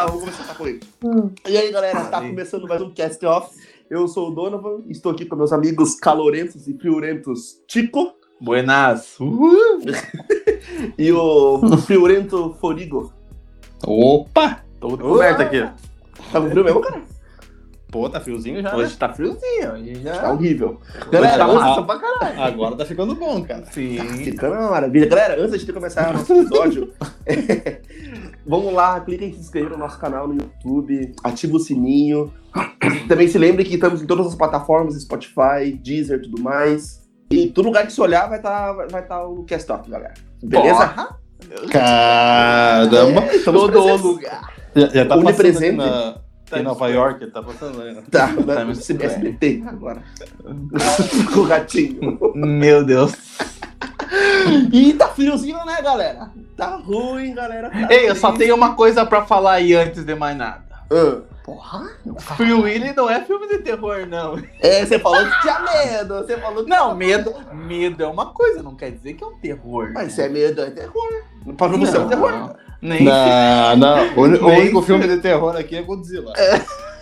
lá, 0.00 0.06
vamos 0.06 0.22
começar 0.22 0.54
com 0.54 0.66
ele. 0.66 0.80
E 1.48 1.56
aí, 1.56 1.70
galera, 1.70 2.04
tá 2.04 2.20
começando 2.20 2.66
mais 2.66 2.80
um 2.80 2.90
Cast 2.90 3.24
Off. 3.26 3.54
Eu 3.90 4.08
sou 4.08 4.28
o 4.28 4.34
Donovan, 4.34 4.82
estou 4.88 5.12
aqui 5.12 5.26
com 5.26 5.36
meus 5.36 5.52
amigos 5.52 5.94
calorentos 5.94 6.66
e 6.68 6.74
friorentos 6.74 7.60
Tico 7.66 8.14
Buenas. 8.40 9.18
Uhul. 9.20 9.80
e 10.96 11.12
o 11.12 11.60
friorento 11.78 12.56
Forigo. 12.60 13.12
Opa! 13.84 14.64
Tô 14.78 14.96
coberto 14.96 15.42
aqui. 15.42 15.60
Tá 16.32 16.40
com 16.40 16.48
frio 16.48 16.64
mesmo, 16.64 16.80
cara? 16.80 17.02
Pô, 17.90 18.08
tá 18.08 18.20
friozinho 18.20 18.62
já. 18.62 18.76
Hoje 18.76 18.96
tá 18.96 19.12
friozinho, 19.12 19.72
hoje 19.72 19.94
já. 20.02 20.20
Tá 20.20 20.32
horrível. 20.32 20.80
Galera, 21.10 21.38
Galera, 21.38 21.74
tá 21.74 21.82
pra 21.82 21.98
caralho. 21.98 22.42
Agora 22.42 22.76
tá 22.76 22.84
ficando 22.84 23.14
bom, 23.14 23.42
cara. 23.42 23.64
Sim. 23.72 23.98
Ficando 24.24 24.54
uma 24.54 24.70
maravilha. 24.70 25.06
Galera, 25.08 25.42
antes 25.42 25.64
de 25.64 25.72
começar 25.72 26.12
nosso 26.12 26.32
episódio, 26.32 26.92
vamos 28.46 28.72
lá, 28.72 29.00
clica 29.00 29.24
em 29.24 29.32
se 29.32 29.40
inscrever 29.40 29.70
no 29.70 29.78
nosso 29.78 29.98
canal 29.98 30.28
no 30.28 30.34
YouTube, 30.34 31.12
ativa 31.24 31.56
o 31.56 31.60
sininho. 31.60 32.32
Também 33.08 33.26
se 33.26 33.38
lembre 33.38 33.64
que 33.64 33.74
estamos 33.74 34.02
em 34.02 34.06
todas 34.06 34.26
as 34.26 34.34
plataformas, 34.34 35.00
Spotify, 35.00 35.72
Deezer 35.82 36.18
e 36.18 36.22
tudo 36.22 36.40
mais. 36.42 37.00
E 37.30 37.48
todo 37.48 37.66
lugar 37.66 37.86
que 37.86 37.92
você 37.92 38.00
olhar 38.00 38.28
vai 38.28 38.38
estar 38.38 38.72
vai, 38.72 38.88
vai 38.88 39.06
tá 39.06 39.24
o 39.24 39.44
Cast 39.44 39.66
Talk, 39.66 39.90
galera. 39.90 40.14
Beleza? 40.42 40.88
Porra. 40.88 41.20
Caramba. 41.70 43.26
Estamos 43.34 43.62
Todo 43.62 43.72
presentes. 43.72 44.02
lugar. 44.02 44.54
Já, 44.74 44.86
já 44.88 45.06
tá 45.06 45.20
passando 45.20 46.29
na, 46.50 46.58
em 46.58 46.62
Nova 46.62 46.88
York, 46.88 47.26
tá 47.28 47.42
passando 47.42 47.82
aí. 47.82 47.94
né? 47.94 48.02
Tá, 48.10 48.28
Tá 48.28 48.64
bem. 48.64 48.70
SBT 48.70 49.62
agora. 49.66 50.02
com 51.32 51.40
o 51.40 51.44
ratinho. 51.44 52.18
Meu 52.34 52.84
Deus. 52.84 53.14
E 54.72 54.92
tá 54.94 55.08
friozinho, 55.08 55.64
né, 55.64 55.80
galera? 55.82 56.30
Tá 56.56 56.76
ruim, 56.76 57.34
galera. 57.34 57.70
Tá 57.70 57.88
Ei, 57.90 58.08
eu 58.08 58.16
só 58.16 58.32
tenho 58.32 58.54
uma 58.54 58.74
coisa 58.74 59.06
pra 59.06 59.24
falar 59.24 59.52
aí 59.54 59.74
antes 59.74 60.04
de 60.04 60.14
mais 60.14 60.36
nada. 60.36 60.64
Ah. 60.90 61.20
Porra. 61.44 61.88
Free 62.36 62.52
Willy 62.52 62.92
não 62.94 63.08
é 63.08 63.24
filme 63.24 63.48
de 63.48 63.58
terror, 63.58 64.06
não. 64.06 64.38
É, 64.60 64.84
você 64.84 64.98
falou 64.98 65.24
que 65.24 65.40
tinha 65.40 65.58
medo. 65.60 66.14
Você 66.18 66.36
falou 66.36 66.64
que 66.64 66.70
Não, 66.70 66.94
medo, 66.94 67.34
medo 67.52 68.02
é 68.02 68.06
uma 68.06 68.26
coisa, 68.26 68.62
não 68.62 68.76
quer 68.76 68.92
dizer 68.92 69.14
que 69.14 69.24
é 69.24 69.26
um 69.26 69.38
terror. 69.38 69.90
Mas 69.92 70.04
né? 70.04 70.10
se 70.10 70.22
é 70.22 70.28
medo, 70.28 70.60
é 70.60 70.70
terror. 70.70 71.24
Pra 71.56 71.66
você 71.68 71.96
é 71.96 72.00
um 72.00 72.08
terror. 72.08 72.54
Nem 72.82 73.04
Não, 73.04 73.76
não. 73.76 74.06
O, 74.16 74.20
o 74.20 74.48
único 74.48 74.82
filme 74.82 75.06
de 75.06 75.18
terror 75.18 75.54
aqui 75.56 75.76
é 75.76 75.82
Godzilla. 75.82 76.32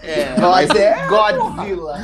É, 0.02 0.34
mas 0.40 0.70
é. 0.70 1.06
Godzilla. 1.06 1.98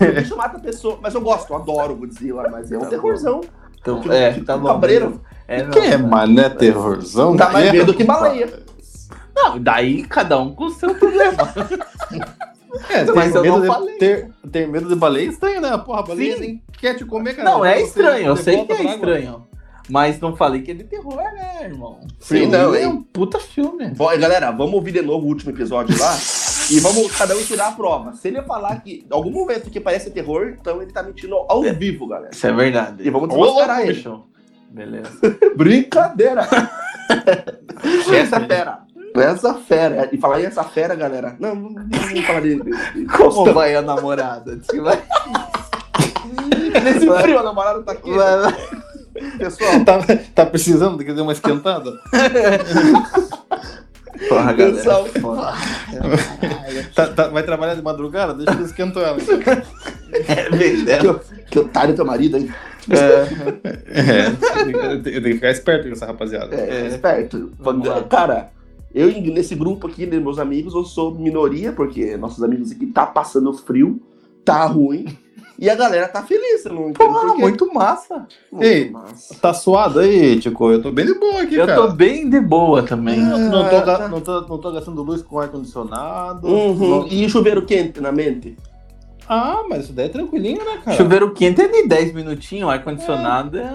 O 0.00 0.12
bicho 0.20 0.36
mata 0.36 0.56
a 0.56 0.60
pessoa. 0.60 0.98
Mas 1.02 1.14
eu 1.14 1.20
gosto, 1.20 1.50
eu 1.52 1.56
adoro 1.56 1.94
Godzilla, 1.96 2.48
mas 2.50 2.72
é 2.72 2.78
um 2.78 2.80
Tá 2.82 2.86
terrorzão. 2.88 3.40
Então, 3.80 4.00
Tipo- 4.00 4.12
é, 4.14 4.32
tipo 4.32 4.46
tá 4.46 4.56
bom. 4.56 4.68
cabreiro. 4.68 5.20
É, 5.48 5.62
não, 5.64 5.70
Que, 5.70 5.96
mas 5.98 6.30
não 6.30 6.42
é 6.42 6.48
terrorzão? 6.48 7.36
Dá 7.36 7.50
mais 7.50 7.70
medo 7.72 7.92
que 7.94 8.04
baleia. 8.04 8.48
Não, 9.34 9.58
daí 9.58 10.04
cada 10.04 10.38
um 10.38 10.54
com 10.54 10.64
o 10.66 10.70
seu 10.70 10.94
problema. 10.94 11.52
É, 12.88 13.04
ter 13.04 13.12
Mas 13.14 13.34
eu 13.34 13.42
medo 13.42 13.54
não 13.56 13.60
de, 13.62 13.66
falei. 13.66 13.98
ter, 13.98 14.30
ter 14.50 14.66
medo 14.68 14.88
de 14.88 14.94
baleia 14.94 15.26
é 15.26 15.30
estranho, 15.30 15.60
né? 15.60 15.76
Porra, 15.78 16.02
baleia 16.02 16.34
Sim. 16.36 16.40
nem 16.40 16.62
quer 16.78 16.94
te 16.94 17.04
comer, 17.04 17.34
cara. 17.34 17.50
Não, 17.50 17.64
é 17.64 17.80
estranho, 17.82 18.26
eu 18.28 18.36
sei 18.36 18.64
que 18.64 18.72
é 18.72 18.84
estranho. 18.84 19.46
Mas 19.88 20.20
não 20.20 20.34
falei 20.36 20.62
que 20.62 20.70
é 20.70 20.74
de 20.74 20.84
terror, 20.84 21.16
né, 21.16 21.64
irmão? 21.64 22.00
Sim, 22.20 22.46
não, 22.46 22.74
é 22.74 22.86
um 22.86 23.02
puta 23.02 23.38
filme. 23.38 23.88
Bom, 23.90 24.06
galera, 24.18 24.50
vamos 24.50 24.74
ouvir 24.74 24.92
de 24.92 25.02
novo 25.02 25.26
o 25.26 25.28
último 25.28 25.50
episódio 25.50 25.98
lá. 25.98 26.16
e 26.70 26.78
vamos 26.80 27.10
cada 27.16 27.36
um 27.36 27.42
tirar 27.42 27.68
a 27.68 27.72
prova. 27.72 28.12
Se 28.14 28.28
ele 28.28 28.40
falar 28.42 28.80
que 28.80 29.04
em 29.10 29.12
algum 29.14 29.30
momento 29.30 29.68
que 29.70 29.80
parece 29.80 30.10
terror, 30.10 30.54
então 30.60 30.80
ele 30.80 30.92
tá 30.92 31.02
mentindo 31.02 31.34
ao 31.48 31.62
vivo, 31.74 32.06
galera. 32.06 32.30
Isso 32.32 32.46
é 32.46 32.52
verdade. 32.52 33.02
E 33.06 33.10
vamos 33.10 33.28
desmascarar 33.28 33.80
ele. 33.82 33.92
bicho. 33.94 34.22
Beleza. 34.70 35.10
Brincadeira! 35.56 36.48
essa 38.14 38.40
fera. 38.40 38.78
Essa 39.14 39.54
fera. 39.54 40.08
E 40.12 40.16
falar 40.16 40.40
em 40.40 40.46
essa 40.46 40.64
fera, 40.64 40.94
galera. 40.94 41.36
Não, 41.38 41.54
não, 41.54 41.74
vamos 41.74 42.24
falar 42.24 42.40
de. 42.40 42.54
de- 42.62 42.92
de- 42.94 43.04
Como 43.06 43.52
vai 43.52 43.74
a 43.74 43.82
namorada? 43.82 44.56
Diz 44.56 44.66
que 44.68 44.80
vai. 44.80 45.02
Nesse 46.82 47.06
frio, 47.22 47.38
a 47.38 47.42
namorada 47.42 47.82
tá 47.82 47.92
aqui. 47.92 48.10
Pessoal, 49.38 49.84
Tá, 49.84 49.98
tá 50.34 50.46
precisando 50.46 50.96
de 51.14 51.20
uma 51.20 51.32
esquentada? 51.32 51.92
Porra, 54.28 54.54
Pessoal. 54.54 55.04
Porra. 55.20 55.52
Tá- 56.94 57.08
tá- 57.08 57.28
vai 57.28 57.42
trabalhar 57.42 57.74
de 57.74 57.82
madrugada? 57.82 58.34
Deixa 58.34 58.52
eu 58.60 58.64
esquentar 58.66 59.02
ela. 59.02 59.18
É 60.28 60.50
verdade. 60.50 61.08
que, 61.08 61.42
que 61.50 61.58
otário 61.58 61.94
teu 61.96 62.04
marido, 62.04 62.36
hein? 62.36 62.52
É, 62.90 64.26
eu 64.96 65.02
tenho 65.02 65.22
que 65.22 65.34
ficar 65.34 65.50
esperto 65.50 65.86
com 65.88 65.92
essa 65.94 66.06
rapaziada. 66.06 66.54
É, 66.54 66.82
É. 66.82 66.86
esperto. 66.88 67.50
Cara, 68.08 68.50
eu 68.94 69.08
nesse 69.30 69.54
grupo 69.54 69.86
aqui, 69.86 70.04
de 70.06 70.20
meus 70.20 70.38
amigos, 70.38 70.74
eu 70.74 70.84
sou 70.84 71.14
minoria, 71.14 71.72
porque 71.72 72.16
nossos 72.16 72.42
amigos 72.44 72.70
aqui 72.70 72.86
tá 72.86 73.06
passando 73.06 73.52
frio, 73.54 74.00
tá 74.44 74.64
ruim. 74.66 75.16
E 75.62 75.70
a 75.70 75.76
galera 75.76 76.08
tá 76.08 76.24
feliz, 76.24 76.64
eu 76.66 76.72
não 76.74 76.88
entendo 76.90 77.06
Porra, 77.12 77.34
muito 77.36 77.72
massa. 77.72 78.26
Muito 78.50 78.64
Ei, 78.66 78.90
massa. 78.90 79.32
Tá 79.40 79.54
suado 79.54 80.00
aí, 80.00 80.40
Tico? 80.40 80.68
Eu 80.72 80.82
tô 80.82 80.90
bem 80.90 81.06
de 81.06 81.14
boa 81.14 81.40
aqui, 81.42 81.54
Eu 81.54 81.64
cara. 81.68 81.80
tô 81.82 81.92
bem 81.92 82.28
de 82.28 82.40
boa 82.40 82.82
também. 82.82 83.20
Não, 83.20 83.48
tô, 83.48 83.76
Ah, 83.76 83.80
tá. 83.82 84.08
não, 84.08 84.20
tô, 84.20 84.40
não 84.40 84.58
tô 84.58 84.72
gastando 84.72 85.00
luz 85.04 85.22
com 85.22 85.38
ar-condicionado. 85.38 86.48
Uhum. 86.48 86.88
Não- 87.02 87.06
E 87.06 87.30
chuveiro 87.30 87.64
quente 87.64 88.00
na 88.00 88.10
mente? 88.10 88.56
Ah, 89.34 89.62
mas 89.68 89.84
isso 89.84 89.92
daí 89.94 90.06
é 90.06 90.08
tranquilinho, 90.10 90.64
né, 90.64 90.78
cara? 90.84 90.96
Chuveiro 90.96 91.32
quente 91.32 91.60
é 91.62 91.68
de 91.68 91.88
10 91.88 92.12
minutinhos, 92.12 92.68
ar-condicionado 92.70 93.58
é. 93.58 93.70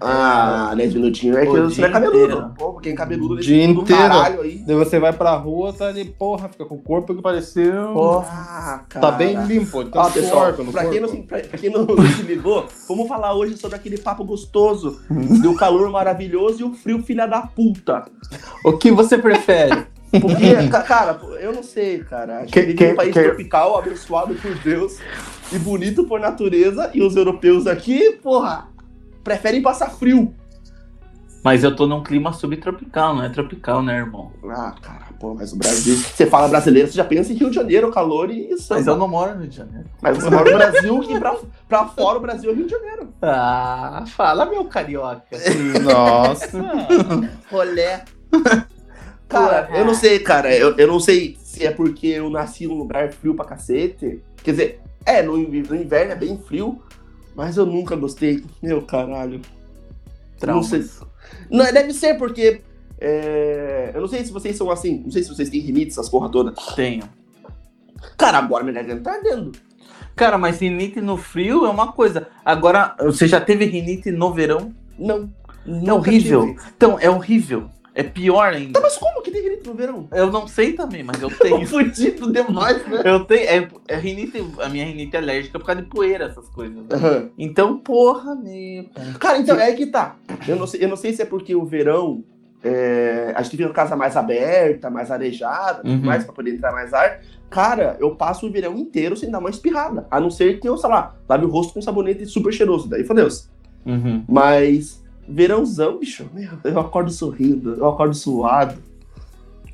Ah, 0.00 0.72
10 0.74 0.94
minutinhos 0.94 1.36
é 1.36 1.42
que 1.42 1.48
O 1.50 1.68
você 1.70 1.80
não 1.82 1.88
é 1.88 1.90
cabeludo. 1.92 2.18
inteiro. 2.24 2.54
Pô, 2.58 2.72
quem 2.74 2.92
é 2.92 2.96
cabeludo 2.96 3.34
nesse 3.36 3.48
Dia 3.48 3.64
inteiro. 3.64 3.86
caralho 4.02 4.40
aí. 4.40 4.58
Daí 4.66 4.74
você 4.76 4.98
vai 4.98 5.12
pra 5.12 5.34
rua, 5.36 5.72
tá 5.72 5.88
ali, 5.88 6.04
porra, 6.06 6.48
fica 6.48 6.64
com 6.64 6.76
o 6.76 6.82
corpo 6.82 7.14
que 7.14 7.20
pareceu. 7.22 8.24
Ah, 8.26 8.84
cara. 8.88 9.06
Tá 9.06 9.12
bem 9.12 9.36
limpo, 9.44 9.82
então 9.82 10.00
Ó, 10.02 10.10
pessoal, 10.10 10.44
suor 10.46 10.54
pelo 10.54 10.72
pra 10.72 10.86
quem, 10.86 11.00
não, 11.00 11.08
corpo. 11.08 11.26
pra, 11.26 11.38
pra 11.40 11.58
quem 11.58 11.70
não, 11.70 11.84
não 11.84 12.06
se 12.06 12.22
ligou, 12.22 12.66
vamos 12.88 13.06
falar 13.06 13.34
hoje 13.34 13.56
sobre 13.58 13.76
aquele 13.76 13.98
papo 13.98 14.24
gostoso 14.24 15.00
do 15.42 15.54
calor 15.56 15.90
maravilhoso 15.90 16.60
e 16.62 16.64
o 16.64 16.72
frio 16.72 17.02
filha 17.02 17.26
da 17.26 17.42
puta. 17.42 18.04
O 18.64 18.72
que 18.78 18.90
você 18.90 19.18
prefere? 19.18 19.86
Porque, 20.20 20.68
ca- 20.68 20.82
cara, 20.82 21.18
eu 21.40 21.52
não 21.52 21.62
sei, 21.62 22.00
cara. 22.04 22.40
Acho 22.40 22.52
que, 22.52 22.62
Que- 22.66 22.74
que- 22.74 22.86
um 22.92 22.94
país 22.96 23.12
que- 23.14 23.22
tropical, 23.22 23.78
abençoado 23.78 24.34
por 24.34 24.54
Deus 24.58 24.98
e 25.52 25.58
bonito 25.58 26.04
por 26.04 26.20
natureza, 26.20 26.90
e 26.94 27.02
os 27.02 27.16
europeus 27.16 27.66
aqui, 27.66 28.12
porra, 28.22 28.68
preferem 29.24 29.62
passar 29.62 29.90
frio. 29.90 30.34
Mas 31.44 31.64
eu 31.64 31.74
tô 31.74 31.88
num 31.88 32.04
clima 32.04 32.32
subtropical, 32.32 33.16
não 33.16 33.24
é 33.24 33.28
tropical, 33.28 33.82
né, 33.82 33.96
irmão? 33.96 34.30
Ah, 34.48 34.74
cara, 34.80 35.06
pô, 35.18 35.34
mas 35.34 35.52
o 35.52 35.56
Brasil. 35.56 35.96
Você 35.96 36.24
fala 36.24 36.46
brasileiro, 36.46 36.86
você 36.86 36.94
já 36.94 37.02
pensa 37.04 37.32
em 37.32 37.36
Rio 37.36 37.48
de 37.50 37.56
Janeiro, 37.56 37.90
calor 37.90 38.30
e 38.30 38.52
isso. 38.52 38.72
Mas 38.72 38.86
eu 38.86 38.96
não 38.96 39.08
moro 39.08 39.34
no 39.34 39.40
Rio 39.40 39.48
de 39.48 39.56
Janeiro. 39.56 39.88
Mas 40.00 40.18
você 40.18 40.30
mora 40.30 40.48
no 40.48 40.56
Brasil, 40.56 41.00
que 41.00 41.18
pra, 41.18 41.36
pra 41.68 41.86
fora 41.88 42.18
o 42.18 42.20
Brasil 42.20 42.48
é 42.52 42.54
Rio 42.54 42.66
de 42.66 42.70
Janeiro. 42.70 43.08
Ah, 43.20 44.04
fala, 44.14 44.46
meu 44.46 44.66
carioca. 44.66 45.24
Nossa. 45.82 46.60
Rolé. 47.50 48.04
Cara, 49.32 49.68
eu 49.74 49.84
não 49.84 49.94
sei, 49.94 50.18
cara. 50.18 50.54
Eu, 50.54 50.76
eu 50.76 50.86
não 50.86 51.00
sei 51.00 51.36
se 51.42 51.64
é 51.66 51.70
porque 51.70 52.06
eu 52.06 52.30
nasci 52.30 52.66
num 52.66 52.76
lugar 52.76 53.12
frio 53.12 53.34
pra 53.34 53.44
cacete. 53.44 54.20
Quer 54.42 54.50
dizer, 54.50 54.80
é, 55.04 55.22
no, 55.22 55.36
no 55.36 55.76
inverno 55.76 56.12
é 56.12 56.16
bem 56.16 56.38
frio, 56.38 56.80
mas 57.34 57.56
eu 57.56 57.66
nunca 57.66 57.96
gostei. 57.96 58.44
Meu 58.62 58.82
caralho. 58.82 59.40
Não 60.46 60.62
sei. 60.62 60.84
Não, 61.50 61.64
deve 61.72 61.92
ser 61.92 62.14
porque. 62.18 62.60
é, 63.00 63.92
eu 63.94 64.00
não 64.00 64.08
sei 64.08 64.24
se 64.24 64.32
vocês 64.32 64.56
são 64.56 64.70
assim. 64.70 65.02
Não 65.04 65.10
sei 65.10 65.22
se 65.22 65.28
vocês 65.28 65.48
têm 65.48 65.60
rinite, 65.60 65.92
essas 65.92 66.08
porra 66.08 66.28
toda. 66.28 66.52
Tenho. 66.74 67.04
Cara, 68.16 68.38
agora 68.38 68.64
minha 68.64 68.74
garganta 68.74 69.02
tá 69.02 69.16
ardendo. 69.16 69.52
Cara, 70.14 70.36
mas 70.36 70.60
rinite 70.60 71.00
no 71.00 71.16
frio 71.16 71.64
é 71.64 71.70
uma 71.70 71.92
coisa. 71.92 72.28
Agora, 72.44 72.94
você 73.00 73.26
já 73.26 73.40
teve 73.40 73.64
rinite 73.64 74.10
no 74.10 74.32
verão? 74.32 74.74
Não. 74.98 75.30
É 75.66 75.92
horrível. 75.92 76.56
Então, 76.76 76.98
é 76.98 77.08
horrível. 77.08 77.70
É 77.94 78.02
pior 78.02 78.54
ainda. 78.54 78.72
Tá, 78.72 78.80
mas 78.80 78.96
como 78.96 79.20
que 79.22 79.30
tem 79.30 79.42
rinite 79.42 79.66
no 79.68 79.74
verão? 79.74 80.08
Eu 80.12 80.30
não 80.32 80.48
sei 80.48 80.72
também, 80.72 81.02
mas 81.02 81.20
eu 81.20 81.30
tenho. 81.30 81.64
fudido 81.68 82.32
demais, 82.32 82.86
né? 82.88 83.02
Eu 83.04 83.24
tenho. 83.24 83.42
É, 83.42 83.68
é 83.88 83.96
rinite, 83.96 84.42
a 84.60 84.68
minha 84.68 84.84
rinite 84.86 85.14
é 85.14 85.18
alérgica 85.18 85.58
por 85.58 85.66
causa 85.66 85.82
de 85.82 85.88
poeira, 85.88 86.24
essas 86.24 86.48
coisas. 86.48 86.74
né? 86.76 86.84
Aham. 86.90 87.30
Então, 87.36 87.76
porra, 87.78 88.34
meu. 88.34 88.86
Cara, 89.18 89.38
então 89.38 89.58
é 89.60 89.72
que 89.72 89.86
tá. 89.86 90.16
Eu 90.48 90.56
não 90.56 90.66
sei, 90.66 90.82
eu 90.82 90.88
não 90.88 90.96
sei 90.96 91.12
se 91.12 91.20
é 91.20 91.26
porque 91.26 91.54
o 91.54 91.66
verão 91.66 92.24
é, 92.64 93.32
a 93.36 93.42
gente 93.42 93.56
fica 93.56 93.64
com 93.64 93.72
a 93.72 93.74
casa 93.74 93.94
mais 93.96 94.16
aberta, 94.16 94.88
mais 94.88 95.10
arejada, 95.10 95.82
tudo 95.82 95.90
Uhum. 95.92 96.00
mais 96.00 96.24
pra 96.24 96.32
poder 96.32 96.54
entrar 96.54 96.72
mais 96.72 96.94
ar. 96.94 97.20
Cara, 97.50 97.96
eu 98.00 98.14
passo 98.16 98.46
o 98.46 98.50
verão 98.50 98.78
inteiro 98.78 99.14
sem 99.16 99.30
dar 99.30 99.38
uma 99.38 99.50
espirrada. 99.50 100.06
A 100.10 100.18
não 100.18 100.30
ser 100.30 100.58
que 100.60 100.66
eu, 100.66 100.78
sei 100.78 100.88
lá, 100.88 101.14
lave 101.28 101.44
o 101.44 101.50
rosto 101.50 101.74
com 101.74 101.82
sabonete 101.82 102.24
super 102.24 102.52
cheiroso. 102.54 102.88
Daí 102.88 103.04
fodeu-se. 103.04 103.48
Uhum. 103.84 104.24
Mas 104.26 105.01
verãozão, 105.32 105.98
bicho, 105.98 106.28
eu 106.64 106.78
acordo 106.78 107.10
sorrindo, 107.10 107.74
eu 107.74 107.88
acordo 107.88 108.14
suado. 108.14 108.76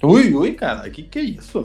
Ui, 0.03 0.33
ui, 0.35 0.53
cara, 0.53 0.89
que 0.89 1.03
que 1.03 1.19
é 1.19 1.23
isso? 1.23 1.63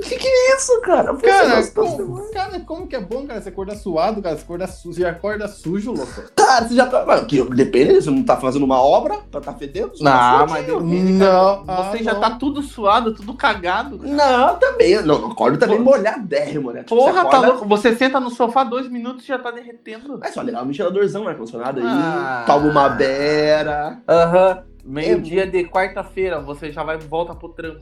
Que 0.00 0.16
que 0.16 0.26
é 0.26 0.56
isso, 0.56 0.80
cara? 0.80 1.12
Pô, 1.12 1.20
Cara, 1.20 1.66
como, 1.68 2.30
cara, 2.32 2.60
como 2.60 2.86
que 2.86 2.96
é 2.96 3.00
bom, 3.00 3.26
cara? 3.26 3.40
Você 3.42 3.50
acordar 3.50 3.76
suado, 3.76 4.22
cara. 4.22 4.36
Você, 4.36 4.42
acordar 4.42 4.66
su... 4.68 4.92
você 4.92 5.04
acorda 5.04 5.46
sujo, 5.46 5.92
louco. 5.92 6.22
Cara, 6.34 6.66
você 6.66 6.74
já 6.74 6.86
tá. 6.86 7.04
Mano, 7.04 7.26
que- 7.26 7.42
Depende, 7.42 7.94
você 8.00 8.10
não 8.10 8.22
tá 8.22 8.36
fazendo 8.38 8.62
uma 8.64 8.80
obra 8.80 9.18
pra 9.30 9.40
tá 9.40 9.52
fedendo? 9.52 9.90
Tá 9.90 9.98
Não, 10.38 10.46
mas 10.46 10.64
fodido. 10.66 10.80
depende, 10.80 11.12
Não, 11.12 11.64
cara. 11.66 11.82
Você 11.90 11.98
ah, 11.98 12.02
já 12.04 12.14
não. 12.14 12.20
tá 12.20 12.30
tudo 12.30 12.62
suado, 12.62 13.14
tudo 13.14 13.34
cagado. 13.34 13.98
cara. 13.98 14.10
Não, 14.10 14.56
também. 14.58 15.02
Não, 15.02 15.20
não 15.20 15.30
acordo 15.32 15.58
também 15.58 15.76
Pô. 15.78 15.84
molhadérrimo, 15.84 16.72
né? 16.72 16.80
Tipo, 16.84 16.96
Porra, 16.96 17.12
tá 17.12 17.20
acorda- 17.22 17.46
louco. 17.48 17.66
Você 17.68 17.94
senta 17.94 18.18
no 18.18 18.30
sofá 18.30 18.64
dois 18.64 18.88
minutos 18.88 19.24
e 19.24 19.28
já 19.28 19.38
tá 19.38 19.50
derretendo. 19.50 20.18
É 20.24 20.32
só 20.32 20.40
ligar 20.42 20.62
o 20.62 20.66
ventiladorzão, 20.66 21.28
ar-condicionado 21.28 21.80
aí, 21.80 21.86
Ah. 21.86 22.44
toma 22.46 22.66
uma 22.70 22.88
beira. 22.88 24.00
Aham. 24.08 24.62
Meio-dia 24.84 25.46
de 25.46 25.62
quarta-feira, 25.64 26.40
você 26.40 26.72
já 26.72 26.82
vai 26.82 26.96
volta 26.98 27.34
pro 27.34 27.50
trampo. 27.50 27.80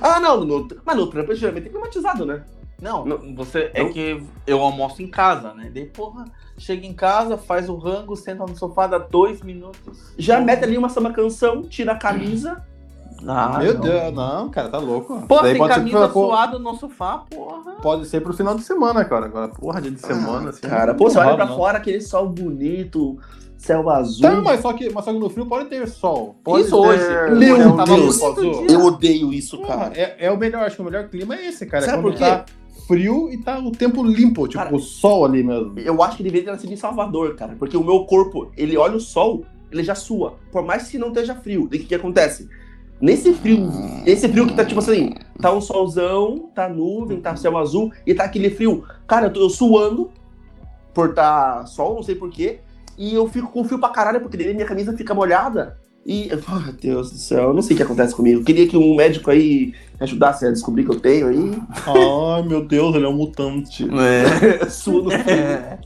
Ah, 0.00 0.20
não, 0.20 0.44
no, 0.44 0.68
mas 0.84 0.96
no 0.96 1.06
trampo 1.06 1.34
geralmente 1.34 1.66
é 1.66 1.70
climatizado, 1.70 2.24
né? 2.26 2.42
Não, 2.80 3.04
Não. 3.04 3.34
você 3.34 3.70
é 3.74 3.82
Não. 3.82 3.92
que 3.92 4.22
eu 4.46 4.60
almoço 4.60 5.02
em 5.02 5.08
casa, 5.08 5.52
né? 5.52 5.68
Daí, 5.74 5.86
porra, 5.86 6.26
chega 6.56 6.86
em 6.86 6.92
casa, 6.92 7.36
faz 7.36 7.68
o 7.68 7.76
rango, 7.76 8.14
senta 8.14 8.44
no 8.46 8.56
sofá, 8.56 8.86
dá 8.86 8.98
dois 8.98 9.42
minutos. 9.42 10.12
Já 10.16 10.40
mete 10.40 10.62
ali 10.62 10.78
uma 10.78 10.88
samba 10.88 11.12
canção, 11.12 11.62
tira 11.62 11.92
a 11.92 11.96
camisa. 11.96 12.64
Ah, 13.26 13.58
Meu 13.58 13.74
não. 13.74 13.80
Deus, 13.80 14.14
não, 14.14 14.48
cara, 14.48 14.68
tá 14.68 14.78
louco. 14.78 15.26
Pô, 15.26 15.40
Daí 15.40 15.50
tem 15.54 15.58
pode 15.58 15.74
ser 15.74 15.80
camisa 15.80 15.98
pra- 15.98 16.08
pô, 16.08 16.26
suado 16.28 16.58
no 16.60 16.76
sofá, 16.76 17.18
porra. 17.28 17.72
Pode 17.82 18.06
ser 18.06 18.20
pro 18.20 18.32
final 18.32 18.54
de 18.54 18.62
semana, 18.62 19.04
cara. 19.04 19.26
Agora, 19.26 19.48
porra, 19.48 19.80
dia 19.82 19.90
de 19.90 20.00
semana, 20.00 20.50
assim. 20.50 20.60
Cara, 20.68 20.94
pô, 20.94 21.10
você 21.10 21.18
olha 21.18 21.34
pra 21.34 21.46
não. 21.46 21.56
fora, 21.56 21.78
aquele 21.78 22.00
sol 22.00 22.28
bonito, 22.28 23.18
céu 23.58 23.90
azul. 23.90 24.22
Tá, 24.22 24.40
mas 24.40 24.60
só, 24.60 24.72
que, 24.72 24.88
mas 24.90 25.04
só 25.04 25.12
que 25.12 25.18
no 25.18 25.28
frio 25.28 25.44
pode 25.44 25.68
ter 25.68 25.86
sol. 25.86 26.36
Pode 26.42 26.64
Isso 26.64 26.80
ter... 26.80 26.88
hoje. 26.88 27.34
Meu 27.36 27.80
é, 27.80 27.84
Deus. 27.84 28.20
Eu 28.70 28.84
odeio 28.84 29.32
isso, 29.32 29.60
cara. 29.62 29.92
é, 29.94 30.16
é 30.26 30.30
o 30.30 30.38
melhor, 30.38 30.62
acho 30.62 30.76
que 30.76 30.82
o 30.82 30.84
melhor 30.84 31.08
clima 31.08 31.34
é 31.34 31.48
esse, 31.48 31.66
cara. 31.66 31.84
Sabe 31.84 32.02
quando 32.02 32.12
por 32.14 32.18
quê? 32.18 32.24
tá 32.24 32.46
frio 32.86 33.30
e 33.30 33.36
tá 33.36 33.58
o 33.58 33.70
tempo 33.70 34.02
limpo, 34.02 34.48
tipo, 34.48 34.62
Cara, 34.62 34.74
o 34.74 34.78
sol 34.78 35.26
ali 35.26 35.42
mesmo. 35.42 35.78
Eu 35.78 36.02
acho 36.02 36.16
que 36.16 36.22
deveria 36.22 36.46
ter 36.46 36.52
nascido 36.52 36.72
em 36.72 36.76
Salvador, 36.76 37.34
cara. 37.34 37.54
Porque 37.58 37.76
o 37.76 37.84
meu 37.84 38.04
corpo, 38.06 38.50
ele 38.56 38.78
olha 38.78 38.96
o 38.96 39.00
sol, 39.00 39.44
ele 39.70 39.82
já 39.82 39.94
sua. 39.94 40.38
Por 40.50 40.64
mais 40.64 40.88
que 40.88 40.96
não 40.96 41.08
esteja 41.08 41.34
frio. 41.34 41.64
O 41.64 41.68
que, 41.68 41.80
que 41.80 41.94
acontece? 41.94 42.48
Nesse 43.00 43.32
frio, 43.32 43.68
esse 44.06 44.28
frio 44.28 44.46
que 44.46 44.54
tá 44.54 44.64
tipo 44.64 44.80
assim, 44.80 45.14
tá 45.40 45.52
um 45.52 45.60
solzão, 45.60 46.50
tá 46.52 46.68
nuvem, 46.68 47.20
tá 47.20 47.36
céu 47.36 47.56
azul 47.56 47.92
e 48.04 48.12
tá 48.14 48.24
aquele 48.24 48.50
frio. 48.50 48.84
Cara, 49.06 49.26
eu 49.26 49.32
tô 49.32 49.40
eu 49.40 49.50
suando 49.50 50.10
por 50.92 51.14
tá 51.14 51.64
sol, 51.66 51.94
não 51.94 52.02
sei 52.02 52.14
porquê. 52.14 52.60
E 52.98 53.14
eu 53.14 53.28
fico 53.28 53.48
com 53.48 53.64
frio 53.64 53.78
pra 53.78 53.90
caralho, 53.90 54.20
porque 54.20 54.36
daí 54.36 54.52
minha 54.52 54.66
camisa 54.66 54.92
fica 54.96 55.14
molhada. 55.14 55.78
E, 56.04 56.30
oh, 56.32 56.60
meu 56.60 56.72
Deus 56.72 57.10
do 57.10 57.18
céu, 57.18 57.48
eu 57.48 57.54
não 57.54 57.62
sei 57.62 57.74
o 57.74 57.76
que 57.76 57.82
acontece 57.82 58.14
comigo. 58.14 58.40
Eu 58.40 58.44
queria 58.44 58.66
que 58.66 58.76
um 58.76 58.96
médico 58.96 59.30
aí 59.30 59.74
me 60.00 60.02
ajudasse 60.02 60.46
a 60.46 60.50
descobrir 60.50 60.84
que 60.84 60.90
eu 60.90 60.98
tenho 60.98 61.28
aí. 61.28 61.62
Ai, 61.86 62.42
meu 62.42 62.66
Deus, 62.66 62.94
ele 62.94 63.04
é 63.04 63.08
um 63.08 63.16
mutante. 63.16 63.86
É. 63.88 64.66
Suo 64.70 65.02
no 65.02 65.10
frio. 65.10 65.34
É. 65.34 65.78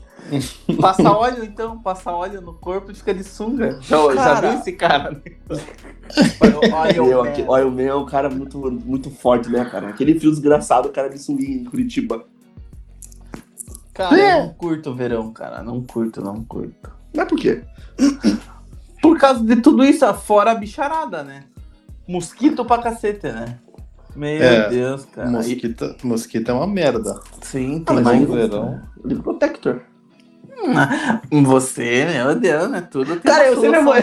Passa 0.79 1.11
óleo 1.11 1.43
então, 1.43 1.77
passa 1.79 2.11
óleo 2.11 2.41
no 2.41 2.53
corpo 2.53 2.91
e 2.91 2.95
fica 2.95 3.13
de 3.13 3.23
sunga. 3.23 3.79
Já, 3.81 4.15
já 4.15 4.41
viu 4.41 4.53
esse 4.53 4.71
cara? 4.71 5.21
Olha, 6.39 6.59
Olha 6.73 7.03
o 7.03 7.05
o 7.05 7.07
meu, 7.07 7.19
olha, 7.47 7.67
o 7.67 7.71
meu 7.71 7.89
é 7.89 7.95
um 7.95 8.05
cara 8.05 8.29
muito, 8.29 8.57
muito 8.57 9.11
forte, 9.11 9.49
né, 9.49 9.65
cara? 9.65 9.89
Aquele 9.89 10.17
frio 10.17 10.31
desgraçado, 10.31 10.87
o 10.87 10.91
cara 10.91 11.09
de 11.09 11.19
sunguinha 11.19 11.57
em 11.57 11.65
Curitiba. 11.65 12.23
Cara, 13.93 14.17
eu 14.17 14.45
não 14.45 14.53
curto 14.53 14.89
o 14.89 14.95
verão, 14.95 15.31
cara. 15.31 15.61
Não 15.61 15.81
curto, 15.83 16.21
não 16.21 16.43
curto. 16.43 17.02
Mas 17.15 17.27
por 17.27 17.37
quê? 17.39 17.61
Por 19.01 19.17
causa 19.17 19.43
de 19.43 19.57
tudo 19.57 19.83
isso, 19.83 20.11
fora 20.13 20.51
a 20.51 20.55
bicharada, 20.55 21.23
né? 21.23 21.43
Mosquito 22.07 22.65
pra 22.65 22.79
cacete, 22.81 23.27
né? 23.27 23.57
Meu 24.15 24.27
É, 24.43 24.69
Deus, 24.69 25.05
cara. 25.05 25.29
Mosquita, 25.29 25.95
mosquita 26.03 26.51
é 26.51 26.55
uma 26.55 26.67
merda. 26.67 27.19
E- 27.41 27.45
sim, 27.45 27.83
Ah, 27.85 27.93
tem 27.93 27.95
mas 27.95 28.03
mais. 28.03 28.29
verão. 28.29 28.81
Livro 29.03 29.23
Protector. 29.23 29.81
Você, 31.31 32.05
meu 32.05 32.35
Deus, 32.35 32.69
né? 32.69 32.81
Tudo 32.81 33.15
tem 33.17 33.31
Cara, 33.31 33.45
uma 33.45 33.47
eu 33.55 33.61
sempre 33.61 33.81
vou. 33.81 33.93
né? 33.93 34.01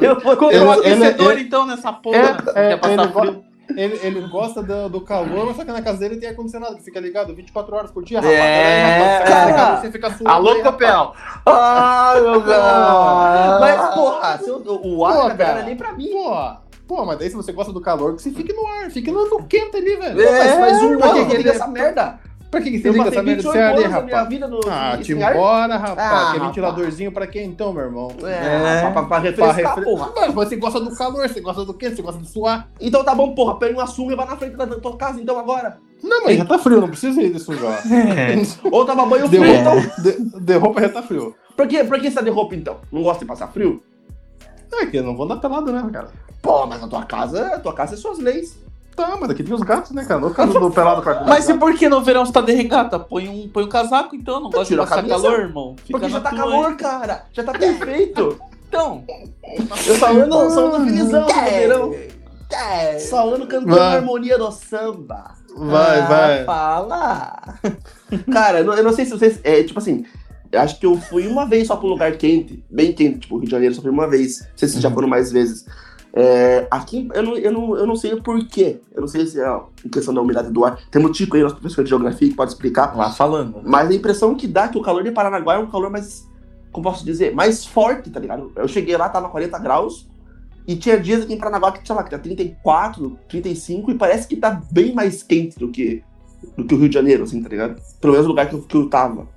Eu 0.00 0.20
vou 0.20 0.32
Ele- 0.50 0.64
um 0.64 0.72
ele- 0.72 1.04
aquecedor, 1.04 1.32
ele- 1.32 1.42
então, 1.42 1.66
nessa 1.66 1.92
porra. 1.92 2.16
É, 2.16 2.22
né? 2.32 2.38
é, 2.54 2.72
ele, 2.72 3.08
frio. 3.12 3.44
Ele, 3.76 4.00
ele 4.02 4.20
gosta 4.28 4.62
do, 4.62 4.88
do 4.88 5.00
calor, 5.00 5.46
mas 5.46 5.56
só 5.56 5.64
que 5.64 5.72
na 5.72 5.82
casa 5.82 5.98
dele 5.98 6.16
tem 6.16 6.28
ar-condicionado, 6.28 6.76
que 6.76 6.82
fica 6.82 7.00
ligado 7.00 7.34
24 7.34 7.76
horas 7.76 7.90
por 7.90 8.04
dia, 8.04 8.20
rapaz. 8.20 8.34
É, 8.38 8.82
rapaz, 8.82 9.00
você 9.00 9.24
cara. 9.24 9.40
fica 9.46 9.46
ligado, 9.50 9.80
você 9.80 9.90
fica 9.92 10.10
suando 10.10 10.30
Alô, 10.30 10.50
aí. 10.52 10.62
Copel. 10.62 11.14
Ai, 11.46 12.20
meu 12.20 12.40
Deus. 12.40 12.56
Ah. 12.58 13.58
Mas, 13.60 13.94
porra, 13.94 14.38
se 14.38 14.48
eu- 14.48 14.80
o 14.84 15.04
ar 15.06 15.36
cara. 15.36 15.54
não 15.54 15.60
é 15.60 15.64
nem 15.64 15.76
pra 15.76 15.92
mim. 15.92 16.08
Pô, 16.10 16.96
pô, 16.96 17.04
mas 17.06 17.18
daí 17.18 17.30
se 17.30 17.36
você 17.36 17.52
gosta 17.52 17.72
do 17.72 17.80
calor, 17.80 18.14
que 18.16 18.22
você 18.22 18.30
fique 18.30 18.52
no 18.52 18.66
ar, 18.66 18.90
fique 18.90 19.10
no, 19.10 19.28
no 19.28 19.44
quente 19.44 19.76
ali, 19.76 19.96
velho. 19.96 20.20
É, 20.20 20.58
mas 20.58 20.82
um 20.82 20.96
pra 20.98 21.08
ano 21.10 21.26
que 21.26 21.34
ele- 21.36 21.48
essa 21.48 21.66
merda. 21.66 22.18
Pra 22.50 22.60
que, 22.60 22.70
que 22.72 22.78
você 22.80 22.90
liga 22.90 23.08
essa 23.08 23.22
merda 23.22 23.42
de 23.42 23.48
28 23.48 23.52
ser 23.52 23.62
ali, 23.62 23.84
anos 23.84 23.94
da 23.94 24.02
minha 24.02 24.16
rapaz? 24.16 24.28
vida 24.28 24.48
no. 24.48 24.60
Ah, 24.68 24.98
te 25.00 25.12
embora, 25.12 25.76
rapaz. 25.76 25.98
Ah, 25.98 26.08
que 26.08 26.24
rapaz. 26.32 26.42
ventiladorzinho 26.42 27.12
pra 27.12 27.26
quem 27.28 27.46
então, 27.46 27.72
meu 27.72 27.84
irmão? 27.84 28.10
É, 28.24 28.80
pra, 28.80 28.90
pra 28.90 29.02
Pra 29.04 29.18
refrescar, 29.18 29.54
refre- 29.54 29.84
porra. 29.84 30.12
Mas 30.16 30.34
você 30.34 30.56
gosta 30.56 30.80
do 30.80 30.94
calor, 30.96 31.28
você 31.28 31.40
gosta 31.40 31.64
do 31.64 31.72
quente, 31.74 31.94
você 31.96 32.02
gosta 32.02 32.20
de 32.20 32.28
suar. 32.28 32.68
Então 32.80 33.04
tá 33.04 33.14
bom, 33.14 33.34
porra. 33.34 33.56
Pega 33.56 33.74
uma 33.78 33.86
sunga 33.86 34.14
e 34.14 34.16
vai 34.16 34.26
na 34.26 34.36
frente 34.36 34.56
da 34.56 34.66
tua 34.66 34.96
casa, 34.96 35.20
então, 35.20 35.38
agora. 35.38 35.78
Não, 36.02 36.24
mas 36.24 36.38
já 36.38 36.44
tá 36.44 36.58
frio, 36.58 36.80
não 36.80 36.88
precisa 36.88 37.22
ir 37.22 37.32
de 37.32 37.38
sujar. 37.38 37.82
Ou 38.72 38.84
tava 38.84 39.06
banho 39.06 39.28
De, 39.28 39.38
frio, 39.38 39.54
então. 39.54 39.74
de, 40.02 40.40
de 40.40 40.56
roupa 40.56 40.80
já 40.80 40.88
tá 40.88 41.02
frio. 41.02 41.36
Por 41.56 41.68
que, 41.68 41.84
por 41.84 42.00
que 42.00 42.08
você 42.10 42.16
tá 42.16 42.22
de 42.22 42.30
roupa, 42.30 42.56
então? 42.56 42.78
Não 42.90 43.02
gosta 43.02 43.20
de 43.24 43.28
passar 43.28 43.46
frio? 43.48 43.80
É 44.72 44.86
que 44.86 44.96
eu 44.96 45.04
não 45.04 45.14
vou 45.16 45.26
andar 45.26 45.36
pelado, 45.36 45.70
né, 45.72 45.88
cara? 45.92 46.08
Pô, 46.42 46.66
mas 46.66 46.82
a 46.82 46.88
tua 46.88 47.04
casa, 47.04 47.46
a 47.54 47.58
tua 47.60 47.74
casa 47.74 47.94
é 47.94 47.96
suas 47.96 48.18
leis. 48.18 48.58
Tá, 49.00 49.16
mas 49.18 49.30
aqui 49.30 49.42
tem 49.42 49.54
os 49.54 49.62
gatos, 49.62 49.92
né, 49.92 50.04
cara? 50.04 50.20
No 50.20 50.30
caso 50.30 50.52
do 50.60 50.70
pelado 50.70 51.00
quarto 51.00 51.26
Mas 51.26 51.48
e 51.48 51.54
por 51.54 51.72
que 51.74 51.88
no 51.88 52.02
verão 52.02 52.26
você 52.26 52.32
tá 52.32 52.42
de 52.42 52.52
regata? 52.52 52.98
Põe 52.98 53.28
um, 53.28 53.48
põe 53.48 53.64
um 53.64 53.68
casaco 53.68 54.14
então, 54.14 54.40
não 54.40 54.50
gosta 54.50 54.64
de 54.64 54.68
tira 54.68 54.82
a 54.82 54.86
passar 54.86 54.96
camisa. 54.96 55.14
calor, 55.22 55.40
irmão. 55.40 55.76
Fica 55.82 55.98
Porque 55.98 56.12
já 56.12 56.20
tá 56.20 56.28
tua 56.30 56.38
calor, 56.38 56.66
aí. 56.66 56.74
cara. 56.76 57.24
Já 57.32 57.42
tá 57.42 57.52
perfeito. 57.52 58.38
Então, 58.68 59.02
Eu 59.86 59.96
só 59.96 60.12
ando, 60.12 60.50
só 60.50 60.66
ando 60.74 60.84
felizão 60.84 61.26
no 61.26 61.34
verão. 61.50 61.94
Só 63.08 63.34
ando 63.34 63.46
cantando 63.46 63.74
Vai. 63.76 63.80
a 63.80 63.92
harmonia 63.96 64.36
do 64.38 64.50
samba. 64.52 65.32
Vai, 65.56 66.00
ah, 66.00 66.06
vai. 66.06 66.44
Fala. 66.44 67.36
Cara, 68.30 68.58
eu 68.60 68.64
não, 68.64 68.82
não 68.82 68.92
sei 68.92 69.04
se 69.06 69.10
vocês. 69.12 69.40
É, 69.42 69.62
tipo 69.62 69.78
assim, 69.78 70.04
acho 70.54 70.78
que 70.78 70.86
eu 70.86 70.96
fui 70.96 71.26
uma 71.26 71.46
vez 71.46 71.66
só 71.68 71.76
pra 71.76 71.86
um 71.86 71.90
lugar 71.90 72.12
quente, 72.16 72.62
bem 72.70 72.92
quente, 72.92 73.20
tipo, 73.20 73.36
Rio 73.36 73.46
de 73.46 73.50
Janeiro, 73.50 73.74
só 73.74 73.80
fui 73.82 73.90
uma 73.90 74.08
vez. 74.08 74.40
Não 74.40 74.46
sei 74.56 74.68
se 74.68 74.72
vocês 74.74 74.82
já 74.82 74.88
Uhum. 74.88 74.94
foram 74.94 75.08
mais 75.08 75.32
vezes. 75.32 75.64
É, 76.12 76.66
aqui 76.70 77.08
eu 77.14 77.22
não, 77.22 77.36
eu, 77.36 77.52
não, 77.52 77.76
eu 77.76 77.86
não 77.86 77.96
sei 77.96 78.12
o 78.12 78.22
porquê. 78.22 78.80
Eu 78.92 79.02
não 79.02 79.08
sei 79.08 79.26
se 79.26 79.40
é 79.40 79.60
questão 79.90 80.12
da 80.12 80.20
umidade 80.20 80.50
do 80.50 80.64
ar. 80.64 80.78
Tem 80.90 81.10
Tico 81.12 81.36
aí, 81.36 81.42
nosso 81.42 81.56
professor 81.56 81.84
de 81.84 81.90
geografia, 81.90 82.28
que 82.28 82.34
pode 82.34 82.52
explicar. 82.52 82.96
Lá 82.96 83.10
falando. 83.12 83.60
Mas 83.64 83.90
a 83.90 83.94
impressão 83.94 84.34
que 84.34 84.46
dá 84.46 84.64
é 84.64 84.68
que 84.68 84.78
o 84.78 84.82
calor 84.82 85.02
de 85.02 85.12
Paranaguá 85.12 85.54
é 85.54 85.58
um 85.58 85.70
calor 85.70 85.90
mais, 85.90 86.28
como 86.72 86.84
posso 86.84 87.04
dizer, 87.04 87.34
mais 87.34 87.64
forte, 87.64 88.10
tá 88.10 88.18
ligado? 88.18 88.52
Eu 88.56 88.68
cheguei 88.68 88.96
lá, 88.96 89.08
tava 89.08 89.28
40 89.28 89.58
graus, 89.58 90.08
e 90.66 90.76
tinha 90.76 90.98
dias 90.98 91.22
aqui 91.22 91.34
em 91.34 91.38
Paranaguá 91.38 91.72
que, 91.72 91.86
sei 91.86 91.96
lá, 91.96 92.02
que 92.02 92.10
tá 92.10 92.18
34, 92.18 93.18
35, 93.28 93.90
e 93.90 93.94
parece 93.94 94.26
que 94.26 94.36
tá 94.36 94.60
bem 94.70 94.94
mais 94.94 95.22
quente 95.22 95.58
do 95.58 95.68
que, 95.68 96.02
do 96.56 96.64
que 96.64 96.74
o 96.74 96.78
Rio 96.78 96.88
de 96.88 96.94
Janeiro, 96.94 97.22
assim, 97.22 97.42
tá 97.42 97.48
ligado? 97.48 97.80
Pelo 98.00 98.12
menos 98.12 98.26
o 98.26 98.30
lugar 98.30 98.48
que 98.48 98.54
eu, 98.54 98.62
que 98.62 98.76
eu 98.76 98.88
tava. 98.88 99.28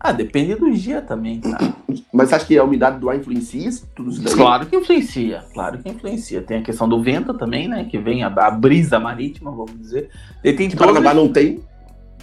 Ah, 0.00 0.12
depende 0.12 0.54
do 0.54 0.70
dia 0.72 1.02
também, 1.02 1.40
cara. 1.40 1.74
Mas 2.12 2.28
você 2.28 2.34
acha 2.36 2.46
que 2.46 2.56
a 2.58 2.64
umidade 2.64 2.98
do 2.98 3.10
ar 3.10 3.16
influencia 3.16 3.68
isso- 3.68 3.88
tudo 3.94 4.10
isso 4.10 4.22
daí? 4.22 4.34
Claro 4.34 4.66
que 4.66 4.76
influencia, 4.76 5.44
claro 5.52 5.78
que 5.78 5.88
influencia. 5.88 6.40
Tem 6.42 6.58
a 6.58 6.62
questão 6.62 6.88
do 6.88 7.02
vento 7.02 7.34
também, 7.34 7.66
né? 7.68 7.84
Que 7.84 7.98
vem 7.98 8.22
a, 8.22 8.28
a 8.28 8.50
brisa 8.50 8.98
marítima, 9.00 9.50
vamos 9.50 9.78
dizer. 9.78 10.08
E 10.44 10.52
tem 10.52 10.68
Que 10.68 10.76
todos 10.76 10.92
Paranaguá 10.92 11.14
não 11.14 11.32
tem. 11.32 11.60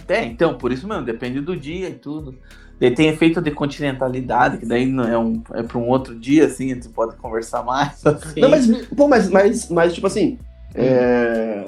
É, 0.08 0.24
então, 0.24 0.54
por 0.54 0.72
isso 0.72 0.86
mesmo, 0.88 1.04
depende 1.04 1.40
do 1.40 1.56
dia 1.56 1.88
e 1.88 1.94
tudo. 1.94 2.34
Daí 2.78 2.90
tem 2.90 3.08
efeito 3.08 3.40
de 3.40 3.50
continentalidade, 3.50 4.58
que 4.58 4.66
daí 4.66 4.86
não 4.86 5.04
é, 5.04 5.18
um, 5.18 5.42
é 5.54 5.62
para 5.62 5.78
um 5.78 5.88
outro 5.88 6.14
dia, 6.14 6.44
assim, 6.46 6.70
a 6.70 6.74
gente 6.74 6.88
pode 6.90 7.16
conversar 7.16 7.62
mais. 7.64 8.04
Assim. 8.06 8.40
Não, 8.40 8.50
mas, 8.50 8.66
pô, 8.88 9.08
mas, 9.08 9.30
mas, 9.30 9.70
mas 9.70 9.94
tipo 9.94 10.06
assim, 10.06 10.38
é... 10.74 11.64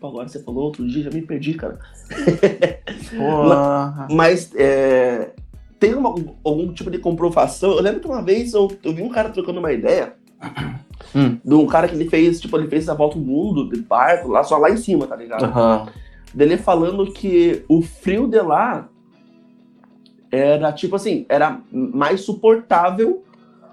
Pô, 0.00 0.08
agora 0.08 0.28
você 0.28 0.42
falou 0.42 0.64
outro 0.64 0.86
dia, 0.88 1.02
já 1.04 1.10
me 1.10 1.20
perdi, 1.22 1.54
cara. 1.54 1.78
Porra. 3.16 4.06
Mas 4.10 4.50
é, 4.56 5.30
tem 5.78 5.94
uma- 5.94 6.14
algum 6.42 6.72
tipo 6.72 6.90
de 6.90 6.98
comprovação. 6.98 7.72
Eu 7.72 7.82
lembro 7.82 8.00
que 8.00 8.06
uma 8.06 8.22
vez 8.22 8.54
eu, 8.54 8.70
eu 8.82 8.94
vi 8.94 9.02
um 9.02 9.10
cara 9.10 9.28
trocando 9.30 9.58
uma 9.58 9.72
ideia 9.72 10.14
Hum. 11.14 11.38
de 11.44 11.54
um 11.54 11.66
cara 11.66 11.88
que 11.88 11.94
ele 11.94 12.08
fez, 12.08 12.40
tipo, 12.40 12.56
ele 12.56 12.68
fez 12.68 12.88
a 12.88 12.94
volta 12.94 13.16
ao 13.18 13.24
mundo 13.24 13.68
de 13.68 13.80
barco, 13.80 14.28
lá, 14.28 14.44
só 14.44 14.56
lá 14.58 14.70
em 14.70 14.76
cima, 14.76 15.06
tá 15.06 15.16
ligado? 15.16 15.44
Aham. 15.44 15.88
Dele 16.32 16.56
falando 16.56 17.10
que 17.12 17.64
o 17.68 17.82
frio 17.82 18.28
de 18.28 18.40
lá 18.40 18.88
era, 20.30 20.72
tipo 20.72 20.94
assim, 20.94 21.26
era 21.28 21.60
mais 21.72 22.20
suportável 22.20 23.24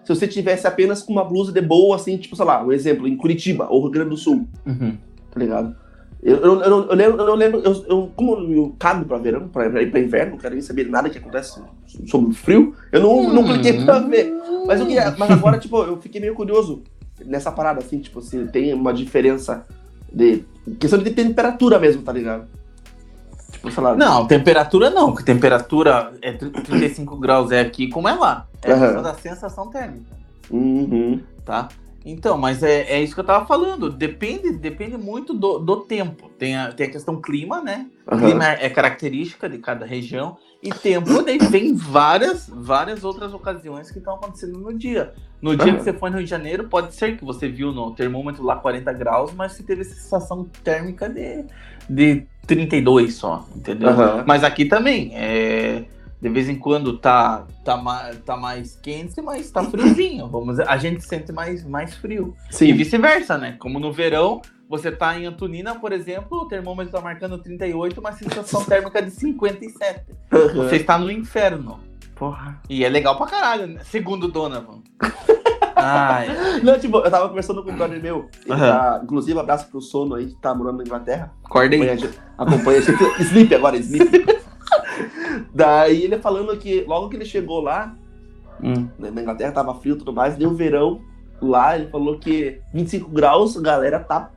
se 0.03 0.15
você 0.15 0.27
tivesse 0.27 0.65
apenas 0.65 1.03
com 1.03 1.11
uma 1.13 1.23
blusa 1.23 1.51
de 1.51 1.61
boa, 1.61 1.95
assim, 1.97 2.17
tipo, 2.17 2.35
sei 2.35 2.45
lá, 2.45 2.63
um 2.63 2.71
exemplo, 2.71 3.07
em 3.07 3.15
Curitiba 3.17 3.67
ou 3.69 3.81
Rio 3.83 3.91
Grande 3.91 4.09
do 4.11 4.17
Sul, 4.17 4.47
Uhum. 4.65 4.97
tá 5.29 5.39
ligado? 5.39 5.75
Eu, 6.23 6.37
eu, 6.37 6.61
eu, 6.61 6.69
não- 6.69 6.83
eu 6.89 6.95
lembro, 6.95 7.21
eu 7.21 7.35
lembro, 7.35 7.61
eu, 7.63 8.11
como 8.15 8.37
eu 8.51 8.75
cabe 8.79 9.05
pra 9.05 9.17
verão, 9.17 9.47
pra, 9.47 9.69
pra 9.69 9.81
ir 9.81 9.91
pra 9.91 9.99
inverno, 9.99 10.31
não 10.31 10.37
quero 10.37 10.55
nem 10.55 10.61
saber 10.63 10.89
nada 10.89 11.09
que 11.09 11.17
acontece 11.19 11.61
sobre 12.07 12.31
o 12.31 12.33
frio, 12.33 12.75
eu 12.91 13.01
não, 13.01 13.31
não 13.33 13.43
cliquei 13.43 13.83
pra 13.85 13.99
ver. 13.99 14.33
Mas, 14.65 14.79
eu 14.79 14.87
queria, 14.87 15.15
mas 15.17 15.29
agora, 15.31 15.57
tipo, 15.59 15.81
eu 15.83 15.97
fiquei 16.01 16.19
meio 16.19 16.33
curioso 16.33 16.81
nessa 17.25 17.51
parada, 17.51 17.79
assim, 17.79 17.99
tipo, 17.99 18.21
se 18.21 18.45
tem 18.47 18.73
uma 18.73 18.93
diferença 18.93 19.63
De, 20.11 20.43
questão 20.79 20.99
de 20.99 21.11
temperatura 21.11 21.77
mesmo, 21.79 22.01
tá 22.01 22.11
ligado? 22.11 22.45
Tipo, 23.51 23.71
sei 23.71 23.83
lá. 23.83 23.95
Não, 23.95 24.25
temperatura 24.27 24.89
não, 24.89 25.11
porque 25.11 25.23
temperatura 25.25 26.13
é 26.21 26.33
35 26.33 27.15
graus 27.17 27.51
é 27.51 27.61
aqui 27.61 27.87
como 27.89 28.07
é 28.07 28.13
lá. 28.13 28.47
É 28.61 28.75
só 28.75 29.01
da 29.01 29.13
sensação 29.13 29.67
térmica, 29.69 30.05
Uhum. 30.51 31.21
tá? 31.45 31.67
Então, 32.09 32.37
mas 32.37 32.63
é, 32.63 32.83
é 32.83 33.03
isso 33.03 33.13
que 33.13 33.19
eu 33.19 33.25
tava 33.25 33.45
falando. 33.45 33.91
Depende, 33.91 34.53
depende 34.53 34.97
muito 34.97 35.33
do, 35.33 35.59
do 35.59 35.81
tempo. 35.81 36.29
Tem 36.39 36.55
a, 36.55 36.71
tem 36.71 36.87
a 36.87 36.89
questão 36.89 37.19
clima, 37.21 37.61
né? 37.61 37.87
Aham. 38.09 38.21
Clima 38.21 38.45
é 38.45 38.69
característica 38.69 39.49
de 39.49 39.57
cada 39.57 39.85
região. 39.85 40.37
E 40.63 40.69
tempo, 40.69 41.21
daí 41.21 41.37
vem 41.37 41.75
várias, 41.75 42.49
várias 42.49 43.03
outras 43.03 43.33
ocasiões 43.33 43.91
que 43.91 43.99
estão 43.99 44.15
acontecendo 44.15 44.57
no 44.57 44.73
dia. 44.73 45.13
No 45.41 45.55
dia 45.55 45.67
Aham. 45.67 45.77
que 45.77 45.83
você 45.83 45.93
foi 45.93 46.09
no 46.09 46.15
Rio 46.15 46.23
de 46.23 46.29
Janeiro, 46.29 46.69
pode 46.69 46.95
ser 46.95 47.17
que 47.17 47.25
você 47.25 47.49
viu 47.49 47.73
no 47.73 47.93
termômetro 47.93 48.41
lá 48.41 48.55
40 48.55 48.93
graus, 48.93 49.33
mas 49.33 49.51
você 49.51 49.63
teve 49.63 49.83
sensação 49.83 50.45
térmica 50.63 51.09
de, 51.09 51.45
de 51.89 52.25
32 52.47 53.15
só, 53.15 53.45
entendeu? 53.53 53.89
Aham. 53.89 54.23
Mas 54.25 54.45
aqui 54.45 54.63
também, 54.63 55.11
é, 55.13 55.83
de 56.21 56.29
vez 56.29 56.49
em 56.49 56.55
quando 56.57 56.97
tá, 56.97 57.45
tá, 57.63 58.11
tá 58.25 58.35
mais 58.35 58.75
quente, 58.81 59.21
mas 59.21 59.51
tá 59.51 59.63
friozinho. 59.63 60.27
Vamos 60.31 60.59
a 60.59 60.77
gente 60.77 61.01
sente 61.05 61.31
mais, 61.31 61.63
mais 61.63 61.93
frio. 61.95 62.33
E 62.49 62.53
Sim. 62.55 62.73
vice-versa, 62.73 63.37
né? 63.37 63.55
Como 63.59 63.79
no 63.79 63.91
verão, 63.93 64.41
você 64.69 64.91
tá 64.91 65.17
em 65.17 65.25
Antonina, 65.25 65.75
por 65.75 65.91
exemplo, 65.91 66.39
o 66.39 66.45
termômetro 66.47 66.91
tá 66.93 67.01
marcando 67.01 67.37
38, 67.37 67.99
uma 67.99 68.11
sensação 68.13 68.63
térmica 68.65 69.01
de 69.01 69.11
57. 69.11 70.05
Aham. 70.31 70.53
Você 70.55 70.77
está 70.77 70.97
no 70.97 71.11
inferno. 71.11 71.79
Porra. 72.15 72.59
E 72.67 72.83
é 72.83 72.89
legal 72.89 73.15
pra 73.15 73.27
caralho, 73.27 73.67
né? 73.67 73.81
Segundo 73.83 74.23
o 74.23 74.31
Donovan. 74.31 74.81
Ai. 75.75 76.27
Não, 76.63 76.79
tipo, 76.79 76.97
eu 76.97 77.11
tava 77.11 77.27
conversando 77.29 77.63
com 77.63 77.71
um 77.71 77.75
brother 77.75 78.01
meu. 78.01 78.27
Aham. 78.49 78.57
tá, 78.71 78.99
inclusive, 79.03 79.39
abraço 79.39 79.67
pro 79.69 79.79
sono 79.79 80.15
aí, 80.15 80.25
que 80.25 80.41
tá 80.41 80.53
morando 80.55 80.77
na 80.77 80.83
Inglaterra. 80.83 81.31
Acorda 81.45 81.75
Acompanha, 81.75 81.91
a 81.91 81.93
aí. 81.93 81.99
gente- 81.99 82.19
acompanha 82.35 82.79
a 82.79 82.81
gente. 82.81 83.21
Sleep 83.21 83.53
agora, 83.55 83.77
Sleep. 83.77 84.46
Daí 85.53 86.03
ele 86.03 86.17
falando 86.19 86.55
que 86.57 86.81
logo 86.87 87.09
que 87.09 87.15
ele 87.15 87.25
chegou 87.25 87.61
lá, 87.61 87.95
Hum. 88.61 88.87
na 88.97 89.09
Inglaterra 89.21 89.51
tava 89.51 89.75
frio 89.75 89.93
e 89.93 89.97
tudo 89.99 90.11
mais, 90.11 90.35
deu 90.35 90.51
verão 90.51 90.99
lá, 91.39 91.77
ele 91.77 91.91
falou 91.91 92.17
que 92.17 92.59
25 92.73 93.09
graus, 93.11 93.55
a 93.55 93.61
galera 93.61 93.99
tá. 93.99 94.31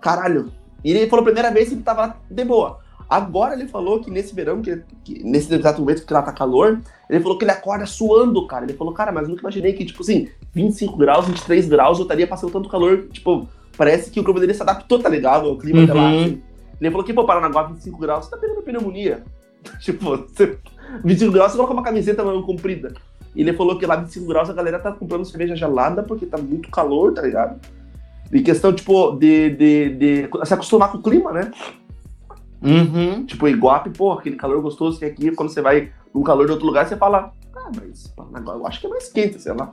Caralho. 0.00 0.52
E 0.84 0.92
ele 0.92 1.08
falou 1.10 1.22
a 1.22 1.24
primeira 1.24 1.50
vez 1.50 1.68
que 1.68 1.74
ele 1.74 1.82
tava 1.82 2.16
de 2.30 2.44
boa. 2.44 2.78
Agora 3.10 3.54
ele 3.54 3.66
falou 3.66 4.00
que 4.00 4.08
nesse 4.10 4.32
verão, 4.34 4.62
que, 4.62 4.82
que 5.02 5.22
nesse 5.24 5.52
exato 5.52 5.80
momento 5.80 6.06
que 6.06 6.12
lá 6.12 6.22
tá 6.22 6.32
calor, 6.32 6.80
ele 7.10 7.20
falou 7.20 7.36
que 7.38 7.44
ele 7.44 7.50
acorda 7.52 7.86
suando, 7.86 8.46
cara. 8.46 8.64
Ele 8.64 8.74
falou, 8.74 8.92
cara, 8.94 9.10
mas 9.10 9.24
eu 9.24 9.30
nunca 9.30 9.42
imaginei 9.42 9.72
que, 9.72 9.84
tipo 9.84 10.02
assim, 10.02 10.28
25 10.52 10.96
graus, 10.96 11.26
23 11.26 11.68
graus, 11.68 11.98
eu 11.98 12.02
estaria 12.04 12.26
passando 12.26 12.52
tanto 12.52 12.68
calor, 12.68 13.08
tipo, 13.10 13.48
parece 13.76 14.10
que 14.12 14.20
o 14.20 14.24
corpo 14.24 14.38
dele 14.38 14.54
se 14.54 14.62
adaptou, 14.62 14.98
tá 15.00 15.08
ligado? 15.08 15.48
Ao 15.48 15.56
clima 15.58 15.82
até 15.84 15.92
lá, 15.94 16.02
Uhum. 16.02 16.20
assim. 16.24 16.42
Ele 16.80 16.90
falou 16.90 17.04
que, 17.04 17.12
pô, 17.12 17.24
Paranaguá, 17.24 17.64
25 17.64 17.98
graus, 17.98 18.24
você 18.26 18.30
tá 18.30 18.36
pegando 18.36 18.62
pneumonia. 18.62 19.24
tipo, 19.80 20.16
você, 20.16 20.58
25 21.04 21.32
graus, 21.32 21.52
você 21.52 21.56
coloca 21.56 21.74
uma 21.74 21.82
camiseta 21.82 22.24
manga 22.24 22.44
comprida. 22.44 22.94
E 23.34 23.42
ele 23.42 23.52
falou 23.52 23.78
que 23.78 23.86
lá 23.86 23.96
25 23.96 24.26
graus 24.26 24.48
a 24.48 24.52
galera 24.52 24.78
tá 24.78 24.92
comprando 24.92 25.24
cerveja 25.24 25.54
gelada 25.54 26.02
porque 26.02 26.26
tá 26.26 26.38
muito 26.38 26.70
calor, 26.70 27.12
tá 27.12 27.22
ligado? 27.22 27.60
E 28.32 28.40
questão, 28.40 28.72
tipo, 28.72 29.12
de, 29.12 29.50
de, 29.50 29.88
de 29.90 30.30
se 30.44 30.54
acostumar 30.54 30.90
com 30.90 30.98
o 30.98 31.02
clima, 31.02 31.32
né? 31.32 31.50
Uhum. 32.62 33.26
Tipo, 33.26 33.46
Iguape, 33.46 33.90
pô, 33.90 34.12
aquele 34.12 34.36
calor 34.36 34.60
gostoso 34.62 34.98
que 34.98 35.04
é 35.04 35.08
aqui, 35.08 35.30
quando 35.32 35.50
você 35.50 35.60
vai 35.60 35.92
num 36.14 36.22
calor 36.22 36.46
de 36.46 36.52
outro 36.52 36.66
lugar, 36.66 36.86
você 36.86 36.96
fala, 36.96 37.32
ah, 37.54 37.70
mas 37.76 38.08
Paranaguá, 38.08 38.54
eu 38.54 38.66
acho 38.66 38.80
que 38.80 38.86
é 38.86 38.90
mais 38.90 39.08
quente, 39.08 39.40
sei 39.40 39.52
lá. 39.52 39.72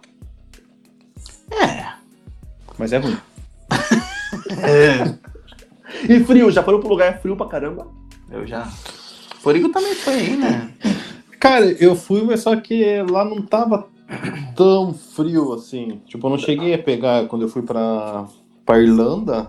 É. 1.52 1.94
Mas 2.78 2.92
é 2.92 2.98
ruim. 2.98 3.18
E 6.10 6.20
frio, 6.24 6.52
já 6.52 6.64
foram 6.64 6.80
pro 6.80 6.90
lugar 6.90 7.20
frio 7.22 7.36
pra 7.36 7.48
caramba? 7.48 7.88
Eu 8.30 8.46
já. 8.46 8.68
Forigo 9.44 9.68
também 9.70 9.94
foi 9.94 10.14
aí, 10.14 10.38
né? 10.38 10.70
Cara, 11.38 11.66
eu 11.66 11.96
fui, 11.98 12.22
mas 12.24 12.40
só 12.40 12.56
que 12.56 13.02
lá 13.10 13.26
não 13.26 13.42
tava 13.42 13.88
tão 14.56 14.94
frio 14.94 15.52
assim. 15.52 16.00
Tipo, 16.08 16.28
eu 16.28 16.32
não 16.32 16.38
cheguei 16.38 16.74
a 16.74 16.78
pegar 16.78 17.28
quando 17.28 17.42
eu 17.42 17.50
fui 17.50 17.62
pra, 17.62 18.26
pra 18.66 18.80
Irlanda. 18.80 19.48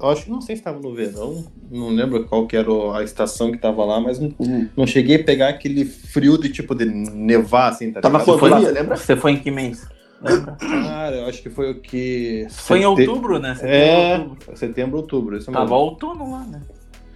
Eu 0.00 0.08
acho 0.08 0.24
que 0.24 0.30
não 0.30 0.40
sei 0.40 0.56
se 0.56 0.62
tava 0.62 0.80
no 0.80 0.94
verão, 0.94 1.44
não 1.70 1.90
lembro 1.90 2.24
qual 2.24 2.46
que 2.46 2.56
era 2.56 2.70
a 2.96 3.04
estação 3.04 3.52
que 3.52 3.58
tava 3.58 3.84
lá, 3.84 4.00
mas 4.00 4.18
não, 4.18 4.32
não 4.74 4.86
cheguei 4.86 5.16
a 5.16 5.22
pegar 5.24 5.50
aquele 5.50 5.84
frio 5.84 6.38
de 6.38 6.48
tipo 6.48 6.74
de 6.74 6.86
nevar, 6.86 7.68
assim, 7.68 7.92
tá 7.92 8.00
Tava 8.00 8.20
ligado? 8.20 8.38
quando 8.38 8.50
lá, 8.50 8.56
Foi- 8.60 8.66
você 8.68 8.72
lembra? 8.72 8.96
Você 8.96 9.14
foi 9.16 9.32
em 9.32 9.36
que 9.36 9.50
mês? 9.50 9.86
Lembra? 10.22 10.52
Cara, 10.52 11.16
eu 11.16 11.26
acho 11.26 11.42
que 11.42 11.50
foi 11.50 11.70
o 11.72 11.80
que. 11.82 12.46
Foi 12.48 12.78
em 12.78 12.96
sete- 12.96 13.08
outubro, 13.10 13.38
né? 13.38 13.54
Setembro, 13.56 13.76
É, 13.76 14.18
outubro. 14.18 14.56
setembro, 14.56 14.96
outubro. 14.96 15.36
Isso 15.36 15.52
Tava 15.52 15.64
mesmo. 15.66 15.76
outono 15.76 16.30
lá, 16.32 16.44
né? 16.44 16.62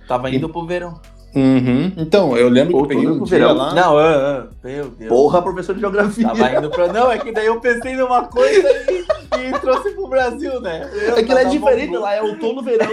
Tava 0.07 0.31
indo 0.31 0.51
pro 0.51 0.67
verão. 0.67 1.01
Uhum. 1.35 1.93
Então, 1.97 2.37
eu 2.37 2.49
lembro 2.49 2.75
que 2.75 2.81
eu 2.81 2.87
peguei 2.87 3.07
um 3.09 3.25
verão. 3.25 3.55
lá. 3.55 3.75
Não, 3.75 4.01
é, 4.01 4.47
é, 4.65 4.69
meu 4.77 4.89
Deus. 4.91 5.09
Porra, 5.09 5.43
professor 5.43 5.75
de 5.75 5.81
geografia. 5.81 6.27
Tava 6.29 6.51
indo 6.59 6.71
pra. 6.71 6.93
Não, 6.93 7.11
é 7.11 7.19
que 7.19 7.33
daí 7.33 7.47
eu 7.47 7.61
pensei 7.61 7.97
numa 7.97 8.25
coisa 8.29 8.69
e, 8.91 9.49
e 9.49 9.59
trouxe 9.61 9.91
pro 9.93 10.07
Brasil, 10.09 10.61
né? 10.61 10.89
Eu, 10.93 11.17
É 11.17 11.23
que 11.23 11.35
lá 11.35 11.41
é 11.43 11.45
diferente, 11.47 11.91
bom. 11.93 12.01
lá 12.01 12.15
é 12.15 12.23
outono, 12.23 12.63
verão, 12.63 12.87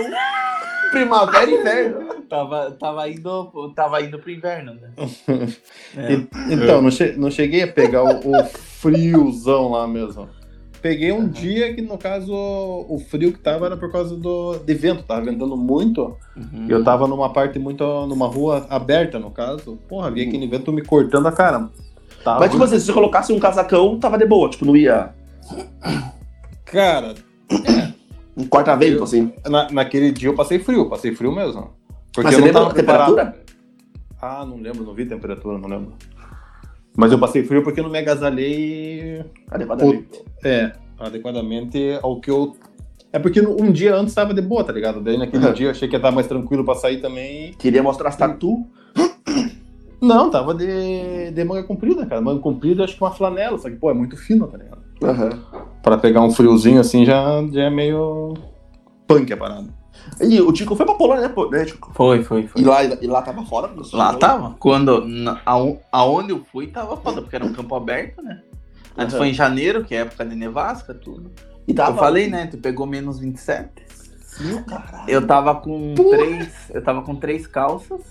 primavera 0.91 1.50
e 1.50 1.53
inverno. 1.53 2.12
Tava, 2.29 2.71
tava, 2.71 3.10
indo, 3.10 3.74
tava 3.75 4.01
indo 4.01 4.17
pro 4.17 4.31
inverno, 4.31 4.74
né? 4.75 4.89
É. 5.98 6.13
E- 6.13 6.27
Então, 6.53 6.81
não, 6.81 6.89
che- 6.89 7.13
não 7.17 7.29
cheguei 7.29 7.63
a 7.63 7.67
pegar 7.67 8.03
o, 8.03 8.10
o 8.31 8.43
friozão 8.45 9.71
lá 9.71 9.88
mesmo. 9.88 10.29
Peguei 10.81 11.11
um 11.11 11.27
dia 11.27 11.73
que, 11.75 11.81
no 11.81 11.97
caso, 11.97 12.33
o 12.33 12.97
frio 13.09 13.31
que 13.31 13.39
tava 13.39 13.67
era 13.67 13.77
por 13.77 13.91
causa 13.91 14.15
do, 14.17 14.57
de 14.57 14.73
vento. 14.73 15.03
Tava 15.03 15.21
ventando 15.21 15.55
muito. 15.55 16.17
Uhum. 16.35 16.65
E 16.67 16.71
eu 16.71 16.83
tava 16.83 17.07
numa 17.07 17.31
parte 17.31 17.59
muito. 17.59 17.83
numa 18.07 18.27
rua 18.27 18.65
aberta, 18.69 19.19
no 19.19 19.29
caso. 19.29 19.77
Porra, 19.88 20.09
vi 20.09 20.23
aquele 20.23 20.47
vento 20.47 20.71
me 20.73 20.83
cortando 20.83 21.27
a 21.27 21.31
cara. 21.31 21.69
Tava 22.23 22.39
Mas, 22.39 22.51
tipo 22.51 22.63
assim, 22.63 22.79
se 22.79 22.85
você 22.85 22.93
colocasse 22.93 23.31
um 23.31 23.39
casacão, 23.39 24.00
tava 24.00 24.17
de 24.17 24.25
boa. 24.25 24.50
Tipo, 24.50 24.65
não 24.65 24.75
ia 24.75 25.13
Cara, 26.65 27.15
um 28.38 28.45
corta-vento, 28.45 28.97
Eu- 28.97 29.03
assim. 29.03 29.33
na- 29.47 29.69
naquele 29.71 30.11
dia 30.11 30.29
eu 30.29 30.35
passei 30.35 30.57
frio, 30.59 30.89
passei 30.89 31.13
frio 31.13 31.31
mesmo. 31.33 31.71
Porque 32.13 32.23
Mas 32.23 32.33
eu 32.33 32.39
você 32.39 32.39
não 32.39 32.45
lembra 32.47 32.61
tava 32.61 32.71
a 32.71 32.73
temperatura? 32.73 33.25
preparado. 33.25 33.51
Ah, 34.21 34.45
não 34.45 34.57
lembro, 34.57 34.83
não 34.83 34.93
vi 34.93 35.05
temperatura, 35.05 35.57
não 35.57 35.67
lembro. 35.69 35.93
Mas 36.98 37.12
eu 37.12 37.19
passei 37.19 37.43
frio 37.43 37.63
porque 37.63 37.79
eu 37.79 37.83
não 37.86 37.91
me 37.91 38.00
agasalhei 38.00 39.24
Adequadamente. 39.50 40.24
É, 40.43 40.71
adequadamente 41.00 41.98
ao 42.01 42.19
que 42.19 42.29
eu. 42.29 42.55
É 43.13 43.19
porque 43.19 43.41
um 43.41 43.71
dia 43.71 43.95
antes 43.95 44.13
tava 44.13 44.33
de 44.33 44.41
boa, 44.41 44.63
tá 44.63 44.71
ligado? 44.71 45.01
Daí 45.01 45.17
naquele 45.17 45.45
Uhum. 45.45 45.53
dia 45.53 45.67
eu 45.67 45.71
achei 45.71 45.88
que 45.88 45.95
ia 45.95 45.98
estar 45.98 46.12
mais 46.12 46.27
tranquilo 46.27 46.63
pra 46.63 46.75
sair 46.75 47.01
também. 47.01 47.53
Queria 47.53 47.81
mostrar 47.83 48.10
as 48.10 48.15
tatu. 48.17 48.65
Não, 50.01 50.31
tava 50.31 50.53
de, 50.55 51.29
de 51.31 51.43
manga 51.43 51.63
comprida, 51.63 52.05
cara. 52.05 52.21
Manga 52.21 52.41
comprida, 52.41 52.83
acho 52.83 52.95
que 52.95 53.03
uma 53.03 53.12
flanela, 53.12 53.57
só 53.57 53.69
que, 53.69 53.75
pô, 53.75 53.91
é 53.91 53.93
muito 53.93 54.17
fino, 54.17 54.48
tá 54.48 54.57
ligado? 54.57 54.81
Aham. 55.03 55.29
Pra 55.83 55.98
pegar 55.98 56.21
um 56.21 56.31
friozinho 56.31 56.79
assim 56.79 57.05
já, 57.05 57.24
já 57.51 57.63
é 57.63 57.69
meio. 57.69 58.33
punk 59.07 59.31
a 59.31 59.38
parada. 59.38 59.67
E 60.19 60.41
o 60.41 60.51
Tico 60.51 60.75
foi 60.75 60.86
pra 60.86 60.95
Polônia, 60.95 61.24
né, 61.24 61.29
pô, 61.29 61.50
né, 61.50 61.65
Tico? 61.65 61.91
Foi, 61.93 62.24
foi, 62.24 62.48
foi. 62.48 62.62
E 62.62 62.65
lá, 62.65 62.83
e 62.83 63.07
lá 63.07 63.21
tava 63.21 63.45
fora? 63.45 63.69
Lá 63.93 64.13
tava. 64.15 64.55
Quando, 64.60 65.05
na, 65.05 65.41
aon- 65.45 65.77
aonde 65.91 66.31
eu 66.31 66.43
fui, 66.51 66.67
tava 66.67 66.98
foda, 66.98 67.21
porque 67.21 67.36
era 67.36 67.45
um 67.45 67.53
campo 67.53 67.75
aberto, 67.75 68.21
né? 68.21 68.41
Antes 68.98 69.13
Aham. 69.13 69.21
foi 69.24 69.29
em 69.29 69.33
janeiro, 69.33 69.83
que 69.83 69.95
é 69.95 70.00
época 70.00 70.25
de 70.25 70.36
nevasca, 70.36 70.93
tudo. 70.93 71.31
E 71.67 71.74
tava 71.74 71.91
eu 71.91 71.98
falei, 71.98 72.27
né? 72.27 72.48
Tu 72.48 72.57
pegou 72.57 72.86
menos 72.86 73.19
27. 73.19 73.69
Frio, 74.19 74.63
caralho. 74.65 75.10
Eu 75.10 75.25
tava 75.25 75.55
com 75.55 75.93
três. 75.95 76.50
Eu 76.74 76.83
tava 76.83 77.01
com 77.01 77.15
três 77.15 77.45
calças. 77.48 78.01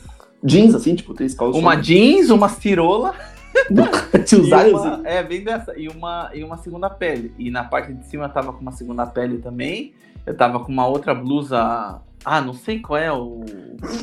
Jeans, 0.43 0.75
assim, 0.75 0.95
tipo, 0.95 1.13
três 1.13 1.35
calças. 1.35 1.61
Uma 1.61 1.75
jeans, 1.77 2.31
uma 2.31 2.49
cirola. 2.49 3.15
E 4.33 4.73
uma, 4.73 4.95
assim. 4.95 5.03
é, 5.05 5.23
bem 5.23 5.43
dessa. 5.43 5.77
E 5.77 5.89
uma, 5.89 6.31
e 6.33 6.45
uma 6.45 6.57
segunda 6.57 6.89
pele. 6.89 7.35
E 7.39 7.51
na 7.51 7.65
parte 7.65 7.93
de 7.93 8.07
cima 8.07 8.25
eu 8.27 8.29
tava 8.29 8.53
com 8.53 8.61
uma 8.61 8.73
segunda 8.73 9.05
pele 9.07 9.39
também. 9.39 9.93
Eu 10.27 10.37
tava 10.37 10.61
com 10.61 10.73
uma 10.73 10.87
outra 10.87 11.15
blusa. 11.15 12.01
Ah, 12.25 12.41
não 12.41 12.53
sei 12.53 12.81
qual 12.81 12.99
é 12.99 13.13
o. 13.13 13.45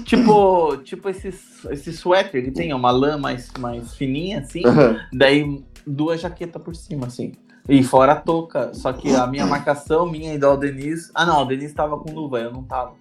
Tipo, 0.03 0.77
tipo 0.77 1.09
esse, 1.09 1.29
esse 1.69 1.93
suéter 1.93 2.43
que 2.43 2.51
tem, 2.51 2.74
uma 2.74 2.91
lã 2.91 3.17
mais, 3.17 3.51
mais 3.59 3.95
fininha, 3.95 4.39
assim. 4.39 4.65
Aham. 4.65 5.00
Daí 5.13 5.63
duas 5.86 6.19
jaquetas 6.21 6.62
por 6.62 6.75
cima, 6.75 7.07
assim. 7.07 7.33
E 7.69 7.83
fora 7.83 8.13
a 8.13 8.15
touca. 8.15 8.74
Só 8.74 8.93
que 8.93 9.13
a 9.13 9.27
minha 9.27 9.45
marcação, 9.45 10.09
minha 10.09 10.33
e 10.33 10.38
da 10.38 10.47
Aldenise. 10.47 11.12
Ah, 11.13 11.25
não, 11.25 11.33
a 11.33 11.38
Aldenise 11.38 11.74
tava 11.74 11.97
com 12.00 12.12
luva, 12.12 12.39
eu 12.39 12.51
não 12.51 12.63
tava. 12.63 12.95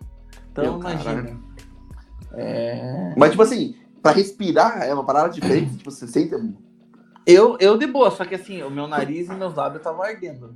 Então 0.52 0.64
Meu 0.64 0.80
imagina. 0.80 1.38
É. 2.34 3.14
Mas, 3.16 3.30
tipo 3.30 3.42
assim, 3.42 3.76
pra 4.02 4.12
respirar 4.12 4.82
é 4.82 4.92
uma 4.92 5.04
parada 5.04 5.30
diferente. 5.30 5.76
tipo, 5.76 5.90
você 5.90 6.06
sente. 6.06 6.34
Eu, 7.26 7.56
eu 7.58 7.76
de 7.76 7.86
boa, 7.86 8.10
só 8.10 8.24
que 8.24 8.34
assim, 8.34 8.62
o 8.62 8.70
meu 8.70 8.86
nariz 8.86 9.28
e 9.28 9.32
meus 9.32 9.54
lábios 9.54 9.80
estavam 9.80 10.02
ardendo. 10.02 10.54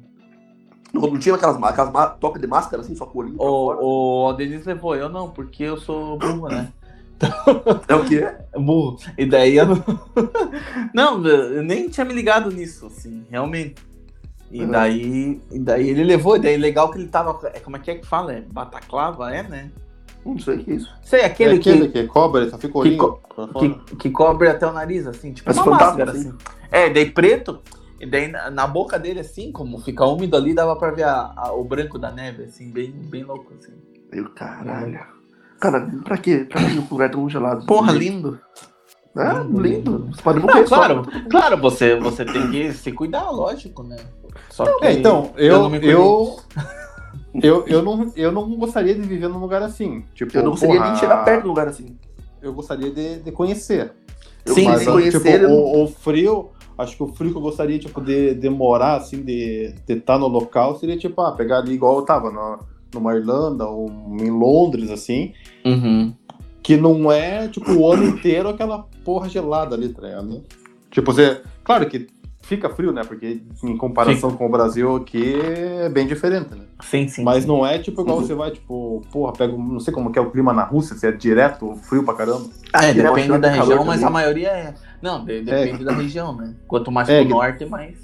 Não, 0.93 1.03
não 1.03 1.19
tinha 1.19 1.35
aquelas, 1.35 1.57
aquelas 1.63 2.41
de 2.41 2.47
máscara, 2.47 2.83
assim, 2.83 2.95
só 2.95 3.07
com 3.07 3.19
o 3.19 3.23
olhinho. 3.23 3.37
O, 3.41 4.29
o 4.29 4.33
Denis 4.33 4.65
levou, 4.67 4.95
eu 4.97 5.09
não, 5.09 5.31
porque 5.31 5.63
eu 5.65 5.77
sou 5.77 6.19
burro, 6.19 6.49
né? 6.49 6.73
É 7.89 7.95
o 7.95 8.05
quê? 8.05 8.27
Burro. 8.57 8.97
E 9.17 9.27
daí 9.27 9.57
eu 9.57 9.67
não. 9.67 9.85
não, 10.95 11.27
eu 11.27 11.63
nem 11.63 11.89
tinha 11.89 12.05
me 12.05 12.15
ligado 12.15 12.51
nisso, 12.51 12.87
assim, 12.87 13.25
realmente. 13.31 13.77
E 14.51 14.65
Uhum. 14.65 14.71
daí, 14.71 15.41
e 15.53 15.59
daí 15.61 15.89
ele 15.91 16.03
levou, 16.03 16.35
e 16.37 16.41
daí 16.41 16.57
legal 16.57 16.91
que 16.91 16.99
ele 16.99 17.07
tava. 17.07 17.39
é, 17.55 17.61
Como 17.61 17.77
é 17.77 17.79
que 17.81 17.91
é 17.91 17.95
que 17.97 18.07
fala? 18.07 18.33
É 18.33 18.41
bataclava, 18.41 19.33
é, 19.33 19.43
né? 19.45 19.71
Não 20.27 20.39
sei 20.39 20.57
o 20.57 20.65
que 20.65 20.73
é 20.73 20.75
isso. 20.75 20.91
Sei, 21.03 21.21
É 21.21 21.27
aquele, 21.27 21.57
aquele 21.57 21.89
que 21.89 22.05
cobra, 22.09 22.43
ele 22.43 22.51
só 22.51 22.59
fica 22.59 22.77
olhinho 22.77 22.99
co- 22.99 23.21
pra 23.35 23.47
fora. 23.47 23.75
que, 23.87 23.97
que 23.97 24.11
cobre 24.11 24.49
até 24.49 24.67
o 24.67 24.73
nariz, 24.73 25.07
assim, 25.07 25.33
tipo 25.33 25.45
Parece 25.53 25.69
uma 25.69 25.79
máscara, 25.79 26.11
assim. 26.11 26.29
assim. 26.31 26.39
É, 26.71 26.91
daí 26.91 27.09
preto, 27.11 27.61
e 28.01 28.07
daí 28.07 28.29
na, 28.29 28.51
na 28.51 28.67
boca 28.67 28.99
dele, 28.99 29.21
assim, 29.21 29.53
como 29.53 29.79
fica 29.79 30.05
úmido 30.07 30.37
ali, 30.37 30.55
dava 30.55 30.75
pra 30.77 30.91
ver 30.91 31.05
a- 31.05 31.33
a- 31.37 31.53
o 31.53 31.63
branco 31.63 31.99
da 31.99 32.11
neve, 32.11 32.45
assim, 32.45 32.71
bem, 32.73 32.91
bem 32.91 33.23
louco, 33.23 33.53
assim. 33.55 33.73
Eu, 34.11 34.31
caralho. 34.31 34.99
Cara, 35.61 35.87
pra 36.03 36.17
quê? 36.17 36.47
Pra 36.51 36.65
que 36.69 36.79
o 36.79 36.87
lugar 36.91 37.11
tão 37.11 37.29
gelado? 37.29 37.67
Porra, 37.67 37.93
lindo. 37.93 38.41
É, 39.17 39.43
lindo. 39.61 40.09
Você 40.13 40.23
pode 40.23 40.39
Não, 40.41 40.47
morrer 40.47 40.67
só. 40.67 40.77
claro, 40.77 41.03
claro, 41.29 41.57
você, 41.59 41.97
você 42.01 42.25
tem 42.25 42.49
que 42.51 42.73
se 42.73 42.91
cuidar, 42.93 43.29
lógico, 43.31 43.83
né? 43.83 43.97
Só 44.49 44.65
que 44.79 44.85
É, 44.87 44.93
então, 44.93 45.33
eu 45.37 45.55
eu, 45.55 45.63
não 45.63 45.69
me 45.71 45.79
cuidei. 45.79 45.95
eu, 45.95 46.37
eu, 47.43 47.65
eu, 47.67 47.83
não, 47.83 48.13
eu 48.17 48.33
não 48.33 48.57
gostaria 48.57 48.95
de 48.95 49.03
viver 49.03 49.29
num 49.29 49.39
lugar 49.41 49.63
assim. 49.63 50.05
Tipo, 50.15 50.37
Eu 50.39 50.43
não 50.45 50.51
gostaria 50.53 50.77
porra, 50.77 50.87
nem 50.87 50.95
de 50.95 51.01
chegar 51.01 51.25
perto 51.25 51.41
de 51.43 51.47
um 51.47 51.51
lugar 51.51 51.69
assim. 51.69 51.99
Eu 52.41 52.55
gostaria 52.55 52.91
de, 52.91 53.17
de 53.21 53.33
conhecer. 53.33 53.93
Eu 54.47 54.55
Sim, 54.55 54.65
mas 54.65 54.81
sim. 54.81 54.91
conhecer. 54.93 55.19
tipo, 55.19 55.29
eu 55.29 55.51
o, 55.51 55.85
o 55.85 55.89
frio, 55.89 56.51
acho 56.81 56.97
que 56.97 57.03
o 57.03 57.09
frio 57.09 57.31
que 57.31 57.37
eu 57.37 57.43
gostaria, 57.43 57.79
tipo, 57.79 58.01
de, 58.01 58.35
de 58.35 58.49
morar, 58.49 58.97
assim, 58.97 59.23
de 59.23 59.75
estar 59.89 60.19
no 60.19 60.27
local, 60.29 60.77
seria, 60.79 60.97
tipo, 60.97 61.21
ah, 61.21 61.33
pegar 61.33 61.59
ali 61.59 61.73
igual 61.75 61.97
eu 61.99 62.03
tava, 62.05 62.31
na, 62.31 62.59
numa 62.95 63.15
Irlanda 63.15 63.67
ou 63.67 63.89
em 64.21 64.31
Londres, 64.31 64.91
assim, 64.91 65.33
Uhum. 65.65 66.13
que 66.63 66.77
não 66.77 67.11
é, 67.11 67.49
tipo, 67.49 67.71
o 67.73 67.91
ano 67.93 68.05
inteiro 68.05 68.49
aquela 68.49 68.87
porra 69.05 69.29
gelada 69.29 69.75
ali, 69.77 69.89
tá 69.91 70.03
ligado? 70.03 70.43
Tipo, 70.91 71.13
você, 71.13 71.41
claro 71.63 71.89
que 71.89 72.09
fica 72.51 72.69
frio, 72.69 72.91
né, 72.93 73.03
porque 73.07 73.41
em 73.63 73.77
comparação 73.77 74.33
com 74.33 74.45
o 74.45 74.49
Brasil 74.49 74.97
aqui 74.97 75.35
é 75.41 75.89
bem 75.89 76.05
diferente, 76.07 76.53
né? 76.55 76.65
Sim, 76.83 77.07
sim. 77.07 77.23
Mas 77.23 77.45
sim. 77.45 77.49
não 77.49 77.65
é, 77.65 77.79
tipo, 77.79 78.03
igual 78.03 78.21
você 78.21 78.35
vai, 78.35 78.51
tipo, 78.51 79.03
porra, 79.13 79.33
pega, 79.33 79.57
não 79.57 79.79
sei 79.79 79.95
como 79.95 80.11
que 80.11 80.19
é 80.19 80.23
o 80.23 80.31
clima 80.33 80.53
na 80.53 80.65
Rússia, 80.65 80.97
se 80.97 81.07
é 81.07 81.13
direto, 81.13 81.77
frio 81.77 82.03
pra 82.05 82.15
caramba. 82.15 82.49
Ah, 82.73 82.85
é, 82.87 82.91
acho 82.91 83.03
depende 83.03 83.29
da 83.39 83.51
ter 83.51 83.59
região, 83.61 83.85
mas 83.85 84.01
também. 84.01 84.07
a 84.07 84.11
maioria 84.11 84.49
é. 84.49 84.75
Não, 85.01 85.25
de- 85.25 85.43
depende 85.43 85.85
da 85.85 85.93
região, 85.93 86.35
né? 86.35 86.55
Quanto 86.67 86.91
mais 86.91 87.09
É, 87.09 87.19
pro 87.19 87.27
que- 87.29 87.33
norte, 87.33 87.65
mais. 87.67 87.97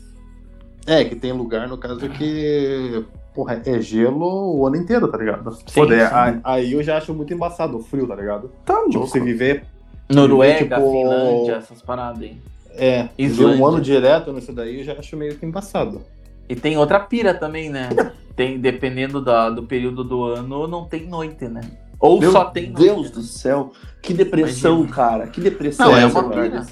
É, 0.86 1.04
que 1.04 1.16
tem 1.16 1.32
lugar, 1.32 1.66
no 1.68 1.76
caso, 1.76 2.08
que. 2.08 3.04
Porra, 3.34 3.60
é 3.66 3.80
gelo 3.80 4.56
o 4.56 4.66
ano 4.66 4.76
inteiro, 4.76 5.08
tá 5.08 5.18
ligado? 5.18 5.52
Sim, 5.52 5.62
Pô, 5.74 5.86
sim. 5.86 6.40
aí 6.44 6.72
eu 6.72 6.82
já 6.82 6.96
acho 6.96 7.12
muito 7.12 7.34
embaçado 7.34 7.76
o 7.76 7.82
frio, 7.82 8.06
tá 8.06 8.14
ligado? 8.14 8.50
Tá 8.64 8.74
Tipo, 8.84 8.92
louco. 8.94 9.08
você 9.08 9.18
viver. 9.20 9.64
Noruega, 10.08 10.76
tipo- 10.76 10.92
Finlândia, 10.92 11.56
essas 11.56 11.82
paradas 11.82 12.22
aí. 12.22 12.38
É, 12.78 13.09
Islândia. 13.18 13.62
um 13.62 13.66
ano 13.66 13.80
direto 13.80 14.33
nisso 14.33 14.52
daí 14.52 14.78
eu 14.80 14.85
já 14.85 14.92
acho 14.95 15.16
meio 15.16 15.37
que 15.37 15.45
embaçado. 15.47 16.02
E 16.49 16.54
tem 16.54 16.76
outra 16.76 17.00
pira 17.00 17.35
também, 17.35 17.68
né? 17.71 17.88
Tem, 18.37 18.59
dependendo 18.61 19.21
da, 19.21 19.49
do 19.50 19.62
período 19.64 20.04
do 20.04 20.23
ano, 20.25 20.68
não 20.68 20.85
tem 20.85 21.06
noite, 21.06 21.47
né? 21.49 21.62
Ou 21.99 22.21
Meu 22.21 22.30
só 22.30 22.45
tem 22.45 22.71
noite. 22.71 22.83
Deus 22.85 23.11
do 23.11 23.23
céu. 23.23 23.73
Que 24.02 24.12
depressão, 24.12 24.76
Imagina. 24.80 24.95
cara. 24.95 25.26
Que 25.26 25.40
depressão. 25.40 25.90
Não, 25.90 25.97
é 25.97 26.04
uma 26.06 26.28
pira. 26.30 26.66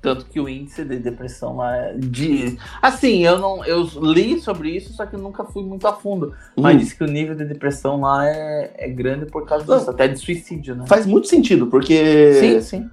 Tanto 0.00 0.26
que 0.26 0.38
o 0.38 0.48
índice 0.48 0.84
de 0.84 0.96
depressão 0.96 1.56
lá 1.56 1.76
é 1.76 1.94
de. 1.94 2.56
Assim, 2.80 3.26
eu 3.26 3.36
não. 3.40 3.64
Eu 3.64 3.82
li 4.00 4.40
sobre 4.40 4.70
isso, 4.70 4.92
só 4.92 5.04
que 5.04 5.16
eu 5.16 5.18
nunca 5.20 5.42
fui 5.44 5.64
muito 5.64 5.88
a 5.88 5.92
fundo. 5.92 6.32
Mas 6.56 6.76
Hum. 6.76 6.78
disse 6.78 6.96
que 6.96 7.02
o 7.02 7.08
nível 7.08 7.34
de 7.34 7.44
depressão 7.44 8.00
lá 8.00 8.24
é, 8.24 8.70
é 8.78 8.88
grande 8.88 9.26
por 9.26 9.44
causa 9.44 9.66
Não. 9.66 9.76
disso, 9.76 9.90
até 9.90 10.06
de 10.06 10.16
suicídio, 10.20 10.76
né? 10.76 10.84
Faz 10.86 11.04
muito 11.04 11.26
sentido, 11.26 11.66
porque. 11.66 12.34
Sim, 12.34 12.60
sim. 12.60 12.90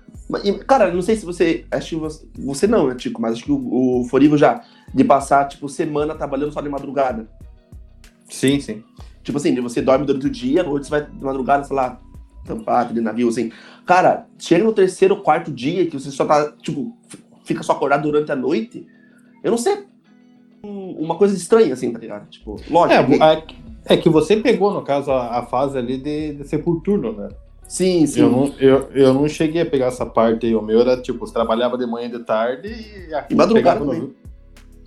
Cara, 0.68 0.92
não 0.92 1.02
sei 1.02 1.16
se 1.16 1.26
você. 1.26 1.66
Acho 1.70 1.90
que 1.90 1.96
você, 1.96 2.26
você 2.38 2.68
não, 2.68 2.88
né, 2.88 2.96
Tico? 2.96 3.22
Mas 3.22 3.34
acho 3.34 3.44
que 3.44 3.52
o, 3.52 4.02
o 4.02 4.06
Forigo 4.06 4.38
já. 4.38 4.64
De 4.94 5.04
passar, 5.04 5.48
tipo, 5.48 5.68
semana 5.70 6.16
trabalhando 6.16 6.52
só 6.52 6.62
de 6.62 6.70
madrugada. 6.70 7.28
Sim, 8.30 8.60
sim. 8.60 8.84
Tipo 9.24 9.38
assim, 9.38 9.54
você 9.62 9.82
dorme 9.82 10.06
durante 10.06 10.28
o 10.28 10.30
dia, 10.30 10.62
à 10.62 10.64
noite 10.64 10.86
você 10.86 10.92
vai 10.92 11.06
de 11.06 11.24
madrugada, 11.24 11.64
sei 11.64 11.76
lá, 11.76 12.00
tampar 12.46 12.92
de 12.94 13.02
navio, 13.02 13.28
assim. 13.28 13.52
Cara, 13.86 14.28
chega 14.40 14.64
no 14.64 14.74
terceiro, 14.74 15.18
quarto 15.22 15.52
dia 15.52 15.86
que 15.86 16.00
você 16.00 16.10
só 16.12 16.26
tá, 16.26 16.52
tipo, 16.62 16.96
fica 17.44 17.62
só 17.62 17.74
acordado 17.74 18.04
durante 18.04 18.32
a 18.32 18.36
noite. 18.36 18.88
Eu 19.44 19.52
não 19.52 19.58
sei. 19.58 19.84
um- 20.64 20.92
Uma 21.04 21.16
coisa 21.18 21.36
estranha, 21.36 21.74
assim, 21.74 21.92
tá 21.92 22.00
ligado? 22.00 22.28
Tipo, 22.30 22.56
lógico. 22.70 23.14
É, 23.24 23.34
é, 23.34 23.94
é 23.94 23.98
que 23.98 24.10
você 24.10 24.38
pegou, 24.38 24.74
no 24.74 24.82
caso, 24.82 25.12
a, 25.12 25.40
a 25.40 25.46
fase 25.46 25.78
ali 25.78 25.98
de, 25.98 26.34
de 26.36 26.48
ser 26.48 26.60
por 26.60 26.82
turno, 26.82 27.12
né? 27.14 27.28
Sim, 27.68 28.06
sim. 28.06 28.22
Eu 28.22 28.30
não, 28.30 28.54
eu, 28.60 28.90
eu 28.94 29.14
não 29.14 29.28
cheguei 29.28 29.62
a 29.62 29.66
pegar 29.66 29.88
essa 29.88 30.06
parte 30.06 30.46
aí. 30.46 30.56
O 30.56 30.62
meu 30.62 30.80
era, 30.82 30.98
tipo, 31.02 31.20
você 31.26 31.34
trabalhava 31.34 31.78
de 31.78 31.86
manhã 31.86 32.08
e 32.08 32.12
de 32.12 32.20
tarde 32.24 32.68
e, 32.70 33.14
aqui 33.14 33.34
E 33.34 33.38
madrugada 33.38 33.80
pegava 33.80 33.86
no, 33.86 33.92
também. 33.92 34.16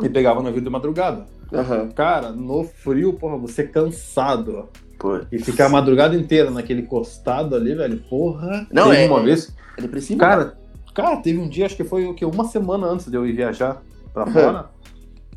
e 0.03 0.09
pegava 0.09 0.41
no 0.41 0.47
navio 0.47 0.61
de 0.63 0.71
madrugada. 0.71 1.27
Aham. 1.53 1.89
Cara, 1.95 2.31
no 2.31 2.65
frio, 2.65 3.13
porra, 3.15 3.37
você 3.39 3.65
cansado. 3.65 4.69
Pô. 4.99 5.21
E 5.31 5.39
ficar 5.39 5.67
a 5.67 5.69
madrugada 5.71 6.15
inteira 6.17 6.51
naquele 6.51 6.83
costado 6.83 7.55
ali, 7.55 7.75
velho, 7.75 7.99
porra. 8.09 8.67
Não, 8.73 8.91
teve 8.91 9.05
é- 9.05 9.07
uma 9.09 9.23
vez. 9.23 9.55
É 9.77 9.83
depressivo? 9.83 10.19
Cara, 10.21 10.59
cara, 10.95 11.17
teve 11.19 11.39
um 11.39 11.49
dia, 11.49 11.67
acho 11.67 11.77
que 11.77 11.85
foi 11.85 12.07
o 12.07 12.15
quê? 12.15 12.25
Uma 12.25 12.45
semana 12.45 12.87
antes 12.89 13.09
de 13.09 13.17
eu 13.17 13.25
ir 13.27 13.33
viajar 13.33 13.81
pra 14.13 14.27
fora. 14.27 14.67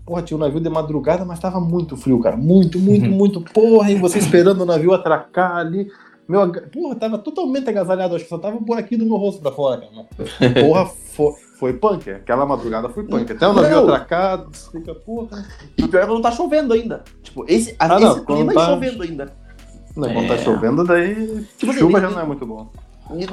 Porra, 0.04 0.23
tinha 0.23 0.36
um 0.36 0.39
navio 0.39 0.60
de 0.60 0.67
madrugada, 0.67 1.23
mas 1.23 1.39
tava 1.39 1.60
muito 1.62 1.95
frio, 1.95 2.19
cara. 2.19 2.36
Muito, 2.36 2.80
muito, 2.80 3.06
Uhum. 3.06 3.12
muito. 3.15 3.41
Porra, 3.41 3.91
e 3.91 3.95
você 3.95 4.17
esperando 4.17 4.62
o 4.62 4.65
navio 4.65 4.93
atracar 4.93 5.56
ali. 5.58 5.89
Meu, 6.32 6.52
porra, 6.72 6.96
tava 6.96 7.17
totalmente 7.17 7.70
agasalhado, 7.70 8.15
acho 8.15 8.24
que 8.24 8.30
só 8.30 8.38
tava 8.38 8.56
um 8.56 8.63
buraquinho 8.63 9.00
do 9.02 9.06
meu 9.06 9.17
rosto 9.17 9.41
pra 9.41 9.52
fora, 9.52 9.82
cara. 9.82 10.54
Porra, 10.65 10.86
foi, 10.86 11.34
foi 11.60 11.74
punk. 11.74 12.10
Aquela 12.10 12.46
madrugada 12.46 12.88
foi 12.89 13.04
punk. 13.04 13.30
Até 13.32 13.48
o 13.48 13.54
navio 13.54 13.70
Não. 13.78 13.84
atracado, 13.84 14.50
fica, 14.72 14.96
porra. 14.96 15.46
E 15.78 15.88
pior 15.88 16.02
é 16.04 16.06
que 16.08 16.13
não 16.13 16.22
tá 16.22 16.32
chovendo 16.32 16.74
ainda. 16.74 17.04
Tipo, 17.22 17.44
esse, 17.50 17.76
a, 17.78 17.86
Ah, 17.94 18.00
não, 18.00 18.12
esse 18.15 18.26
clima 18.26 18.46
quando 18.46 18.54
tá- 18.56 18.62
é 18.62 18.65
chovendo 18.65 19.04
ainda. 19.04 19.34
Não, 19.98 20.13
quando 20.13 20.28
tá 20.30 20.34
É. 20.36 20.38
chovendo, 20.38 20.84
daí. 20.86 21.46
Tipo 21.58 21.72
assim, 21.72 21.80
chuva 21.82 21.98
ele- 21.98 22.08
já 22.08 22.13
não 22.13 22.22
é 22.22 22.26
muito 22.26 22.46
bom. 22.46 22.70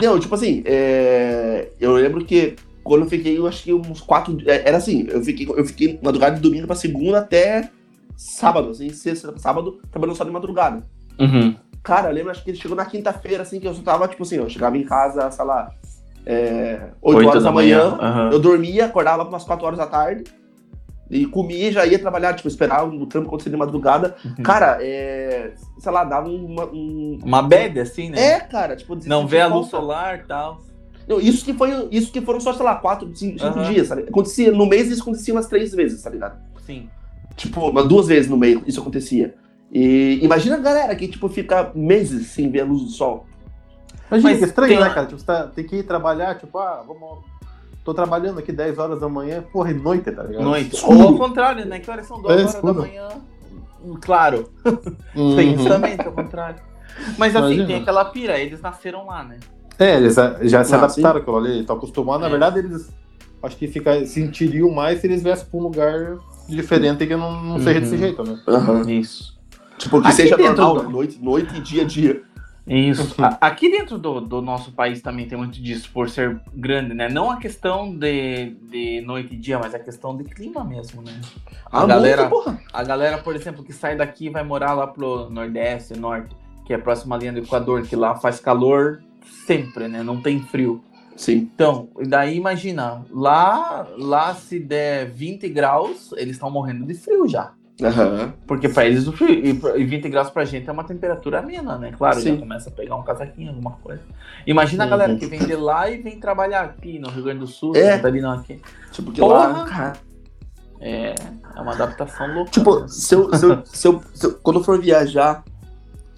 Não, 0.02 0.18
tipo 0.18 0.34
assim, 0.34 0.62
é, 0.66 1.68
eu 1.78 1.92
lembro 1.94 2.24
que 2.24 2.56
quando 2.82 3.02
eu 3.04 3.08
fiquei, 3.08 3.38
eu 3.38 3.46
acho 3.46 3.62
que 3.62 3.72
uns 3.72 4.00
quatro. 4.00 4.36
é, 4.44 4.66
Era 4.68 4.78
assim, 4.78 5.06
eu 5.08 5.22
fiquei, 5.22 5.46
eu 5.48 5.64
fiquei 5.64 6.00
madrugada 6.02 6.34
de 6.34 6.42
domingo 6.42 6.66
pra 6.66 6.74
segunda 6.74 7.18
até 7.18 7.70
sábado, 8.16 8.70
assim, 8.70 8.90
sexta, 8.90 9.32
sábado, 9.38 9.78
trabalhando 9.92 10.16
só 10.16 10.24
de 10.24 10.30
madrugada. 10.32 10.84
Uhum. 11.20 11.54
Cara, 11.88 12.10
eu 12.10 12.12
lembro, 12.12 12.30
acho 12.30 12.44
que 12.44 12.50
ele 12.50 12.58
chegou 12.58 12.76
na 12.76 12.84
quinta-feira, 12.84 13.42
assim, 13.42 13.58
que 13.58 13.66
eu 13.66 13.72
só 13.72 13.80
tava, 13.80 14.06
tipo 14.06 14.22
assim, 14.22 14.36
eu 14.36 14.46
chegava 14.50 14.76
em 14.76 14.84
casa, 14.84 15.30
sei 15.30 15.42
lá, 15.42 15.70
é, 16.26 16.88
8 17.00 17.26
horas 17.26 17.42
da 17.42 17.50
manhã, 17.50 17.96
Aham. 17.98 18.28
eu 18.30 18.38
dormia, 18.38 18.84
acordava 18.84 19.24
umas 19.24 19.42
4 19.42 19.64
horas 19.64 19.78
da 19.78 19.86
tarde, 19.86 20.24
e 21.10 21.24
comia 21.24 21.70
e 21.70 21.72
já 21.72 21.86
ia 21.86 21.98
trabalhar, 21.98 22.34
tipo, 22.34 22.46
esperar 22.46 22.86
o 22.86 23.06
trampo 23.06 23.28
acontecer 23.28 23.48
de 23.48 23.56
madrugada. 23.56 24.14
Uhum. 24.22 24.42
Cara, 24.42 24.76
é, 24.82 25.54
sei 25.78 25.90
lá, 25.90 26.04
dava 26.04 26.28
uma, 26.28 26.66
um... 26.66 27.18
Uma 27.24 27.40
bad, 27.40 27.80
assim, 27.80 28.10
né? 28.10 28.32
É, 28.32 28.40
cara, 28.40 28.76
tipo... 28.76 28.94
Não 29.06 29.26
vê 29.26 29.40
a 29.40 29.46
luz 29.46 29.68
solar 29.68 30.18
e 30.18 30.24
tal. 30.24 30.60
Não, 31.08 31.18
isso 31.18 31.42
que 31.42 31.54
foi, 31.54 31.88
isso 31.90 32.12
que 32.12 32.20
foram 32.20 32.38
só, 32.38 32.52
sei 32.52 32.66
lá, 32.66 32.74
quatro, 32.74 33.10
cinco, 33.16 33.42
Aham. 33.42 33.62
dias, 33.72 33.88
sabe? 33.88 34.02
Acontecia, 34.02 34.52
no 34.52 34.66
mês 34.66 34.90
isso 34.90 35.00
acontecia 35.00 35.32
umas 35.32 35.46
três 35.46 35.72
vezes, 35.72 36.02
tá 36.02 36.10
ligado? 36.10 36.38
Sim. 36.66 36.90
Tipo, 37.34 37.70
umas 37.70 37.88
duas 37.88 38.08
vezes 38.08 38.30
no 38.30 38.36
mês 38.36 38.60
isso 38.66 38.78
acontecia. 38.78 39.34
E 39.70 40.18
imagina 40.22 40.56
a 40.56 40.60
galera 40.60 40.94
que, 40.96 41.06
tipo, 41.08 41.28
fica 41.28 41.70
meses 41.74 42.28
sem 42.28 42.50
ver 42.50 42.60
a 42.62 42.64
luz 42.64 42.82
do 42.82 42.88
sol. 42.90 43.26
Imagina 44.10 44.30
Mas 44.30 44.38
que 44.38 44.44
estranho, 44.46 44.72
tem- 44.72 44.80
né, 44.80 44.88
cara? 44.94 45.06
Tipo, 45.06 45.18
você 45.18 45.26
tá, 45.26 45.46
tem 45.46 45.64
que 45.66 45.76
ir 45.76 45.82
trabalhar, 45.82 46.38
tipo, 46.38 46.58
ah, 46.58 46.82
vamos. 46.86 47.18
Tô 47.84 47.94
trabalhando 47.94 48.38
aqui 48.38 48.52
10 48.52 48.78
horas 48.78 49.00
da 49.00 49.08
manhã, 49.08 49.42
porra, 49.52 49.70
é 49.70 49.74
noite, 49.74 50.10
tá 50.10 50.22
ligado? 50.22 50.44
Noite. 50.44 50.74
Escuro. 50.76 50.98
Ou 50.98 51.08
ao 51.08 51.16
contrário, 51.18 51.64
né? 51.66 51.78
Que 51.78 51.90
horas 51.90 52.06
são 52.06 52.20
duas 52.20 52.32
É, 52.36 52.40
horas 52.40 52.54
escuro. 52.54 52.74
da 52.74 52.80
manhã. 52.80 53.08
Hum, 53.84 53.94
Claro, 54.00 54.50
Uhum. 55.14 55.36
tem 55.36 55.54
isso 55.54 55.68
também, 55.68 55.96
que 55.96 56.06
é 56.06 56.08
o 56.08 56.12
contrário. 56.12 56.60
Mas 57.16 57.34
assim, 57.36 57.46
Imagina. 57.54 57.66
tem 57.66 57.76
aquela 57.76 58.04
pira, 58.06 58.38
eles 58.38 58.60
nasceram 58.60 59.06
lá, 59.06 59.22
né? 59.24 59.38
É, 59.78 59.96
eles 59.96 60.14
já, 60.42 60.64
se 60.64 60.74
Ah, 60.74 60.78
adaptaram 60.78 61.20
àquilo 61.20 61.36
ali, 61.36 61.60
estão 61.60 61.76
acostumados. 61.76 62.22
Na 62.22 62.26
É. 62.26 62.30
verdade, 62.30 62.58
eles 62.58 62.92
acho 63.42 63.56
que 63.56 63.68
fica, 63.68 64.04
sentiriam 64.04 64.70
mais 64.70 65.00
se 65.00 65.06
eles 65.06 65.22
viessem 65.22 65.46
pra 65.48 65.60
um 65.60 65.62
lugar 65.62 66.16
diferente 66.48 67.06
que 67.06 67.14
não, 67.14 67.40
não 67.42 67.58
seja 67.58 67.74
Uhum. 67.78 67.80
desse 67.80 67.96
jeito, 67.96 68.22
né? 68.24 68.38
Isso. 68.92 69.37
Tipo, 69.78 70.00
que 70.00 70.08
Aqui 70.08 70.16
seja 70.16 70.36
dentro 70.36 70.56
normal, 70.62 70.82
do- 70.84 70.90
noite, 70.90 71.18
noite 71.22 71.56
e 71.56 71.60
dia 71.60 71.82
a 71.82 71.84
dia. 71.86 72.22
Isso. 72.66 73.14
Aqui 73.40 73.70
dentro 73.70 73.96
do, 73.96 74.20
do 74.20 74.42
nosso 74.42 74.72
país 74.72 75.00
também 75.00 75.26
tem 75.26 75.38
muito 75.38 75.60
disso, 75.62 75.88
por 75.92 76.10
ser 76.10 76.38
grande, 76.52 76.92
né? 76.94 77.08
Não 77.08 77.30
a 77.30 77.36
questão 77.38 77.96
de, 77.96 78.50
de 78.70 79.00
noite 79.00 79.34
e 79.34 79.38
dia, 79.38 79.58
mas 79.58 79.74
a 79.74 79.78
questão 79.78 80.14
de 80.16 80.24
clima 80.24 80.62
mesmo, 80.64 81.00
né? 81.00 81.18
A 81.72 81.82
Ah, 81.82 81.86
galera- 81.86 82.28
muito, 82.28 82.44
porra. 82.44 82.60
A 82.72 82.84
galera, 82.84 83.18
por 83.18 83.34
exemplo, 83.34 83.64
que 83.64 83.72
sai 83.72 83.96
daqui 83.96 84.26
e 84.26 84.30
vai 84.30 84.42
morar 84.44 84.74
lá 84.74 84.86
pro 84.86 85.30
Nordeste, 85.30 85.98
Norte, 85.98 86.36
que 86.66 86.72
é 86.74 86.76
a 86.76 86.78
próxima 86.80 87.16
linha 87.16 87.32
do 87.32 87.38
Equador, 87.38 87.82
que 87.82 87.96
lá 87.96 88.14
faz 88.16 88.38
calor 88.38 89.00
sempre, 89.46 89.88
né? 89.88 90.02
Não 90.02 90.20
tem 90.20 90.40
frio. 90.42 90.82
Sim. 91.16 91.50
Então, 91.54 91.88
e 91.98 92.06
daí 92.06 92.36
imagina, 92.36 93.02
lá, 93.10 93.88
lá 93.98 94.34
se 94.34 94.60
der 94.60 95.10
20 95.10 95.48
graus, 95.48 96.12
eles 96.18 96.32
estão 96.36 96.50
morrendo 96.50 96.84
de 96.84 96.94
frio 96.94 97.26
já. 97.26 97.52
Aham. 97.82 98.32
Porque 98.46 98.68
pra 98.68 98.86
eles 98.86 99.06
e, 99.06 99.54
pra- 99.54 99.76
e 99.76 99.84
20 99.84 100.08
graus 100.08 100.30
pra 100.30 100.44
gente 100.44 100.68
é 100.68 100.72
uma 100.72 100.82
temperatura 100.84 101.38
amena, 101.38 101.78
né? 101.78 101.92
Claro, 101.96 102.16
já 102.16 102.22
Sim. 102.22 102.36
começa 102.38 102.68
a 102.70 102.72
pegar 102.72 102.96
um 102.96 103.02
casaquinho, 103.04 103.50
alguma 103.50 103.72
coisa. 103.82 104.02
Imagina 104.46 104.82
a 104.82 104.86
Uhum. 104.86 104.90
galera 104.90 105.14
que 105.16 105.26
vem 105.26 105.38
de 105.38 105.54
lá 105.54 105.88
e 105.88 105.98
vem 106.02 106.18
trabalhar 106.18 106.62
aqui 106.62 106.98
no 106.98 107.08
Rio 107.08 107.24
Grande 107.24 107.40
do 107.40 107.46
Sul, 107.46 107.76
É. 107.76 107.96
Catarina 107.96 108.34
aqui. 108.34 108.60
Tipo, 108.90 109.12
que 109.12 109.20
Porra. 109.20 109.46
lá, 109.48 109.64
cara, 109.64 109.92
É, 110.80 111.12
é 111.56 111.60
uma 111.60 111.72
adaptação 111.72 112.32
louca. 112.34 112.50
Tipo, 112.52 112.80
né? 112.80 112.86
se 112.88 113.14
eu, 113.14 113.34
se 113.34 113.44
eu, 113.44 113.62
se 113.66 113.88
eu- 113.88 114.02
se 114.14 114.26
eu- 114.26 114.34
quando 114.42 114.60
eu 114.60 114.64
for 114.64 114.80
viajar 114.80 115.42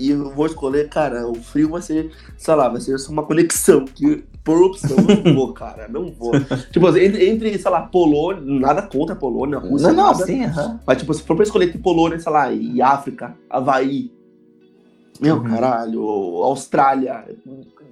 e 0.01 0.11
eu 0.11 0.31
vou 0.35 0.47
escolher, 0.47 0.89
cara, 0.89 1.29
o 1.29 1.35
frio 1.35 1.71
vai 1.71 1.83
ser, 1.83 2.11
sei 2.39 2.55
lá, 2.55 2.69
vai 2.69 2.81
ser 2.81 2.97
só 2.99 3.13
uma 3.13 3.23
conexão. 3.23 3.85
Que 3.85 4.25
por 4.43 4.63
opção 4.63 4.97
eu 4.97 5.23
não 5.25 5.35
vou, 5.35 5.53
cara, 5.53 5.87
não 5.89 6.11
vou. 6.11 6.33
tipo, 6.73 6.87
assim, 6.87 7.01
entre, 7.01 7.29
entre, 7.29 7.59
sei 7.59 7.71
lá, 7.71 7.83
Polônia, 7.83 8.43
nada 8.43 8.83
contra 8.83 9.15
a 9.15 9.19
Polônia, 9.19 9.59
a 9.59 9.61
Rússia, 9.61 9.89
Não, 9.93 9.97
não, 10.07 10.13
nada. 10.13 10.25
sim, 10.25 10.45
aham. 10.45 10.81
Mas, 10.87 10.99
tipo, 10.99 11.13
se 11.13 11.23
for 11.23 11.35
pra 11.37 11.45
escolher 11.45 11.67
entre 11.69 11.79
Polônia, 11.79 12.19
sei 12.19 12.33
lá, 12.33 12.51
e 12.53 12.81
África, 12.81 13.37
Havaí, 13.51 14.11
meu 15.21 15.37
Uhum. 15.37 15.45
caralho, 15.45 16.03
Austrália, 16.43 17.27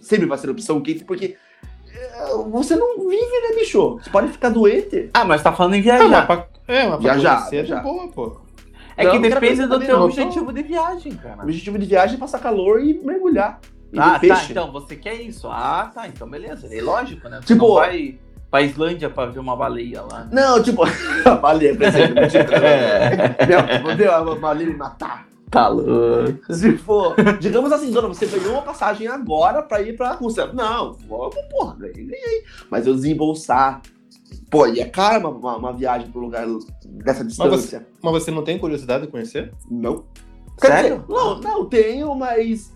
sempre 0.01 0.25
vai 0.27 0.38
ser 0.38 0.49
opção 0.49 0.81
quente, 0.81 1.05
porque 1.05 1.37
é, 1.94 2.35
você 2.51 2.75
não 2.75 2.99
vive, 3.07 3.40
né, 3.49 3.55
bicho? 3.59 3.99
Você 4.03 4.09
pode 4.09 4.29
ficar 4.29 4.49
doente. 4.49 5.11
Ah, 5.12 5.25
mas 5.27 5.42
tá 5.42 5.53
falando 5.53 5.75
em 5.75 5.81
Ah, 5.81 5.83
mas 5.83 6.09
viajar. 6.09 6.27
pra, 6.27 6.49
é, 6.66 6.83
mas 6.88 6.90
pra 6.90 6.99
Viajar, 6.99 7.47
é 7.49 7.51
viajar. 7.51 7.83
boa, 7.83 8.09
pô. 8.09 8.47
É 8.98 9.04
Não, 9.04 9.12
que 9.12 9.18
depende 9.20 9.62
do 9.62 9.68
também, 9.68 9.87
teu 9.87 10.00
objetivo 10.00 10.52
de 10.52 10.62
viagem, 10.64 11.12
cara. 11.12 11.38
O 11.38 11.42
objetivo 11.44 11.78
de 11.78 11.87
viagem 11.87 12.16
é 12.16 12.18
passar 12.18 12.40
calor 12.40 12.80
e 12.82 12.94
mergulhar. 12.94 13.61
E 13.92 13.98
Ah, 13.98 14.18
tá. 14.18 14.44
Então, 14.50 14.72
você 14.72 14.96
quer 14.96 15.14
isso. 15.14 15.46
Ah, 15.48 15.88
tá. 15.94 16.08
Então, 16.08 16.28
beleza. 16.28 16.68
É 16.74 16.82
lógico, 16.82 17.28
né? 17.28 17.38
Você 17.40 17.54
Tipo- 17.54 17.68
não 17.68 17.74
vai 17.76 18.18
pra 18.50 18.61
Islândia 18.62 19.08
pra 19.08 19.26
ver 19.26 19.38
uma 19.38 19.54
baleia 19.56 20.02
lá. 20.02 20.26
Não, 20.32 20.61
tipo, 20.61 20.82
a 21.24 21.34
baleia, 21.37 21.76
por 21.76 21.84
exemplo. 21.84 22.18
É. 22.18 23.78
Vou 23.80 23.96
ver 23.96 24.11
a 24.11 24.20
baleia 24.34 24.68
me 24.68 24.76
matar. 24.76 25.28
Tá 25.48 25.68
louco. 25.68 26.52
Se 26.52 26.76
for, 26.76 27.14
digamos 27.40 27.70
assim, 27.72 27.90
dona, 27.90 28.08
você 28.08 28.26
ganhou 28.26 28.52
uma 28.54 28.62
passagem 28.62 29.06
agora 29.06 29.62
pra 29.62 29.80
ir 29.80 29.96
pra 29.96 30.11
Rússia. 30.12 30.46
Não, 30.52 30.92
vamos, 31.08 31.37
porra, 31.50 31.76
ganhei, 31.78 32.04
ganhei. 32.04 32.42
Mas 32.68 32.87
eu 32.87 32.94
desembolsar. 32.94 33.80
Pô, 34.51 34.67
e 34.67 34.81
é 34.81 34.87
cara 34.87 35.19
uma, 35.19 35.31
uma, 35.31 35.57
uma 35.57 35.73
viagem 35.73 36.11
pro 36.11 36.21
lugar 36.21 36.47
dessa 36.87 37.25
distância. 37.25 37.87
Mas 38.03 38.12
você 38.12 38.31
não 38.31 38.43
tem 38.43 38.59
curiosidade 38.59 39.05
de 39.07 39.11
conhecer? 39.11 39.53
Não. 39.71 40.05
Sério? 40.59 41.05
não, 41.09 41.41
não, 41.41 41.64
tenho, 41.67 42.14
mas. 42.14 42.73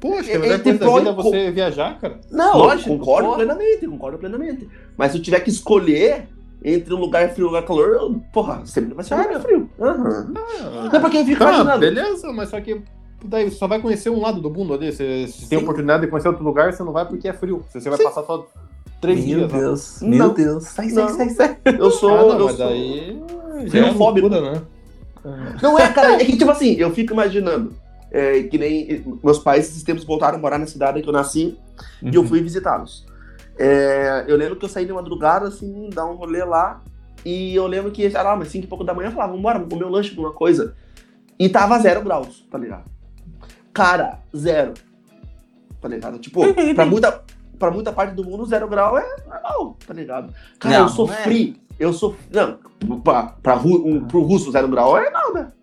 Poxa, 0.00 0.30
É- 0.30 0.36
a 0.36 0.38
melhor 0.38 0.54
é 0.60 0.62
coisa 0.62 0.78
da 0.78 0.84
pró 0.86 0.96
e 0.96 1.00
vida 1.00 1.10
é 1.10 1.14
você 1.14 1.50
viajar, 1.50 1.98
cara. 1.98 2.20
Não, 2.30 2.56
Lógico, 2.58 2.90
concordo 2.98 3.24
porra. 3.30 3.36
plenamente, 3.38 3.86
concordo 3.88 4.18
plenamente. 4.18 4.68
Mas 4.96 5.10
se 5.12 5.18
eu 5.18 5.22
tiver 5.22 5.40
que 5.40 5.50
escolher 5.50 6.28
entre 6.64 6.94
um 6.94 6.98
lugar 6.98 7.28
frio 7.30 7.42
e 7.42 7.44
um 7.44 7.48
lugar 7.48 7.64
calor, 7.66 7.88
eu, 7.88 8.20
porra, 8.32 8.64
sempre 8.64 8.94
vai 8.94 9.04
ser 9.04 9.14
um 9.14 9.22
lugar 9.22 9.40
frio. 9.40 9.70
Aham. 9.80 10.32
Ah, 10.36 10.88
Não 10.92 10.98
é 10.98 11.00
porque 11.00 11.16
eu 11.18 11.24
fico 11.24 11.38
tá, 11.40 11.48
imaginando. 11.48 11.80
beleza, 11.80 12.32
mas 12.32 12.48
só 12.50 12.60
que 12.60 12.80
daí 13.24 13.50
você 13.50 13.56
só 13.56 13.66
vai 13.66 13.80
conhecer 13.80 14.10
um 14.10 14.20
lado 14.20 14.40
do 14.40 14.50
mundo 14.50 14.74
ali. 14.74 14.92
Você, 14.92 15.26
se 15.26 15.48
tem 15.48 15.58
oportunidade 15.58 16.02
de 16.02 16.08
conhecer 16.08 16.28
outro 16.28 16.44
lugar, 16.44 16.72
você 16.72 16.84
não 16.84 16.92
vai 16.92 17.04
porque 17.04 17.26
é 17.28 17.32
frio. 17.32 17.64
Você, 17.68 17.80
você 17.80 17.88
vai 17.88 17.98
Sim. 17.98 18.04
passar 18.04 18.22
só 18.22 18.46
três 19.00 19.24
Meu 19.24 19.38
dias. 19.38 19.52
lá. 19.52 19.58
Deus. 19.58 20.00
Não. 20.02 20.08
Meu 20.08 20.30
Deus. 20.34 20.64
Sai, 20.64 20.90
sai, 20.90 21.08
sai, 21.08 21.28
sai. 21.30 21.58
Eu 21.78 21.90
sou. 21.90 22.10
Ah, 22.14 22.22
não, 22.22 22.38
eu 22.38 22.44
mas 22.46 22.56
sou- 22.56 22.66
daí 22.66 23.22
já 23.66 23.78
é 23.78 24.40
né? 24.40 24.62
Não 25.62 25.78
é, 25.78 25.92
cara, 25.92 26.14
é 26.14 26.24
que 26.24 26.36
tipo 26.36 26.50
assim, 26.50 26.74
eu 26.74 26.90
fico 26.94 27.12
imaginando. 27.12 27.72
é, 28.10 28.42
que 28.44 28.56
nem 28.56 29.04
meus 29.22 29.38
pais 29.38 29.68
esses 29.68 29.82
tempos 29.82 30.04
voltaram 30.04 30.38
a 30.38 30.40
morar 30.40 30.58
na 30.58 30.66
cidade 30.66 31.02
que 31.02 31.08
eu 31.08 31.12
nasci 31.12 31.58
e 32.02 32.14
eu 32.14 32.24
fui 32.24 32.40
visitá-los. 32.40 33.04
É, 33.58 34.24
eu 34.28 34.36
lembro 34.36 34.56
que 34.56 34.64
eu 34.64 34.68
saí 34.68 34.86
de 34.86 34.92
madrugada, 34.92 35.48
assim, 35.48 35.90
dar 35.92 36.06
um 36.06 36.14
rolê 36.14 36.42
lá. 36.44 36.80
E 37.24 37.54
eu 37.54 37.66
lembro 37.66 37.90
que, 37.90 38.08
sei 38.08 38.22
lá, 38.22 38.32
umas 38.32 38.48
5 38.48 38.64
e 38.64 38.68
pouco 38.68 38.84
da 38.84 38.94
manhã, 38.94 39.08
eu 39.08 39.12
falava, 39.12 39.32
vambora, 39.34 39.58
vamos 39.58 39.74
comer 39.74 39.84
um 39.84 39.90
lanche, 39.90 40.10
alguma 40.10 40.32
coisa. 40.32 40.74
E 41.38 41.48
tava 41.48 41.78
zero 41.80 42.00
graus, 42.02 42.46
tá 42.50 42.56
ligado? 42.56 42.84
Cara, 43.74 44.20
zero. 44.34 44.74
Tá 45.80 45.88
ligado? 45.88 46.18
Tipo, 46.18 46.42
pra 46.74 46.86
muita, 46.86 47.22
pra 47.58 47.70
muita 47.70 47.92
parte 47.92 48.14
do 48.14 48.24
mundo, 48.24 48.44
zero 48.46 48.68
grau 48.68 48.96
é 48.98 49.04
normal, 49.26 49.76
tá 49.86 49.92
ligado? 49.94 50.32
Cara, 50.58 50.74
Não, 50.78 50.84
eu 50.84 50.86
é. 50.86 50.94
sofri. 50.94 51.60
Eu 51.78 51.92
sofri. 51.92 52.18
Não, 52.32 53.00
pra, 53.00 53.24
pra, 53.42 53.54
ru- 53.54 53.86
um, 53.86 54.04
pro 54.04 54.22
russo, 54.22 54.50
zero 54.50 54.68
grau 54.68 54.96
é 54.98 55.10
nada. 55.10 55.54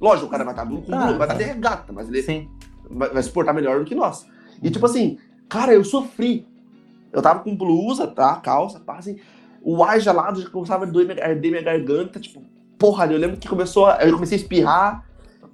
Lógico, 0.00 0.26
o 0.26 0.30
cara 0.30 0.44
vai 0.44 0.52
estar 0.52 0.66
com 0.66 0.82
Ah, 0.92 1.12
vai 1.12 1.26
estar 1.26 1.34
de 1.34 1.44
regata, 1.44 1.92
mas 1.92 2.08
ele 2.08 2.22
Sim. 2.22 2.48
vai, 2.90 3.08
vai 3.10 3.22
suportar 3.22 3.52
melhor 3.52 3.78
do 3.78 3.84
que 3.84 3.94
nós. 3.94 4.26
E 4.62 4.70
tipo 4.70 4.84
assim, 4.86 5.18
cara, 5.48 5.72
eu 5.72 5.84
sofri. 5.84 6.46
Eu 7.12 7.22
tava 7.22 7.40
com 7.40 7.54
blusa, 7.56 8.06
tá? 8.06 8.36
Calça, 8.36 8.80
pá, 8.80 8.98
assim. 8.98 9.16
O 9.62 9.82
ar 9.82 9.98
gelado 10.00 10.40
já 10.42 10.48
começava 10.50 10.84
a 10.84 10.88
doer 10.88 11.06
minha- 11.06 11.24
arder 11.24 11.50
minha 11.50 11.62
garganta, 11.62 12.20
tipo, 12.20 12.42
porra, 12.78 13.06
eu 13.06 13.18
lembro 13.18 13.36
que 13.38 13.48
começou 13.48 13.86
a, 13.86 13.96
eu 14.04 14.12
comecei 14.14 14.36
a 14.36 14.40
espirrar 14.40 15.04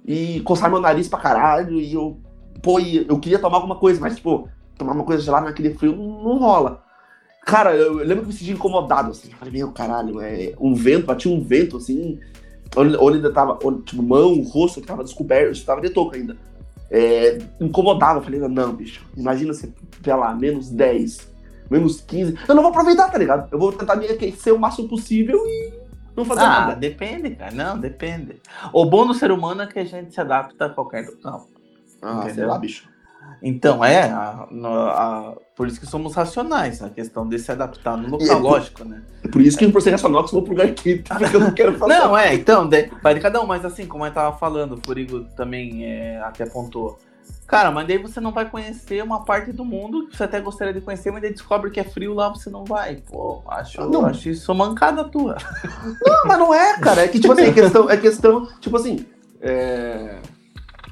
e 0.05 0.41
coçar 0.41 0.69
meu 0.69 0.81
nariz 0.81 1.07
pra 1.07 1.19
caralho. 1.19 1.79
E 1.79 1.93
eu, 1.93 2.19
pô, 2.61 2.79
eu 2.79 3.17
queria 3.19 3.39
tomar 3.39 3.57
alguma 3.57 3.75
coisa, 3.75 4.01
mas, 4.01 4.15
tipo, 4.17 4.49
tomar 4.77 4.93
uma 4.93 5.03
coisa 5.03 5.21
gelada 5.21 5.45
naquele 5.45 5.73
frio 5.73 5.95
não, 5.95 6.23
não 6.23 6.37
rola. 6.37 6.83
Cara, 7.45 7.75
eu, 7.75 7.99
eu 7.99 8.05
lembro 8.05 8.17
que 8.17 8.21
eu 8.23 8.27
me 8.27 8.33
senti 8.33 8.51
incomodado, 8.51 9.11
assim. 9.11 9.29
Eu 9.31 9.37
falei, 9.37 9.53
meu 9.53 9.71
caralho, 9.71 10.21
é 10.21 10.53
um 10.59 10.75
vento, 10.75 11.07
batia 11.07 11.31
um 11.31 11.41
vento, 11.41 11.77
assim. 11.77 12.19
Onde, 12.75 12.95
onde 12.97 13.17
ainda 13.17 13.33
tava, 13.33 13.57
onde, 13.63 13.81
tipo, 13.81 14.01
mão, 14.03 14.41
rosto 14.43 14.79
que 14.79 14.87
tava 14.87 15.03
descoberto, 15.03 15.57
eu 15.59 15.65
tava 15.65 15.81
de 15.81 15.89
touca 15.89 16.15
ainda. 16.17 16.37
É, 16.89 17.37
incomodava, 17.59 18.19
eu 18.19 18.23
falei, 18.23 18.39
não, 18.41 18.73
bicho, 18.73 19.05
imagina 19.15 19.53
você, 19.53 19.71
sei 20.03 20.13
lá, 20.13 20.35
menos 20.35 20.69
10, 20.69 21.31
menos 21.69 22.01
15. 22.01 22.37
Eu 22.47 22.53
não 22.55 22.61
vou 22.61 22.71
aproveitar, 22.71 23.09
tá 23.09 23.17
ligado? 23.17 23.47
Eu 23.51 23.57
vou 23.57 23.71
tentar 23.71 23.95
me 23.95 24.05
aquecer 24.07 24.53
o 24.53 24.59
máximo 24.59 24.87
possível 24.89 25.37
e 25.47 25.73
não 26.15 26.25
fazer 26.25 26.41
Ah, 26.41 26.47
nada. 26.61 26.75
depende, 26.75 27.31
cara. 27.31 27.51
Não, 27.51 27.79
depende. 27.79 28.41
O 28.73 28.85
bom 28.85 29.07
do 29.07 29.13
ser 29.13 29.31
humano 29.31 29.61
é 29.63 29.67
que 29.67 29.79
a 29.79 29.85
gente 29.85 30.13
se 30.13 30.19
adapta 30.21 30.65
a 30.65 30.69
qualquer 30.69 31.07
local. 31.07 31.47
Ah, 32.01 32.21
sei 32.23 32.31
entendeu? 32.31 32.49
lá, 32.49 32.57
bicho. 32.59 32.90
Então, 33.43 33.83
é, 33.83 34.03
a- 34.03 34.45
a- 34.51 35.33
por 35.55 35.67
isso 35.67 35.79
que 35.79 35.85
somos 35.87 36.13
racionais, 36.13 36.81
a 36.83 36.89
questão 36.89 37.27
de 37.27 37.39
se 37.39 37.51
adaptar 37.51 37.97
no 37.97 38.09
local, 38.09 38.37
E- 38.39 38.41
lógico, 38.41 38.83
né? 38.85 39.01
É 39.23 39.27
por 39.27 39.41
isso 39.41 39.57
que 39.57 39.67
por 39.71 39.81
ser 39.81 39.91
racional 39.91 40.23
que 40.23 40.29
eu 40.29 40.33
vou 40.33 40.43
pro 40.43 40.51
lugar 40.53 40.71
quente, 40.73 41.03
porque 41.17 41.35
eu 41.35 41.39
não 41.39 41.51
quero 41.51 41.77
fazer. 41.77 41.93
Não, 41.93 42.15
é, 42.17 42.35
então, 42.35 42.67
de, 42.67 42.91
vai 43.01 43.13
de 43.15 43.19
cada 43.19 43.41
um, 43.41 43.47
mas 43.47 43.65
assim, 43.65 43.85
como 43.87 44.05
eu 44.05 44.11
tava 44.13 44.37
falando, 44.37 44.73
o 44.75 44.81
Furigo 44.85 45.25
também 45.35 45.83
é, 45.85 46.19
até 46.21 46.43
apontou. 46.43 46.99
Cara, 47.47 47.69
mas 47.69 47.85
daí 47.85 47.97
você 47.97 48.21
não 48.21 48.31
vai 48.31 48.49
conhecer 48.49 49.03
uma 49.03 49.25
parte 49.25 49.51
do 49.51 49.65
mundo 49.65 50.07
que 50.07 50.15
você 50.15 50.23
até 50.23 50.39
gostaria 50.39 50.73
de 50.73 50.79
conhecer, 50.79 51.11
mas 51.11 51.21
daí 51.21 51.31
descobre 51.33 51.69
que 51.69 51.79
é 51.81 51.83
frio 51.83 52.13
lá, 52.13 52.29
você 52.29 52.49
não 52.49 52.63
vai. 52.63 52.97
Pô, 53.11 53.41
acho, 53.49 53.81
Não. 53.89 54.05
acho 54.05 54.29
isso 54.29 54.53
mancada 54.55 55.03
tua. 55.03 55.35
Não, 56.01 56.21
mas 56.27 56.37
não 56.39 56.53
é, 56.53 56.77
cara. 56.79 57.01
É 57.03 57.07
que, 57.09 57.19
tipo 57.19 57.33
assim, 57.33 57.41
é 57.43 57.51
questão, 57.51 57.89
é 57.89 57.97
questão 57.97 58.47
tipo 58.61 58.77
assim, 58.77 59.05
é... 59.41 60.19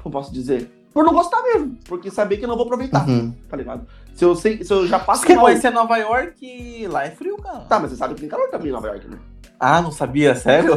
Como 0.02 0.12
posso 0.12 0.32
dizer? 0.32 0.70
Por 0.92 1.04
não 1.04 1.12
gostar 1.12 1.40
mesmo, 1.42 1.78
porque 1.88 2.10
saber 2.10 2.36
que 2.38 2.44
eu 2.44 2.48
não 2.48 2.56
vou 2.56 2.64
aproveitar, 2.64 3.06
tá 3.48 3.56
ligado? 3.56 3.86
Se 4.14 4.24
eu, 4.24 4.34
sei, 4.34 4.62
se 4.64 4.72
eu 4.72 4.86
já 4.86 4.98
passo 4.98 5.20
Você 5.22 5.28
quer 5.28 5.36
mal... 5.36 5.44
conhecer 5.44 5.70
Nova 5.70 5.96
York, 5.96 6.86
lá 6.88 7.04
é 7.06 7.10
frio, 7.10 7.36
cara. 7.38 7.60
Tá, 7.60 7.78
mas 7.78 7.90
você 7.90 7.96
sabe 7.96 8.14
que 8.14 8.20
tem 8.20 8.28
calor 8.28 8.48
também 8.50 8.68
em 8.68 8.72
Nova 8.72 8.88
York, 8.88 9.06
né? 9.08 9.16
Ah, 9.58 9.80
não 9.80 9.92
sabia, 9.92 10.34
sério? 10.34 10.74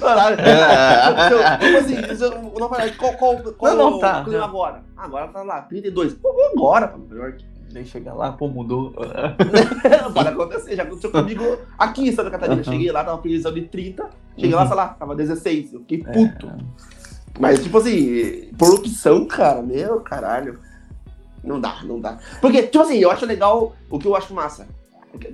Caralho. 0.00 0.36
É. 0.40 1.28
Se 1.28 1.34
eu- 1.34 1.58
Tipo 1.58 1.78
assim, 1.78 2.16
se 2.16 2.22
eu- 2.24 2.52
o 2.54 2.58
Nova 2.58 2.76
York, 2.82 2.96
qual, 2.98 3.12
qual, 3.14 3.36
qual 3.54 3.74
Não, 3.76 3.90
não, 3.90 3.96
o 3.96 4.00
tá. 4.00 4.22
clima 4.22 4.44
agora? 4.44 4.82
Agora 4.96 5.28
tá 5.28 5.42
lá, 5.42 5.62
32. 5.62 6.14
Pô, 6.14 6.32
vou 6.32 6.46
agora 6.52 6.88
pra 6.88 6.98
Nova 6.98 7.14
York. 7.14 7.44
Daí 7.72 7.84
chega 7.84 8.12
lá, 8.14 8.32
pô, 8.32 8.48
mudou. 8.48 8.92
Pode 10.14 10.28
acontecer, 10.28 10.76
já 10.76 10.82
aconteceu 10.84 11.10
comigo 11.10 11.58
aqui 11.78 12.08
em 12.08 12.12
Santa 12.12 12.30
Catarina. 12.30 12.56
Uhum. 12.58 12.64
Cheguei 12.64 12.90
lá, 12.92 13.02
tava 13.04 13.18
previsão 13.18 13.52
de 13.52 13.62
30. 13.62 14.08
Cheguei 14.36 14.54
lá, 14.54 14.62
Uhum. 14.62 14.68
sei 14.68 14.76
lá, 14.76 14.88
tava 14.88 15.14
16. 15.16 15.72
Eu 15.74 15.80
fiquei 15.80 15.98
puto. 15.98 16.48
Mas, 17.38 17.62
tipo 17.62 17.78
assim, 17.78 18.48
por 18.58 18.74
opção, 18.74 19.26
cara, 19.26 19.62
meu 19.62 20.00
caralho. 20.00 20.58
Não 21.44 21.60
dá, 21.60 21.78
não 21.84 22.00
dá. 22.00 22.18
Porque, 22.40 22.62
tipo 22.62 22.80
assim, 22.80 22.96
eu 22.98 23.10
acho 23.10 23.24
legal 23.26 23.74
o 23.90 23.98
que 23.98 24.06
eu 24.06 24.16
acho 24.16 24.34
massa. 24.34 24.66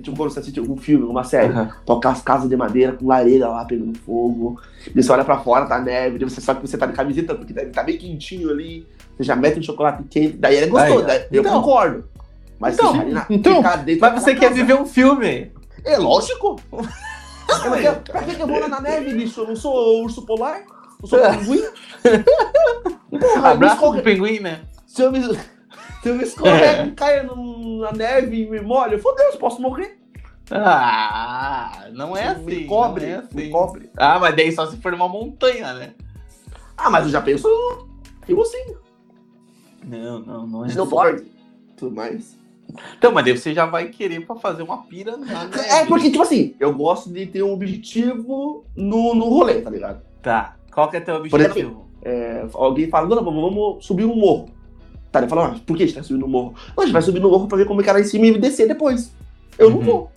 Tipo, 0.01 0.15
quando 0.15 0.31
você 0.31 0.39
assiste 0.39 0.59
algum 0.59 0.77
filme, 0.77 1.03
uma 1.05 1.23
série, 1.25 1.51
Aham. 1.51 1.71
tocar 1.85 2.11
as 2.11 2.21
casas 2.21 2.47
de 2.47 2.55
madeira 2.55 2.93
com 2.93 3.05
lareira 3.07 3.49
lá 3.49 3.65
pegando 3.65 3.97
fogo. 3.99 4.59
E 4.95 5.01
você 5.03 5.11
olha 5.11 5.25
pra 5.25 5.39
fora, 5.39 5.65
tá 5.65 5.79
neve, 5.79 6.23
você 6.23 6.39
sabe 6.39 6.61
que 6.61 6.67
você 6.69 6.77
tá 6.77 6.85
de 6.85 6.93
camiseta, 6.93 7.35
porque 7.35 7.51
deve 7.51 7.71
tá 7.71 7.83
bem 7.83 7.97
quentinho 7.97 8.49
ali. 8.49 8.87
Você 9.17 9.23
já 9.23 9.35
mete 9.35 9.59
um 9.59 9.63
chocolate 9.63 10.03
quente, 10.09 10.37
daí 10.37 10.55
é 10.57 10.67
gostoso, 10.67 11.05
daí 11.05 11.25
eu 11.31 11.41
Então. 11.41 11.61
concordo. 11.61 12.05
Mas 12.59 12.75
Então, 12.75 12.93
você 12.93 13.03
na- 13.05 13.25
então, 13.29 13.61
Mas 13.99 14.13
você 14.23 14.33
quer 14.35 14.41
casa. 14.49 14.53
viver 14.53 14.75
um 14.75 14.85
filme? 14.85 15.51
É 15.83 15.97
lógico. 15.97 16.55
Quero- 17.81 17.99
pra 18.01 18.23
que 18.23 18.39
eu 18.41 18.47
vou 18.47 18.59
lá 18.59 18.67
na 18.69 18.79
neve, 18.79 19.13
bicho? 19.13 19.41
Eu 19.41 19.47
não 19.47 19.55
sou 19.55 20.01
urso 20.03 20.21
polar? 20.25 20.61
Não 21.03 21.09
sou 21.09 21.19
pinguim? 21.19 21.61
Porra, 23.11 23.35
eu 23.35 23.45
Abraço 23.45 23.75
escorre- 23.75 23.97
do 24.01 24.03
pinguim, 24.03 24.39
né? 24.39 24.61
se 24.87 25.01
eu 25.01 25.11
me, 25.11 25.21
se 25.21 25.39
eu 26.09 26.15
me 26.15 26.23
escorrego 26.23 26.87
e 26.89 26.91
caio 26.91 27.27
no- 27.35 27.79
na 27.81 27.91
neve 27.91 28.43
e 28.43 28.49
me 28.49 28.61
molho, 28.61 28.97
fodeu, 28.99 29.25
eu 29.31 29.37
posso 29.37 29.61
morrer. 29.61 29.99
Ah, 30.51 31.87
não 31.93 32.15
é 32.15 32.27
assim. 32.27 32.43
me 32.45 32.65
cobre, 32.65 33.05
não 33.05 33.11
é 33.13 33.15
assim. 33.17 33.35
me 33.35 33.49
cobre. 33.49 33.89
Ah, 33.97 34.19
mas 34.19 34.35
daí 34.35 34.51
só 34.51 34.65
se 34.67 34.77
for 34.77 34.93
uma 34.93 35.07
montanha, 35.07 35.73
né? 35.73 35.93
Ah, 36.77 36.89
mas 36.89 37.05
eu 37.05 37.11
já 37.11 37.21
penso 37.21 37.47
eu 38.27 38.41
assim, 38.41 38.75
Não, 39.85 40.19
não, 40.19 40.47
não 40.47 40.65
é. 40.65 40.73
não 40.73 40.87
forte. 40.89 41.25
Tudo 41.77 41.95
mais. 41.95 42.37
Então, 42.97 43.11
mas 43.11 43.25
daí 43.25 43.37
você 43.37 43.53
já 43.53 43.65
vai 43.65 43.87
querer 43.89 44.25
pra 44.25 44.35
fazer 44.35 44.63
uma 44.63 44.83
pira 44.83 45.17
na 45.17 45.43
neve. 45.45 45.59
É, 45.59 45.85
porque, 45.85 46.09
tipo 46.09 46.23
assim, 46.23 46.55
eu 46.59 46.73
gosto 46.73 47.11
de 47.11 47.25
ter 47.27 47.43
um 47.43 47.53
objetivo 47.53 48.65
no, 48.75 49.13
no 49.13 49.27
rolê, 49.29 49.61
tá 49.61 49.69
ligado? 49.69 50.01
Tá. 50.21 50.55
Qual 50.73 50.89
que 50.89 50.97
é 50.97 50.99
teu 50.99 51.15
objetivo? 51.15 51.85
É, 52.01 52.45
alguém 52.53 52.89
fala, 52.89 53.07
dona, 53.07 53.21
vamos, 53.21 53.41
vamos 53.53 53.85
subir 53.85 54.05
um 54.05 54.15
morro. 54.15 54.49
Tá, 55.11 55.19
ele 55.19 55.27
fala, 55.29 55.47
ah, 55.55 55.59
por 55.65 55.77
que 55.77 55.83
a 55.83 55.85
gente 55.85 55.95
tá 55.95 56.03
subindo 56.03 56.25
um 56.25 56.29
morro? 56.29 56.53
Não, 56.75 56.83
a 56.83 56.85
gente 56.87 56.93
vai 56.93 57.01
subir 57.01 57.19
no 57.19 57.29
morro 57.29 57.47
pra 57.47 57.57
ver 57.57 57.65
como 57.65 57.79
é 57.81 57.83
que 57.83 57.89
era 57.89 57.99
em 57.99 58.03
cima 58.03 58.25
e 58.25 58.37
descer 58.37 58.67
depois. 58.67 59.13
Eu 59.57 59.69
não 59.69 59.77
Uhum. 59.77 59.83
vou. 59.83 60.11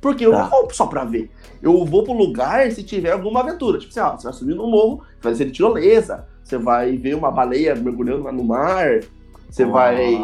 Porque 0.00 0.26
eu 0.26 0.30
Tá. 0.32 0.42
não 0.42 0.50
vou 0.50 0.68
só 0.72 0.86
pra 0.86 1.04
ver. 1.04 1.30
Eu 1.62 1.84
vou 1.84 2.02
pro 2.04 2.12
lugar 2.12 2.70
se 2.70 2.82
tiver 2.82 3.12
alguma 3.12 3.40
aventura. 3.40 3.78
Tipo 3.78 3.90
assim, 3.90 4.00
ó, 4.00 4.16
você 4.16 4.24
vai 4.24 4.32
subir 4.32 4.54
no 4.54 4.66
morro, 4.66 5.02
vai 5.22 5.32
descer 5.32 5.46
de 5.46 5.52
tirolesa, 5.52 6.26
você 6.44 6.58
vai 6.58 6.96
ver 6.96 7.14
uma 7.14 7.30
baleia 7.30 7.74
mergulhando 7.74 8.24
lá 8.24 8.32
no 8.32 8.44
mar, 8.44 9.00
você 9.48 9.64
vai. 9.64 10.18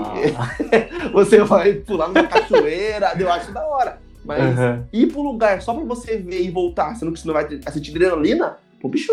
você 1.12 1.42
vai 1.44 1.74
pular 1.74 2.08
numa 2.08 2.26
cachoeira, 2.26 3.14
eu 3.18 3.30
acho 3.30 3.52
da 3.52 3.66
hora. 3.66 3.98
Mas 4.24 4.58
Uhum. 4.58 4.84
ir 4.92 5.06
pro 5.06 5.22
lugar 5.22 5.62
só 5.62 5.72
pra 5.72 5.84
você 5.84 6.18
ver 6.18 6.42
e 6.42 6.50
voltar, 6.50 6.94
sendo 6.96 7.12
que 7.12 7.20
você 7.20 7.26
não 7.26 7.34
vai 7.34 7.48
sentir 7.72 7.90
adrenalina, 7.92 8.58
pô, 8.80 8.88
bicho. 8.88 9.12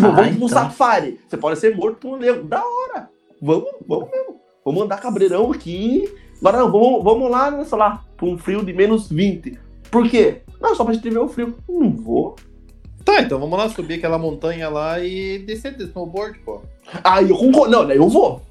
Tipo, 0.00 0.06
Ah, 0.06 0.10
vamos 0.16 0.36
pro 0.36 0.46
então. 0.46 0.48
safari. 0.48 1.20
Você 1.28 1.36
pode 1.36 1.58
ser 1.58 1.76
morto 1.76 1.96
por 1.98 2.14
um 2.16 2.18
leão. 2.18 2.44
Da 2.44 2.62
hora. 2.64 3.08
Vamos, 3.40 3.68
vamos 3.86 4.10
mesmo. 4.10 4.36
Vamos 4.64 4.82
andar 4.82 5.00
cabreirão 5.00 5.50
aqui. 5.52 6.12
Agora 6.40 6.58
não, 6.58 6.70
vamos, 6.70 7.02
vamos 7.04 7.30
lá, 7.30 7.50
né, 7.50 7.64
sei 7.64 7.78
lá, 7.78 8.04
pra 8.16 8.26
um 8.26 8.38
frio 8.38 8.64
de 8.64 8.72
menos 8.72 9.08
20. 9.08 9.58
Por 9.90 10.08
quê? 10.08 10.42
Não, 10.60 10.74
só 10.74 10.84
pra 10.84 10.94
gente 10.94 11.08
ver 11.08 11.18
o 11.18 11.28
frio. 11.28 11.56
Não 11.68 11.90
vou. 11.90 12.36
Tá, 13.04 13.22
então 13.22 13.38
vamos 13.40 13.58
lá 13.58 13.68
subir 13.70 13.94
aquela 13.94 14.18
montanha 14.18 14.68
lá 14.68 15.00
e 15.00 15.38
descer 15.38 15.74
de 15.76 15.84
snowboard, 15.84 16.38
pô. 16.40 16.60
Ah, 17.02 17.22
eu 17.22 17.36
concordo. 17.36 17.70
Não, 17.72 17.86
daí 17.86 17.96
eu 17.96 18.08
vou. 18.08 18.42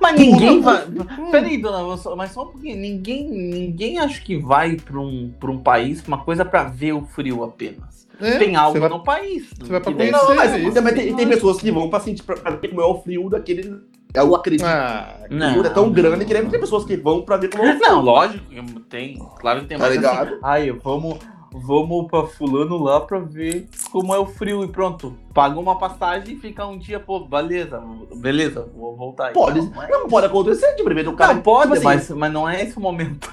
Mas 0.00 0.20
ninguém 0.20 0.60
vai. 0.60 0.84
Peraí, 1.30 1.56
dona, 1.56 1.96
mas 2.14 2.32
só 2.32 2.42
um 2.42 2.48
pouquinho. 2.48 2.76
Ninguém, 2.76 3.30
ninguém 3.30 3.98
acho 3.98 4.22
que 4.22 4.36
vai 4.36 4.76
pra 4.76 5.00
um, 5.00 5.32
pra 5.40 5.50
um 5.50 5.58
país, 5.58 6.06
uma 6.06 6.18
coisa 6.18 6.44
pra 6.44 6.64
ver 6.64 6.92
o 6.92 7.06
frio 7.06 7.42
apenas. 7.42 8.06
É, 8.22 8.38
Tem 8.38 8.56
algo 8.56 8.72
você 8.72 8.80
vai- 8.80 8.88
no 8.88 9.02
país. 9.02 9.50
você 9.58 9.70
vai 9.70 9.80
pra 9.80 9.92
conhecer. 9.92 10.12
Não, 10.12 10.34
mas, 10.36 10.54
isso. 10.62 10.82
mas 10.82 10.94
tem, 10.94 11.14
tem 11.16 11.28
pessoas 11.28 11.60
que 11.60 11.70
vão 11.70 11.90
pra 11.90 12.00
sentir, 12.00 12.22
pra, 12.22 12.36
pra 12.36 12.52
ver 12.52 12.68
como 12.68 12.80
é 12.80 12.84
o 12.86 13.02
frio 13.02 13.28
daquele. 13.28 13.80
Eu 14.14 14.34
acredito. 14.34 14.66
Ah, 14.66 15.20
que 15.28 15.34
Não. 15.34 15.64
é 15.64 15.70
tão 15.70 15.90
grande 15.90 16.24
que 16.26 16.32
deve 16.34 16.48
ter 16.50 16.58
pessoas 16.58 16.84
que 16.84 16.96
vão 16.96 17.22
pra 17.22 17.36
ver 17.38 17.48
como 17.50 17.64
é 17.64 17.74
o 17.74 17.78
frio. 17.78 17.88
Não, 17.90 18.00
lógico, 18.02 18.44
tem. 18.88 19.18
Claro 19.40 19.60
que 19.62 19.66
tem 19.66 19.78
Tá 19.78 19.84
mas 19.84 19.94
ligado? 19.94 20.28
assim, 20.28 20.38
Aí, 20.42 20.70
vamos, 20.70 21.18
vamos 21.54 22.06
pra 22.08 22.24
fulano 22.26 22.76
lá 22.82 23.00
pra 23.00 23.18
ver 23.20 23.66
como 23.90 24.14
é 24.14 24.18
o 24.18 24.26
frio 24.26 24.62
e 24.64 24.68
pronto. 24.68 25.16
Paga 25.32 25.58
uma 25.58 25.78
passagem 25.78 26.34
e 26.36 26.38
fica 26.38 26.66
um 26.66 26.76
dia, 26.78 27.00
pô, 27.00 27.20
beleza, 27.20 27.82
beleza, 28.16 28.68
vou 28.76 28.94
voltar 28.94 29.28
aí. 29.28 29.32
Pode. 29.32 29.60
Não, 29.62 29.72
mas- 29.74 29.88
Não 29.88 30.06
pode 30.08 30.26
acontecer, 30.26 30.74
tipo, 30.74 30.92
de 30.94 31.08
o 31.08 31.14
cara. 31.14 31.32
Não, 31.34 31.40
pode, 31.42 31.62
tipo 31.72 31.74
assim, 31.76 31.84
mas, 31.84 32.10
mas 32.10 32.32
não 32.32 32.46
é 32.48 32.62
esse 32.62 32.76
o 32.76 32.80
momento. 32.80 33.32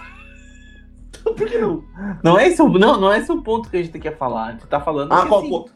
Por 1.33 1.47
que 1.47 1.57
não? 1.57 1.83
Não 2.23 2.37
é, 2.39 2.47
esse, 2.47 2.61
o- 2.61 2.69
não, 2.69 2.99
não 2.99 3.11
é 3.11 3.19
esse 3.19 3.31
o 3.31 3.41
ponto 3.41 3.69
que 3.69 3.77
a 3.77 3.83
gente 3.83 3.97
quer 3.99 4.17
falar. 4.17 4.45
A 4.47 4.51
gente 4.51 4.67
tá 4.67 4.79
falando 4.79 5.11
Ah, 5.13 5.21
que, 5.23 5.27
qual 5.27 5.39
assim, 5.41 5.49
ponto? 5.49 5.71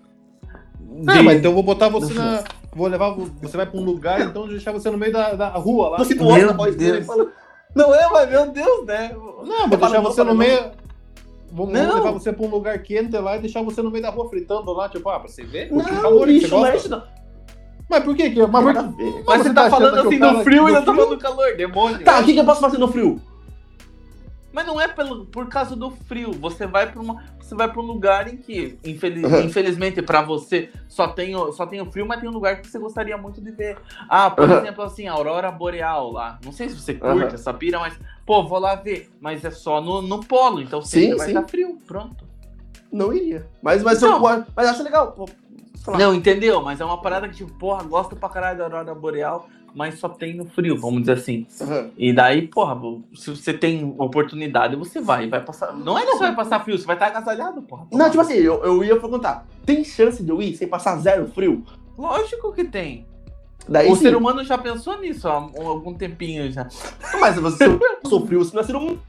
Ah, 1.07 1.13
de- 1.17 1.23
mas 1.23 1.37
então 1.39 1.51
eu 1.51 1.55
vou 1.55 1.63
botar 1.63 1.89
você 1.89 2.13
na. 2.13 2.43
Vou 2.75 2.87
levar. 2.87 3.11
vo- 3.11 3.29
Você 3.41 3.55
vai 3.57 3.65
pra 3.65 3.79
um 3.79 3.83
lugar, 3.83 4.21
então 4.21 4.47
deixar 4.47 4.71
você 4.71 4.89
no 4.89 4.97
meio 4.97 5.11
da, 5.13 5.33
da 5.33 5.49
rua 5.49 5.89
lá. 5.89 5.97
Você 5.99 6.17
olha 6.19 6.47
na 6.47 6.53
voz 6.53 6.75
dele 6.75 6.99
e 6.99 7.03
fala. 7.03 7.27
Não 7.75 7.93
é, 7.93 8.07
mas 8.11 8.29
meu 8.29 8.51
Deus, 8.51 8.85
né? 8.85 9.11
Não, 9.13 9.67
vou 9.67 9.77
deixar 9.77 9.89
não, 9.95 10.03
você 10.03 10.21
no 10.23 10.29
não. 10.29 10.35
meio. 10.35 10.71
Vou, 11.51 11.67
vou 11.67 11.75
Não. 11.75 11.95
levar 11.95 12.11
você 12.11 12.33
pra 12.33 12.45
um 12.45 12.49
lugar 12.49 12.77
quente 12.81 13.15
lá 13.17 13.37
e 13.37 13.41
deixar 13.41 13.61
você 13.61 13.81
no 13.81 13.91
meio 13.91 14.01
da 14.03 14.09
rua 14.09 14.27
fritando 14.29 14.71
lá, 14.73 14.89
tipo, 14.89 15.07
ah, 15.09 15.19
pra 15.19 15.29
você 15.29 15.43
ver. 15.43 15.71
Não, 15.71 15.83
calor 15.83 16.25
que 16.27 16.33
você 16.33 16.39
bicho, 16.39 16.55
não 16.55 16.65
é 16.65 16.71
gosta. 16.71 16.89
não. 16.89 17.03
Mas 17.89 18.03
por 18.03 18.15
que 18.15 18.29
que. 18.31 18.47
Mas 18.47 18.63
ver. 18.95 19.23
Mas 19.25 19.41
você 19.43 19.53
tá 19.53 19.63
tá 19.65 19.69
falando 19.69 19.99
assim 19.99 20.17
do 20.19 20.43
frio 20.43 20.69
e 20.69 20.73
eu 20.73 20.83
tô 20.83 20.91
frio? 20.93 20.95
falando 20.95 21.09
do 21.09 21.17
calor, 21.21 21.55
demônio. 21.55 22.03
Tá, 22.03 22.19
o 22.19 22.23
que, 22.23 22.33
que 22.33 22.39
eu 22.39 22.45
posso 22.45 22.61
fazer 22.61 22.77
no 22.79 22.87
frio? 22.87 23.19
Mas 24.53 24.67
não 24.67 24.79
é 24.79 24.87
pelo, 24.87 25.25
por 25.25 25.47
causa 25.49 25.75
do 25.75 25.89
frio. 25.89 26.31
Você 26.33 26.67
vai 26.67 26.89
para 26.91 27.01
uma, 27.01 27.23
você 27.41 27.55
vai 27.55 27.67
para 27.67 27.81
um 27.81 27.85
lugar 27.85 28.31
em 28.31 28.37
que, 28.37 28.77
infeliz- 28.85 29.23
Uhum. 29.23 29.41
infelizmente, 29.41 29.99
para 30.03 30.21
você 30.21 30.69
só 30.87 31.07
tem, 31.07 31.35
o, 31.35 31.51
só 31.51 31.65
tem 31.65 31.81
o 31.81 31.91
frio, 31.91 32.05
mas 32.05 32.19
tem 32.19 32.29
um 32.29 32.33
lugar 32.33 32.61
que 32.61 32.67
você 32.69 32.77
gostaria 32.77 33.17
muito 33.17 33.41
de 33.41 33.49
ver. 33.49 33.77
Ah, 34.07 34.29
por 34.29 34.47
Uhum. 34.47 34.57
exemplo, 34.59 34.83
assim, 34.83 35.07
a 35.07 35.13
aurora 35.13 35.51
boreal 35.51 36.11
lá. 36.11 36.37
Não 36.45 36.51
sei 36.51 36.69
se 36.69 36.79
você 36.79 36.91
Uhum. 36.93 36.99
curte 36.99 37.33
essa 37.33 37.51
pira, 37.51 37.79
mas 37.79 37.99
pô, 38.27 38.43
vou 38.47 38.59
lá 38.59 38.75
ver. 38.75 39.11
Mas 39.19 39.43
é 39.43 39.49
só 39.49 39.81
no, 39.81 40.03
no 40.03 40.23
polo, 40.23 40.61
então 40.61 40.83
sempre 40.83 41.09
Sim, 41.09 41.17
vai 41.17 41.25
sim. 41.29 41.35
estar 41.35 41.47
frio. 41.49 41.79
Pronto. 41.87 42.23
Não 42.91 43.11
iria. 43.11 43.47
Mas, 43.59 43.81
mas, 43.81 43.99
Não. 44.01 44.17
eu, 44.23 44.45
mas 44.55 44.67
acho 44.67 44.83
legal. 44.83 45.15
Não, 45.97 46.13
entendeu? 46.13 46.61
Mas 46.61 46.79
é 46.79 46.85
uma 46.85 47.01
parada 47.01 47.27
que 47.27 47.35
tipo, 47.35 47.51
porra, 47.57 47.83
gosto 47.83 48.15
pra 48.15 48.29
caralho 48.29 48.59
da 48.59 48.63
aurora 48.65 48.93
boreal, 48.95 49.49
mas 49.75 49.99
só 49.99 50.07
tem 50.09 50.35
no 50.35 50.45
frio, 50.45 50.77
vamos 50.77 51.01
dizer 51.01 51.13
assim. 51.13 51.45
Aham. 51.61 51.89
E 51.97 52.13
daí, 52.13 52.47
porra, 52.47 52.77
se 53.15 53.29
você 53.29 53.53
tem 53.53 53.95
oportunidade, 53.97 54.75
você 54.75 55.01
vai, 55.01 55.27
vai 55.27 55.41
passar. 55.43 55.73
Não 55.73 55.97
é 55.97 56.05
que 56.05 56.11
você 56.11 56.19
vai 56.23 56.35
passar 56.35 56.63
frio, 56.63 56.77
você 56.77 56.85
vai 56.85 56.95
estar 56.95 57.07
agasalhado, 57.07 57.61
porra. 57.61 57.87
Não, 57.91 58.09
tipo 58.09 58.21
assim, 58.21 58.33
eu, 58.35 58.63
eu 58.63 58.83
ia 58.83 58.99
perguntar: 58.99 59.45
tem 59.65 59.83
chance 59.83 60.21
de 60.23 60.29
eu 60.29 60.41
ir 60.41 60.55
sem 60.55 60.67
passar 60.67 60.97
zero 60.97 61.27
frio? 61.27 61.63
Lógico 61.97 62.51
que 62.53 62.63
tem. 62.63 63.05
Daí 63.67 63.89
o 63.89 63.95
sim. 63.95 64.01
ser 64.03 64.15
humano 64.15 64.43
já 64.43 64.57
pensou 64.57 64.99
nisso 64.99 65.27
há 65.27 65.39
um- 65.39 65.67
algum 65.67 65.93
tempinho 65.93 66.51
já. 66.51 66.67
Mas 67.19 67.35
se 67.35 67.41
você 67.41 67.65
passou 68.01 68.25
frio, 68.25 68.43
você 68.43 68.53
não 68.55 68.61
é 68.61 68.65
ser 68.65 68.75
humano. 68.75 68.99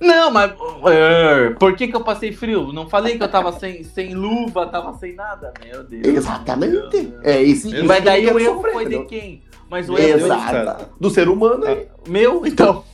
Não, 0.00 0.30
mas. 0.30 0.52
é, 0.92 1.50
por 1.58 1.74
que, 1.76 1.88
que 1.88 1.96
eu 1.96 2.02
passei 2.04 2.32
frio? 2.32 2.72
Não 2.72 2.88
falei 2.88 3.16
que 3.16 3.22
eu 3.22 3.28
tava 3.28 3.50
sem, 3.52 3.82
sem 3.82 4.14
luva, 4.14 4.66
tava 4.66 4.96
sem 4.98 5.12
nada? 5.14 5.52
Meu 5.64 5.82
Deus. 5.82 6.06
Exatamente. 6.06 7.12
É 7.24 7.42
esse. 7.42 7.74
Eu- 7.74 7.84
Mas 7.84 8.04
daí 8.04 8.24
isso 8.24 8.34
que 8.34 8.36
o 8.36 8.44
erro 8.44 8.62
foi 8.62 8.86
de 8.86 9.04
quem? 9.06 9.42
Mas 9.70 9.88
o 9.88 9.94
Deus, 9.94 10.22
Exato. 10.22 10.86
Do 10.98 11.10
ser 11.10 11.28
humano 11.28 11.64
aí. 11.66 11.86
meu, 12.08 12.46
então. 12.46 12.84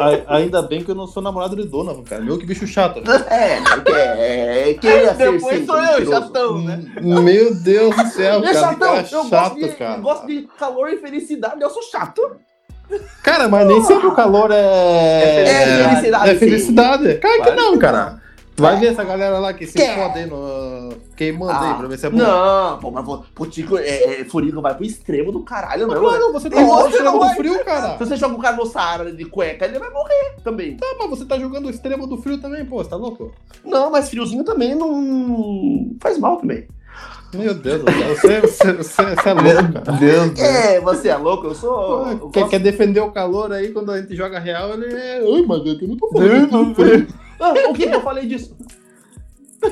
A- 0.00 0.36
Ainda 0.36 0.62
bem 0.62 0.84
que 0.84 0.90
eu 0.90 0.94
não 0.94 1.06
sou 1.06 1.20
namorado 1.22 1.56
de 1.56 1.64
Donovan, 1.66 2.04
cara. 2.04 2.22
Meu, 2.22 2.38
que 2.38 2.46
bicho 2.46 2.66
chato. 2.66 3.00
É, 3.28 3.60
porque 3.60 3.90
é. 3.92 4.74
Queria 4.80 5.14
ser 5.16 5.32
Depois 5.32 5.58
sim, 5.58 5.66
sou 5.66 5.82
eu, 5.82 6.06
chatão, 6.08 6.62
né? 6.62 6.80
Meu 7.02 7.54
Deus 7.54 7.96
do 7.96 8.06
céu, 8.06 8.38
é 8.38 8.42
cara. 8.42 8.54
chatão. 8.54 8.78
cara 8.78 9.00
Eu, 9.00 9.04
chato, 9.24 9.30
gosto 9.30 9.54
de, 9.56 9.68
cara. 9.70 9.98
eu 9.98 10.02
gosto 10.02 10.26
de 10.28 10.48
calor 10.58 10.88
e 10.90 10.96
felicidade. 10.98 11.60
Eu 11.60 11.70
sou 11.70 11.82
chato. 11.82 12.22
Cara, 13.22 13.48
mas 13.48 13.66
nem 13.66 13.82
sempre 13.84 14.06
o 14.06 14.12
calor 14.14 14.50
é. 14.52 15.44
É 15.44 15.88
felicidade, 15.88 16.28
É 16.30 16.32
sim. 16.34 16.38
felicidade. 16.38 17.14
Cara, 17.16 17.34
que 17.36 17.42
Claro 17.42 17.56
não, 17.56 17.72
que 17.72 17.78
cara. 17.78 18.20
Vai 18.60 18.78
ver 18.78 18.86
essa 18.88 19.04
galera 19.04 19.38
lá 19.38 19.52
que 19.52 19.66
se 19.66 19.80
aí 19.82 20.26
no. 20.26 20.90
Queimando 21.16 21.52
aí 21.52 21.74
pra 21.74 21.88
ver 21.88 21.98
se 21.98 22.06
é 22.06 22.10
bom. 22.10 22.16
Não, 22.18 22.78
pô, 22.78 22.90
mas 22.90 23.04
vou- 23.04 23.24
pô, 23.34 23.46
Tico, 23.46 23.76
é, 23.78 24.20
é, 24.20 24.24
Furico 24.24 24.60
vai 24.62 24.74
pro 24.74 24.84
extremo 24.84 25.32
do 25.32 25.40
caralho, 25.40 25.86
não. 25.86 26.02
mano, 26.02 26.32
você 26.32 26.48
tá 26.48 26.60
jogando 26.60 26.80
o 26.80 26.88
que 26.88 26.90
extremo 26.96 27.18
do 27.18 27.28
frio, 27.34 27.64
cara. 27.64 27.92
Se 27.98 27.98
você 28.06 28.16
joga 28.16 28.34
o 28.34 28.38
cara 28.38 28.56
no 28.56 28.66
Saara 28.66 29.12
de 29.12 29.24
cueca, 29.24 29.64
ele 29.66 29.78
vai 29.78 29.90
morrer 29.90 30.36
também. 30.42 30.76
Tá, 30.76 30.86
mas 30.98 31.10
você 31.10 31.24
tá 31.24 31.38
jogando 31.38 31.66
o 31.66 31.70
extremo 31.70 32.06
do 32.06 32.16
frio 32.18 32.38
também, 32.40 32.64
pô. 32.64 32.82
Você 32.82 32.90
tá 32.90 32.96
louco? 32.96 33.32
Não, 33.64 33.90
mas 33.90 34.08
friozinho 34.08 34.44
também 34.44 34.74
não 34.74 35.96
faz 36.00 36.18
mal 36.18 36.36
também. 36.36 36.66
Meu 37.32 37.54
Deus. 37.54 37.82
Você, 37.82 38.40
você, 38.40 38.72
você, 38.72 39.02
você 39.14 39.28
é 39.28 39.32
louco, 39.32 39.72
cara. 39.72 39.92
Deus. 39.98 40.38
É, 40.40 40.80
você 40.80 41.08
é 41.08 41.16
louco, 41.16 41.46
eu 41.46 41.54
sou. 41.54 42.06
eu 42.08 42.28
Quer, 42.30 42.48
quer 42.48 42.58
defender 42.58 43.00
o 43.00 43.12
calor 43.12 43.52
aí 43.52 43.68
quando 43.68 43.92
a 43.92 44.00
gente 44.00 44.16
joga 44.16 44.38
real, 44.40 44.70
ele 44.74 44.92
é. 44.92 45.18
Ai, 45.18 45.42
mas 45.46 45.64
eu 45.64 45.88
não 45.88 45.96
tô 45.96 46.08
falando. 46.08 47.06
Ah, 47.40 47.52
o 47.70 47.72
que 47.74 47.84
eu 47.84 48.02
falei 48.02 48.26
disso? 48.26 48.56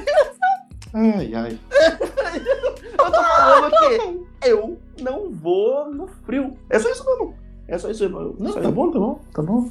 Ai, 0.94 1.35
ai. 1.35 1.59
Eu 2.98 3.12
tô 3.12 3.22
falando 3.22 3.70
que 3.70 4.48
eu 4.48 4.78
não 5.00 5.31
vou 5.31 5.90
no 5.92 6.07
frio. 6.24 6.57
É 6.70 6.78
só 6.78 6.90
isso 6.90 7.04
mesmo. 7.04 7.35
É 7.68 7.78
só 7.78 7.90
isso 7.90 8.02
mesmo. 8.09 8.35
Não, 8.38 8.52
Só 8.52 8.61
tá 8.61 8.70
bom, 8.70 8.90
tá 8.90 8.98
bom, 8.98 9.20
tá 9.35 9.42
bom. 9.42 9.70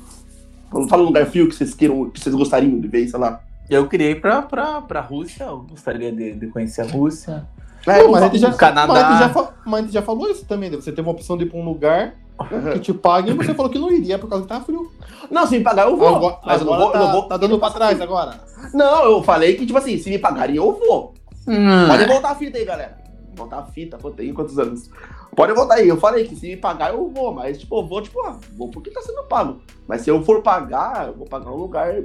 Não 0.71 0.88
fala 0.88 1.03
um 1.03 1.07
lugar 1.07 1.25
frio 1.25 1.49
que 1.49 1.55
vocês 1.55 1.73
queiram, 1.73 2.10
que 2.10 2.19
vocês 2.19 2.33
gostariam 2.36 2.79
de 2.79 2.88
ver, 2.88 3.07
sei 3.07 3.19
lá. 3.19 3.41
Eu 3.69 3.88
criei 3.88 4.15
pra, 4.15 4.41
pra, 4.41 4.81
pra 4.81 5.01
Rússia, 5.01 5.45
eu 5.45 5.65
gostaria 5.69 6.12
de, 6.12 6.33
de 6.33 6.47
conhecer 6.47 6.81
a 6.81 6.86
Rússia. 6.86 7.47
É, 7.86 8.07
mas, 8.07 8.39
já, 8.39 8.53
Canadá. 8.53 8.93
mas, 8.93 9.19
já 9.19 9.53
mas 9.65 9.79
a 9.79 9.81
gente 9.83 9.93
já 9.93 10.01
falou 10.01 10.29
isso 10.29 10.45
também, 10.45 10.69
né? 10.69 10.75
Você 10.75 10.91
tem 10.91 11.03
uma 11.03 11.12
opção 11.12 11.38
de 11.38 11.45
ir 11.45 11.49
pra 11.49 11.60
um 11.60 11.65
lugar 11.65 12.15
que 12.73 12.80
te 12.80 12.93
pague 12.93 13.32
e 13.32 13.34
você 13.34 13.54
falou 13.54 13.71
que 13.71 13.80
não 13.80 13.91
iria 13.91 14.19
por 14.19 14.30
causa 14.30 14.43
que 14.43 14.50
tá 14.50 14.62
frio. 14.62 14.91
Não, 15.30 15.45
se 15.47 15.58
me 15.58 15.63
pagar, 15.63 15.88
eu 15.88 15.97
vou. 15.97 16.08
Agora, 16.08 16.39
mas 16.45 16.62
eu 16.62 16.67
não 16.67 16.73
agora 16.73 16.89
vou, 16.89 16.91
tá, 16.91 17.00
não 17.00 17.12
vou. 17.12 17.23
tá 17.23 17.38
dando 17.38 17.60
pra 17.60 17.71
trás 17.71 18.00
agora. 18.02 18.39
Não, 18.73 19.04
eu 19.06 19.23
falei 19.23 19.56
que, 19.56 19.65
tipo 19.65 19.78
assim, 19.78 19.97
se 19.97 20.10
me 20.10 20.19
pagarem, 20.19 20.56
eu 20.56 20.73
vou. 20.73 21.13
Hum. 21.47 21.88
Pode 21.88 22.06
voltar 22.06 22.32
a 22.32 22.36
fita 22.36 22.58
aí, 22.58 22.65
galera. 22.65 22.97
Voltar 23.36 23.60
a 23.60 23.65
fita, 23.65 23.97
pô, 23.97 24.12
tem 24.12 24.34
quantos 24.34 24.58
anos? 24.58 24.89
Pode 25.36 25.54
voltar 25.54 25.76
aí. 25.76 25.88
Eu 25.88 25.97
falei 25.97 26.26
que 26.26 26.36
se 26.36 26.47
me 26.47 26.58
pagar, 26.58 26.93
eu 26.93 27.10
vou. 27.10 27.34
Mas, 27.34 27.60
tipo, 27.60 27.80
eu 27.80 27.88
vou, 27.88 28.02
tipo, 28.02 28.19
ah, 28.21 28.38
vou 28.56 28.69
porque 28.69 28.89
tá 28.89 29.02
sendo 29.02 29.23
pago. 29.23 29.62
Mas 29.88 30.02
se 30.02 30.10
eu 30.10 30.23
for 30.23 30.41
pagar, 30.41 31.08
eu 31.08 31.13
vou 31.13 31.28
pagar 31.28 31.52
um 31.52 31.58
lugar 31.58 32.02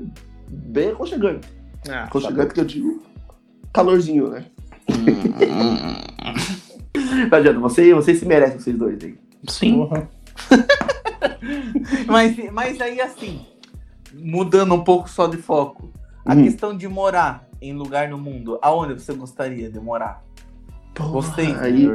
bem 0.48 0.90
aconchegante. 0.90 1.48
Ah, 1.88 2.04
Aconchegante 2.04 2.54
que 2.54 2.60
eu 2.60 2.64
digo 2.64 3.02
calorzinho, 3.72 4.28
né? 4.28 4.44
Não 7.30 7.38
adianta, 7.38 7.58
você, 7.58 7.94
vocês 7.94 8.18
se 8.18 8.26
merecem, 8.26 8.58
vocês 8.58 8.76
dois 8.76 9.02
aí. 9.02 9.14
Sim. 9.48 9.78
Porra. 9.78 10.08
Mas, 12.06 12.36
mas 12.52 12.80
aí, 12.80 13.00
assim, 13.00 13.40
mudando 14.14 14.74
um 14.74 14.84
pouco 14.84 15.08
só 15.08 15.26
de 15.26 15.36
foco, 15.36 15.90
a 16.24 16.34
Hum. 16.34 16.44
questão 16.44 16.76
de 16.76 16.86
morar 16.86 17.46
em 17.60 17.72
lugar 17.72 18.08
no 18.08 18.18
mundo, 18.18 18.58
aonde 18.62 18.94
você 18.94 19.12
gostaria 19.12 19.68
de 19.70 19.80
morar? 19.80 20.22
Gostei. 20.98 21.54
Aí, 21.58 21.90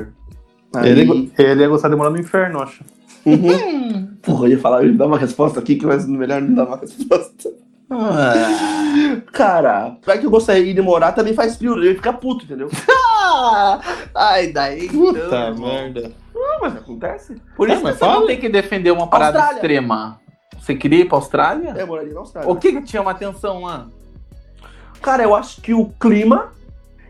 aí, 0.76 0.90
Ele, 0.90 1.32
ele 1.38 1.62
ia 1.62 1.68
gostar 1.70 1.90
de 1.90 1.96
morar 1.96 2.10
no 2.10 2.20
inferno, 2.20 2.60
eu 2.60 2.64
acho. 2.64 2.84
Uhum. 3.26 4.08
Porra, 4.22 4.46
eu 4.48 4.52
ia 4.52 4.60
falar, 4.60 4.84
eu 4.84 4.92
ia 4.92 4.98
dar 4.98 5.06
uma 5.08 5.18
resposta 5.18 5.60
aqui, 5.60 5.76
que 5.76 5.86
mas 5.86 6.08
melhor 6.08 6.42
não 6.42 6.54
dar 6.54 6.66
uma 6.66 6.78
resposta. 6.78 7.50
Ah. 7.90 9.22
Cara, 9.32 9.98
vai 10.06 10.20
que 10.20 10.26
eu 10.26 10.32
gostaria 10.32 10.74
de 10.74 10.82
morar, 10.82 11.14
também 11.14 11.34
faz 11.34 11.56
frio, 11.58 11.78
eu 11.78 11.84
ia 11.84 11.96
ficar 11.96 12.14
puto, 12.14 12.44
entendeu? 12.46 12.70
Ai, 14.16 14.52
daí. 14.52 14.90
Puta 14.90 15.20
então, 15.20 15.58
merda. 15.58 16.12
Não, 16.38 16.60
mas 16.62 16.76
acontece. 16.76 17.36
Por 17.56 17.70
É, 17.70 17.74
isso 17.74 17.82
que 17.82 17.88
mas 17.88 17.98
você 17.98 18.06
não 18.06 18.14
fala. 18.14 18.28
tem 18.28 18.40
que 18.40 18.50
defender 18.50 18.92
uma 18.92 19.08
parada 19.08 19.38
Austrália. 19.40 19.56
extrema. 19.58 20.20
Você 20.60 20.76
queria 20.76 21.00
ir 21.02 21.06
pra 21.06 21.18
Austrália? 21.18 21.74
É, 21.76 21.82
eu 21.82 21.88
moraria 21.88 22.14
na 22.14 22.20
Austrália. 22.20 22.50
O 22.52 22.56
que 22.56 22.72
que 22.74 22.82
te 22.82 22.92
chama 22.92 23.12
atenção 23.12 23.64
lá? 23.64 23.88
Cara, 25.02 25.24
eu 25.24 25.36
acho 25.36 25.62
que 25.62 25.74
o 25.74 25.90
clima. 26.00 26.52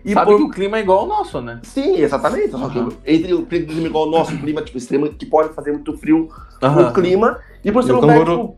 E 0.06 0.14
Sabe 0.14 0.32
por- 0.32 0.38
que 0.38 0.44
o 0.44 0.50
clima 0.50 0.78
é 0.78 0.82
igual 0.82 1.00
ao 1.00 1.06
nosso, 1.08 1.42
né? 1.42 1.60
Sim, 1.64 1.98
exatamente. 1.98 2.52
Só 2.52 2.70
que 2.70 2.80
entre 3.06 3.34
o 3.34 3.46
clima 3.46 3.88
igual 3.88 4.08
o 4.08 4.12
nosso, 4.12 4.34
o 4.34 4.38
clima 4.40 4.62
tipo, 4.62 4.78
extremo, 4.78 5.10
que 5.10 5.26
pode 5.26 5.54
fazer 5.54 5.72
muito 5.74 5.98
frio, 5.98 6.30
Aham. 6.64 6.90
o 6.90 6.94
clima, 6.94 7.40
e 7.64 7.72
por 7.72 7.84
ser 7.84 7.92
um 7.94 7.98
o 7.98 8.02
lugar, 8.02 8.20
tipo... 8.20 8.56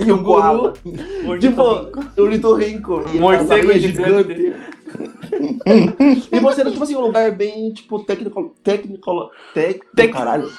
e 0.00 0.12
o 0.12 0.22
koala. 0.22 0.72
Tipo, 1.40 1.90
o 2.20 2.26
litorrinco. 2.26 3.04
e 3.12 3.18
Morcego 3.18 3.52
aranhas 3.52 3.82
gigante. 3.82 4.54
e 6.32 6.40
você, 6.40 6.64
tipo 6.70 6.82
assim, 6.84 6.96
um 6.96 7.00
lugar 7.00 7.30
bem, 7.32 7.72
tipo, 7.72 8.02
técnico... 8.04 8.54
Técnico... 8.62 9.30
Técnico... 9.52 9.86
Tec- 9.96 10.12
Caralho. 10.12 10.50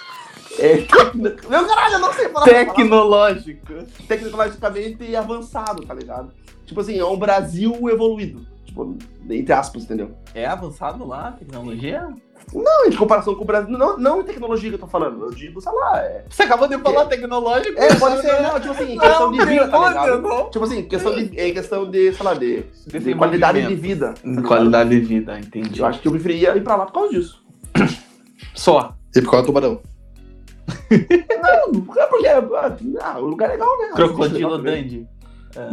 É, 0.60 0.78
técnico... 0.78 1.50
Meu 1.50 1.66
caralho, 1.66 1.94
eu 1.96 2.00
não 2.00 2.14
sei 2.14 2.30
falar. 2.30 2.46
Tecnológico. 2.46 3.74
Tecnologicamente 4.08 5.16
avançado, 5.16 5.86
tá 5.86 5.94
ligado? 5.94 6.32
Tipo 6.66 6.82
assim, 6.82 6.98
é 6.98 7.06
um 7.06 7.18
Brasil 7.18 7.74
evoluído. 7.90 8.46
Tipo, 8.76 8.98
entre 9.30 9.54
aspas, 9.54 9.84
entendeu? 9.84 10.12
É 10.34 10.46
avançado 10.46 11.08
lá, 11.08 11.30
a 11.30 11.32
tecnologia? 11.32 12.10
Não, 12.54 12.86
em 12.86 12.94
comparação 12.94 13.34
com 13.34 13.44
o 13.44 13.48
Brasil. 13.48 13.78
Não, 13.78 13.98
não 13.98 14.20
em 14.20 14.26
tecnologia 14.26 14.70
que 14.70 14.76
eu 14.76 14.80
tô 14.80 14.88
falando. 14.88 15.24
Eu 15.24 15.32
digo, 15.32 15.62
sei 15.62 15.72
lá, 15.72 16.00
é. 16.02 16.26
Você 16.30 16.44
acabou 16.44 16.68
de 16.68 16.78
falar 16.80 17.06
tecnológico? 17.06 17.80
É, 17.80 17.96
pode 17.96 18.22
ser, 18.22 18.42
não, 18.42 18.60
tipo 18.60 18.74
assim, 18.74 18.98
questão 18.98 19.32
de 19.32 19.46
vida, 19.46 19.68
tá 19.70 19.88
ligado? 19.88 20.22
não. 20.22 20.50
Tipo 20.50 20.66
assim, 20.66 20.84
questão 20.84 21.16
de, 21.16 21.40
é 21.40 21.52
questão 21.52 21.90
de, 21.90 22.12
sei 22.12 22.26
lá, 22.26 22.34
de, 22.34 22.64
de 22.86 23.16
qualidade 23.16 23.66
de 23.66 23.76
vida. 23.76 24.14
tá? 24.14 24.42
Qualidade 24.42 24.90
de 24.90 25.00
vida, 25.00 25.40
entendi. 25.40 25.80
Eu 25.80 25.86
acho 25.86 26.02
que 26.02 26.08
eu 26.10 26.12
preferia 26.12 26.58
ir 26.58 26.62
pra 26.62 26.76
lá 26.76 26.86
por 26.86 26.94
causa 26.94 27.14
disso. 27.14 27.42
Só. 28.54 28.94
E 29.16 29.22
por 29.22 29.32
causa 29.32 29.44
do 29.44 29.48
tubarão. 29.48 29.82
Não, 30.92 31.96
é 31.98 32.06
porque 32.08 32.28
ah, 32.28 33.20
o 33.20 33.26
lugar 33.26 33.50
é 33.50 33.54
legal, 33.54 33.78
né? 33.80 33.92
Crocodilo 33.96 34.58
também. 34.58 34.84
Dandy. 34.84 35.08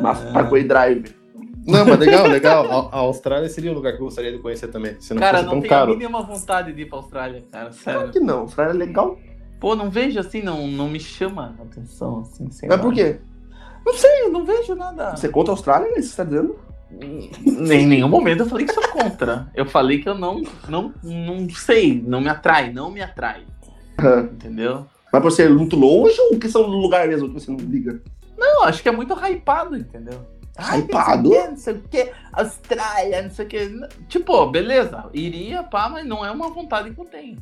Mas 0.01 0.21
Parkway 0.33 0.62
Drive. 0.62 1.22
Não, 1.66 1.85
mas 1.87 1.98
legal, 1.98 2.27
legal. 2.29 2.70
A, 2.92 2.96
a 2.96 2.98
Austrália 3.01 3.48
seria 3.48 3.70
um 3.70 3.75
lugar 3.75 3.92
que 3.92 4.01
eu 4.01 4.05
gostaria 4.07 4.33
de 4.33 4.38
conhecer 4.38 4.68
também. 4.68 4.96
Se 5.01 5.14
não 5.14 5.20
Cara, 5.20 5.38
fosse 5.38 5.44
não 5.46 5.53
tão 5.53 5.61
tenho 5.62 5.75
a 5.75 5.77
caro. 5.79 5.90
mínima 5.92 6.22
vontade 6.22 6.72
de 6.72 6.83
ir 6.83 6.87
pra 6.88 6.98
Austrália, 6.98 7.42
cara. 7.51 7.70
Claro 7.70 7.98
Sério. 7.98 8.12
que 8.12 8.20
não, 8.20 8.40
Austrália 8.40 8.72
é 8.72 8.77
legal. 8.77 9.18
Pô, 9.61 9.77
não 9.77 9.90
vejo 9.90 10.18
assim, 10.18 10.42
não, 10.42 10.66
não 10.66 10.88
me 10.88 10.98
chama 10.98 11.55
a 11.59 11.62
atenção, 11.62 12.20
assim, 12.20 12.51
sei 12.51 12.68
Mas 12.68 12.79
lá. 12.79 12.83
por 12.85 12.92
quê? 12.92 13.20
Não 13.87 13.94
sei, 13.94 14.22
eu 14.22 14.31
não 14.31 14.44
vejo 14.44 14.75
nada. 14.75 15.14
Você 15.16 15.27
é 15.27 15.31
contra 15.31 15.53
a 15.53 15.55
Austrália, 15.55 15.88
né? 15.90 16.03
Você 16.03 16.16
tá 16.16 16.25
dizendo? 16.25 16.57
Em 17.01 17.87
nenhum 17.87 18.09
momento 18.09 18.40
eu 18.40 18.46
falei 18.46 18.66
que 18.66 18.72
sou 18.75 18.87
contra. 18.88 19.48
Eu 19.55 19.64
falei 19.64 20.01
que 20.01 20.09
eu 20.09 20.14
não, 20.14 20.42
não, 20.68 20.92
não 21.03 21.48
sei, 21.51 22.03
não 22.07 22.20
me 22.20 22.29
atrai, 22.29 22.72
não 22.72 22.90
me 22.90 23.01
atrai. 23.01 23.44
Entendeu? 24.33 24.85
Mas 25.12 25.22
por 25.22 25.31
ser 25.31 25.48
muito 25.51 25.77
longe 25.77 26.20
ou 26.20 26.38
questão 26.38 26.62
do 26.62 26.77
lugar 26.77 27.07
mesmo 27.09 27.29
que 27.29 27.35
você 27.40 27.51
não 27.51 27.59
liga? 27.59 28.01
Não, 28.37 28.64
acho 28.64 28.83
que 28.83 28.88
é 28.88 28.92
muito 28.92 29.14
hypado, 29.14 29.77
entendeu? 29.77 30.20
Ai, 30.57 30.81
Hypado? 30.81 31.31
Não 31.31 31.57
sei 31.57 31.75
o 31.75 31.83
que, 31.91 32.11
Austrália, 32.33 33.23
não 33.23 33.31
sei 33.31 33.47
o 33.47 33.49
que. 33.49 33.81
Tipo, 34.09 34.47
beleza, 34.47 35.07
iria, 35.15 35.62
pá, 35.62 35.88
mas 35.88 36.07
não 36.07 36.25
é 36.25 36.31
uma 36.31 36.51
vontade 36.51 36.91
que 36.91 37.01
eu 37.01 37.05
tenho, 37.07 37.38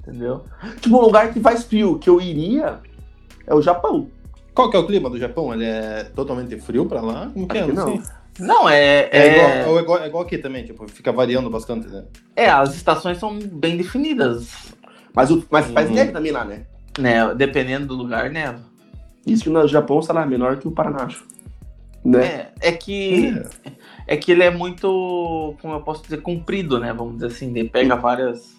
entendeu? 0.00 0.44
Tipo, 0.80 0.96
um 0.98 1.00
lugar 1.02 1.32
que 1.32 1.40
faz 1.40 1.64
frio 1.64 1.98
que 1.98 2.10
eu 2.10 2.20
iria 2.20 2.80
é 3.46 3.54
o 3.54 3.62
Japão. 3.62 4.08
Qual 4.52 4.70
que 4.70 4.76
é 4.76 4.80
o 4.80 4.86
clima 4.86 5.08
do 5.10 5.18
Japão? 5.18 5.52
Ele 5.52 5.64
é 5.64 6.04
totalmente 6.14 6.58
frio 6.60 6.86
pra 6.86 7.00
lá? 7.00 7.30
Como 7.32 7.46
que 7.46 7.58
é? 7.58 7.66
Não 7.66 8.00
não. 8.38 8.68
é. 8.68 9.08
É, 9.12 9.18
É, 9.18 9.32
igual, 9.62 9.78
é, 9.78 9.80
igual, 9.82 9.98
é 10.02 10.06
igual 10.08 10.22
aqui 10.24 10.38
também, 10.38 10.64
tipo, 10.64 10.88
fica 10.88 11.12
variando 11.12 11.48
bastante, 11.48 11.86
né? 11.86 12.04
é, 12.34 12.48
as 12.50 12.74
estações 12.74 13.18
são 13.18 13.38
bem 13.38 13.76
definidas, 13.76 14.48
Mas, 15.14 15.30
o, 15.30 15.44
mas 15.48 15.70
faz 15.70 15.88
Uhum. 15.88 15.94
neve 15.94 16.10
também 16.10 16.32
lá, 16.32 16.44
né? 16.44 16.66
né? 16.98 17.32
Dependendo 17.34 17.86
do 17.86 17.94
lugar, 17.94 18.30
né? 18.30 18.56
Isso 19.24 19.44
que 19.44 19.50
no 19.50 19.66
Japão, 19.68 20.02
sei 20.02 20.14
lá, 20.14 20.22
é 20.22 20.26
menor 20.26 20.56
que 20.58 20.66
o 20.66 20.72
Paraná. 20.72 21.04
acho. 21.04 21.24
Né? 22.04 22.24
É, 22.26 22.52
é 22.68 22.72
que. 22.72 23.42
É 24.06 24.16
que 24.16 24.30
ele 24.32 24.42
é 24.42 24.50
muito, 24.50 25.54
como 25.62 25.72
eu 25.72 25.80
posso 25.80 26.02
dizer, 26.02 26.20
comprido, 26.20 26.78
né? 26.78 26.92
Vamos 26.92 27.14
dizer 27.14 27.26
assim, 27.28 27.48
ele 27.56 27.68
pega 27.68 27.96
várias. 27.96 28.54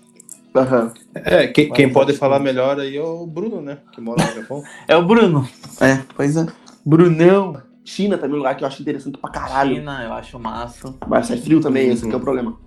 Aham. 0.55 0.91
É, 1.13 1.47
quem, 1.47 1.69
quem 1.71 1.91
pode 1.91 2.13
falar 2.13 2.39
melhor 2.39 2.79
aí 2.79 2.97
é 2.97 3.03
o 3.03 3.27
Bruno, 3.27 3.61
né? 3.61 3.77
Que 3.91 4.01
mora 4.01 4.25
no 4.25 4.33
Japão. 4.41 4.63
É 4.87 4.95
o 4.95 5.05
Bruno. 5.05 5.47
É, 5.79 6.01
pois 6.15 6.35
é. 6.37 6.45
Brunão. 6.83 7.61
China 7.83 8.17
também 8.17 8.31
é 8.31 8.35
um 8.35 8.37
lugar 8.37 8.57
que 8.57 8.63
eu 8.63 8.67
acho 8.67 8.81
interessante 8.81 9.17
pra 9.19 9.29
caralho. 9.29 9.75
China, 9.75 10.01
eu 10.03 10.13
acho 10.13 10.39
massa. 10.39 10.95
Mas 11.07 11.27
faz 11.27 11.43
frio 11.43 11.59
também, 11.61 11.87
Uhum. 11.87 11.93
esse 11.93 12.07
que 12.07 12.13
é 12.13 12.17
o 12.17 12.21
problema. 12.21 12.57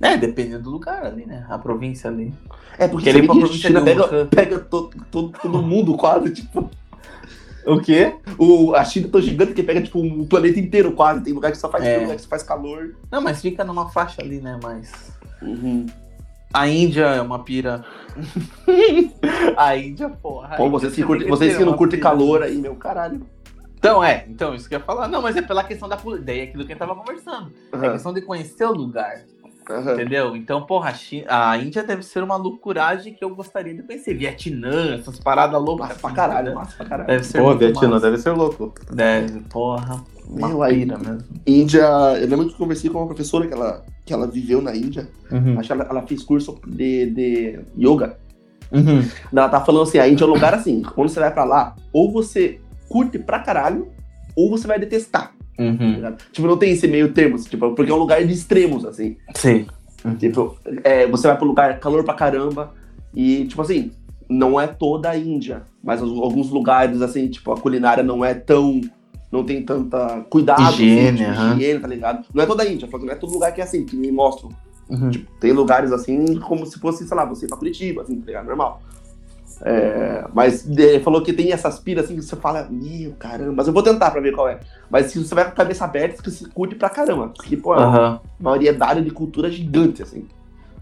É, 0.00 0.16
dependendo 0.16 0.62
do 0.62 0.70
lugar 0.70 1.04
ali, 1.04 1.26
né? 1.26 1.44
A 1.48 1.58
província 1.58 2.08
ali. 2.08 2.32
É, 2.78 2.86
porque 2.86 3.10
ir 3.10 3.26
pra 3.26 3.34
província 3.34 3.68
China 3.68 3.82
pega, 3.82 4.26
pega 4.26 4.58
todo, 4.60 4.90
todo, 5.10 5.32
todo 5.42 5.60
mundo 5.62 5.96
quase, 5.96 6.32
tipo. 6.32 6.70
O 7.66 7.80
quê? 7.80 8.14
O, 8.38 8.74
a 8.74 8.84
China 8.84 9.06
é 9.06 9.10
tão 9.10 9.20
gigante 9.20 9.52
que 9.52 9.62
pega, 9.62 9.82
tipo, 9.82 10.00
o 10.00 10.26
planeta 10.26 10.58
inteiro 10.58 10.92
quase. 10.92 11.22
Tem 11.22 11.32
lugar 11.32 11.52
que 11.52 11.58
só 11.58 11.70
faz 11.70 11.84
É. 11.84 11.90
frio, 11.94 12.02
lugar 12.02 12.16
que 12.16 12.22
só 12.22 12.28
faz 12.28 12.42
calor. 12.42 12.94
Não, 13.10 13.20
mas 13.20 13.40
fica 13.40 13.64
numa 13.64 13.88
faixa 13.90 14.22
ali, 14.22 14.40
né? 14.40 14.58
Mas. 14.62 15.12
Uhum. 15.42 15.86
A 16.52 16.66
Índia 16.66 17.04
é 17.04 17.20
uma 17.20 17.44
pira. 17.44 17.84
a 19.56 19.76
Índia, 19.76 20.08
porra. 20.08 20.56
Pô, 20.56 20.66
Índia 20.66 20.78
vocês 20.78 20.94
que, 20.94 21.04
que 21.04 21.28
vocês 21.28 21.56
que 21.56 21.64
não 21.64 21.74
curtem 21.74 22.00
calor 22.00 22.42
aí, 22.42 22.56
meu 22.56 22.74
caralho. 22.74 23.20
Então, 23.78 24.04
é, 24.04 24.26
então, 24.28 24.54
isso 24.54 24.68
que 24.68 24.74
eu 24.74 24.78
ia 24.78 24.84
falar. 24.84 25.08
Não, 25.08 25.22
mas 25.22 25.36
é 25.36 25.42
pela 25.42 25.64
questão 25.64 25.88
da 25.88 25.96
política. 25.96 26.26
Daí 26.26 26.40
é 26.40 26.42
aquilo 26.44 26.66
que 26.66 26.72
gente 26.72 26.78
tava 26.78 26.94
conversando. 26.94 27.50
É 27.72 27.76
Aham, 27.76 27.92
questão 27.92 28.12
de 28.12 28.20
conhecer 28.20 28.64
o 28.64 28.72
lugar. 28.72 29.22
Aham. 29.70 29.92
Entendeu? 29.94 30.36
Então, 30.36 30.66
porra, 30.66 30.90
a, 30.90 30.94
Chi- 30.94 31.24
a 31.28 31.56
Índia 31.56 31.82
deve 31.82 32.02
ser 32.02 32.22
uma 32.22 32.36
loucuragem 32.36 33.14
que 33.14 33.24
eu 33.24 33.34
gostaria 33.34 33.74
de 33.74 33.82
conhecer. 33.82 34.14
Vietnã, 34.14 34.96
essas 34.96 35.18
paradas 35.20 35.60
loucas. 35.62 35.88
Massa 35.88 36.00
pra 36.00 36.08
assim, 36.08 36.16
caralho, 36.16 36.54
massa 36.54 36.76
pra 36.76 36.86
caralho. 36.86 37.08
Deve 37.08 37.24
ser 37.24 37.38
Pô, 37.42 37.54
Vietnã 37.56 37.88
massa. 37.88 38.06
deve 38.10 38.18
ser 38.22 38.30
louco. 38.30 38.74
Deve, 38.92 39.40
porra. 39.48 40.04
Meu, 40.28 40.62
aí- 40.62 40.84
mesmo. 40.86 41.18
Índia, 41.46 41.80
eu 42.20 42.28
lembro 42.28 42.46
que 42.46 42.52
eu 42.52 42.58
conversei 42.58 42.88
com 42.90 42.98
uma 42.98 43.06
professora 43.06 43.46
que 43.46 43.52
ela, 43.54 43.84
que 44.04 44.12
ela 44.12 44.26
viveu 44.26 44.60
na 44.62 44.74
Índia. 44.76 45.08
Uhum. 45.30 45.58
Acho 45.58 45.66
que 45.68 45.72
ela, 45.72 45.86
ela 45.90 46.02
fez 46.06 46.22
curso 46.22 46.60
de, 46.66 47.06
de 47.06 47.60
yoga. 47.78 48.16
Uhum. 48.70 49.02
Ela 49.32 49.48
tá 49.48 49.60
falando 49.60 49.82
assim, 49.82 49.98
a 49.98 50.06
Índia 50.08 50.24
é 50.24 50.26
um 50.28 50.30
lugar 50.30 50.54
assim, 50.54 50.82
quando 50.82 51.08
você 51.08 51.18
vai 51.18 51.32
pra 51.32 51.42
lá, 51.44 51.74
ou 51.92 52.12
você 52.12 52.60
curte 52.88 53.18
pra 53.18 53.40
caralho, 53.40 53.88
ou 54.36 54.48
você 54.50 54.66
vai 54.68 54.78
detestar. 54.78 55.32
Tá 55.56 55.62
Uhum. 55.62 55.92
ligado? 55.94 56.18
Tipo, 56.32 56.46
não 56.48 56.56
tem 56.56 56.72
esse 56.72 56.86
meio 56.88 57.12
termo, 57.12 57.36
assim, 57.36 57.48
tipo, 57.48 57.72
porque 57.74 57.90
é 57.90 57.94
um 57.94 57.98
lugar 57.98 58.24
de 58.24 58.32
extremos, 58.32 58.84
assim. 58.84 59.16
Sim. 59.34 59.66
Tipo, 60.18 60.56
é, 60.82 61.06
você 61.06 61.28
vai 61.28 61.36
pro 61.36 61.46
lugar 61.46 61.78
calor 61.78 62.02
pra 62.04 62.14
caramba, 62.14 62.72
e, 63.14 63.44
tipo 63.46 63.60
assim, 63.60 63.90
não 64.28 64.58
é 64.60 64.66
toda 64.66 65.10
a 65.10 65.16
Índia, 65.18 65.62
mas 65.82 66.00
alguns 66.00 66.48
lugares, 66.50 67.02
assim, 67.02 67.28
tipo, 67.28 67.52
a 67.52 67.56
culinária 67.60 68.02
não 68.02 68.24
é 68.24 68.32
tão. 68.34 68.80
Não 69.30 69.44
tem 69.44 69.62
tanta 69.62 70.24
cuidado, 70.28 70.60
Higiene, 70.72 71.08
assim, 71.08 71.16
tipo, 71.30 71.30
aham. 71.40 71.54
higiene, 71.56 71.80
tá 71.80 71.86
ligado? 71.86 72.26
Não 72.34 72.42
é 72.42 72.46
toda 72.46 72.62
a 72.64 72.66
Índia, 72.66 72.88
não 72.92 73.10
é 73.10 73.14
todo 73.14 73.32
lugar 73.32 73.52
que 73.54 73.60
é 73.60 73.64
assim, 73.64 73.84
que 73.84 73.94
me 73.96 74.10
mostram. 74.10 74.50
Uhum. 74.88 75.08
Tipo, 75.10 75.30
tem 75.38 75.52
lugares 75.52 75.92
assim, 75.92 76.36
como 76.40 76.66
se 76.66 76.80
fosse, 76.80 77.06
sei 77.06 77.16
lá, 77.16 77.24
você 77.24 77.44
ir 77.44 77.48
pra 77.48 77.56
Curitiba, 77.56 78.02
assim, 78.02 78.18
tá 78.20 78.26
ligado? 78.26 78.46
Normal. 78.46 78.82
É, 79.62 80.24
mas 80.32 80.66
ele 80.66 81.00
falou 81.00 81.22
que 81.22 81.32
tem 81.32 81.52
essas 81.52 81.78
piras 81.78 82.06
assim 82.06 82.16
que 82.16 82.22
você 82.22 82.36
fala, 82.36 82.66
meu 82.70 83.12
caramba, 83.18 83.52
mas 83.56 83.66
eu 83.66 83.72
vou 83.72 83.82
tentar 83.82 84.10
pra 84.10 84.20
ver 84.20 84.32
qual 84.32 84.48
é. 84.48 84.60
Mas 84.88 85.06
se 85.06 85.22
você 85.22 85.34
vai 85.34 85.44
com 85.44 85.50
a 85.50 85.54
cabeça 85.54 85.84
aberta, 85.84 86.22
que 86.22 86.30
você 86.30 86.48
curte 86.48 86.74
pra 86.74 86.88
caramba. 86.88 87.28
Porque, 87.28 87.56
pô, 87.56 87.74
é 87.74 87.78
uma 87.78 88.22
variedade 88.38 89.02
de 89.02 89.10
cultura 89.10 89.50
gigante, 89.50 90.02
assim. 90.02 90.26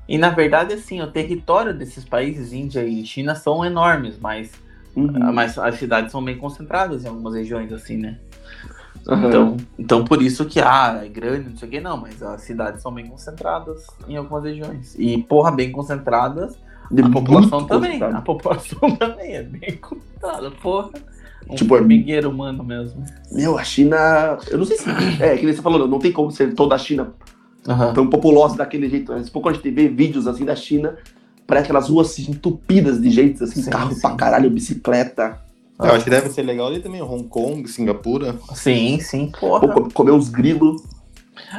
E 0.08 0.16
na 0.16 0.30
verdade, 0.30 0.72
assim, 0.72 1.00
o 1.02 1.10
território 1.10 1.76
desses 1.76 2.04
países, 2.04 2.52
Índia 2.52 2.84
e 2.84 3.04
China, 3.04 3.34
são 3.34 3.64
enormes, 3.64 4.18
mas, 4.18 4.52
Uhum. 4.96 5.32
mas 5.32 5.58
as 5.58 5.74
cidades 5.76 6.10
são 6.10 6.24
bem 6.24 6.38
concentradas 6.38 7.04
em 7.04 7.08
algumas 7.08 7.34
regiões, 7.34 7.72
assim, 7.72 7.96
né? 7.96 8.18
Aham. 9.06 9.26
Então, 9.28 9.56
então 9.78 10.04
por 10.04 10.22
isso 10.22 10.44
que, 10.44 10.60
ah, 10.60 11.00
é 11.04 11.08
grande, 11.08 11.50
não 11.50 11.56
sei 11.56 11.68
o 11.68 11.70
que, 11.70 11.80
não, 11.80 11.96
mas 11.96 12.22
as 12.22 12.42
cidades 12.42 12.82
são 12.82 12.92
bem 12.92 13.06
concentradas 13.06 13.86
em 14.08 14.16
algumas 14.16 14.44
regiões. 14.44 14.94
E, 14.98 15.22
porra, 15.22 15.50
bem 15.50 15.70
concentradas, 15.70 16.58
De 16.90 17.02
a 17.02 17.08
população 17.10 17.64
também. 17.66 18.02
A 18.02 18.20
população 18.20 18.90
também 18.96 19.34
é 19.36 19.42
bem 19.42 19.76
concentrada, 19.76 20.50
porra. 20.50 20.90
Um 21.50 21.54
Tipo, 21.54 21.74
é- 21.74 21.78
formigueiro 21.78 22.30
humano 22.30 22.62
mesmo. 22.64 23.02
Meu, 23.32 23.58
a 23.58 23.64
China. 23.64 24.38
Eu 24.50 24.58
não 24.58 24.64
sei 24.64 24.76
se. 24.76 24.84
É, 25.22 25.36
que 25.36 25.44
nem 25.46 25.54
você 25.54 25.62
falou, 25.62 25.86
não 25.88 25.98
tem 25.98 26.12
como 26.12 26.30
ser 26.30 26.54
toda 26.54 26.74
a 26.74 26.78
China 26.78 27.12
tão 27.94 28.08
populosa 28.08 28.56
daquele 28.56 28.88
jeito. 28.88 29.12
Mas 29.12 29.28
pouco 29.28 29.48
a 29.48 29.52
gente 29.52 29.70
vê 29.70 29.88
vídeos 29.88 30.26
assim 30.26 30.44
da 30.44 30.56
China, 30.56 30.96
parece 31.46 31.64
aquelas 31.64 31.88
ruas 31.90 32.08
assim, 32.10 32.30
entupidas 32.30 33.00
de 33.00 33.10
gente, 33.10 33.42
assim, 33.44 33.62
Sim, 33.62 33.70
carro 33.70 33.92
sim. 33.94 34.00
pra 34.00 34.14
caralho, 34.14 34.50
bicicleta. 34.50 35.38
Eu 35.78 35.92
acho 35.92 36.04
que 36.04 36.10
deve 36.10 36.28
ser 36.30 36.42
legal 36.42 36.66
ali 36.66 36.80
também, 36.80 37.00
Hong 37.02 37.24
Kong, 37.28 37.68
Singapura. 37.68 38.34
Sim, 38.54 38.98
sim, 39.00 39.30
porra. 39.38 39.68
co- 39.68 39.88
comer 39.92 40.10
os 40.12 40.28
grilos. 40.28 40.82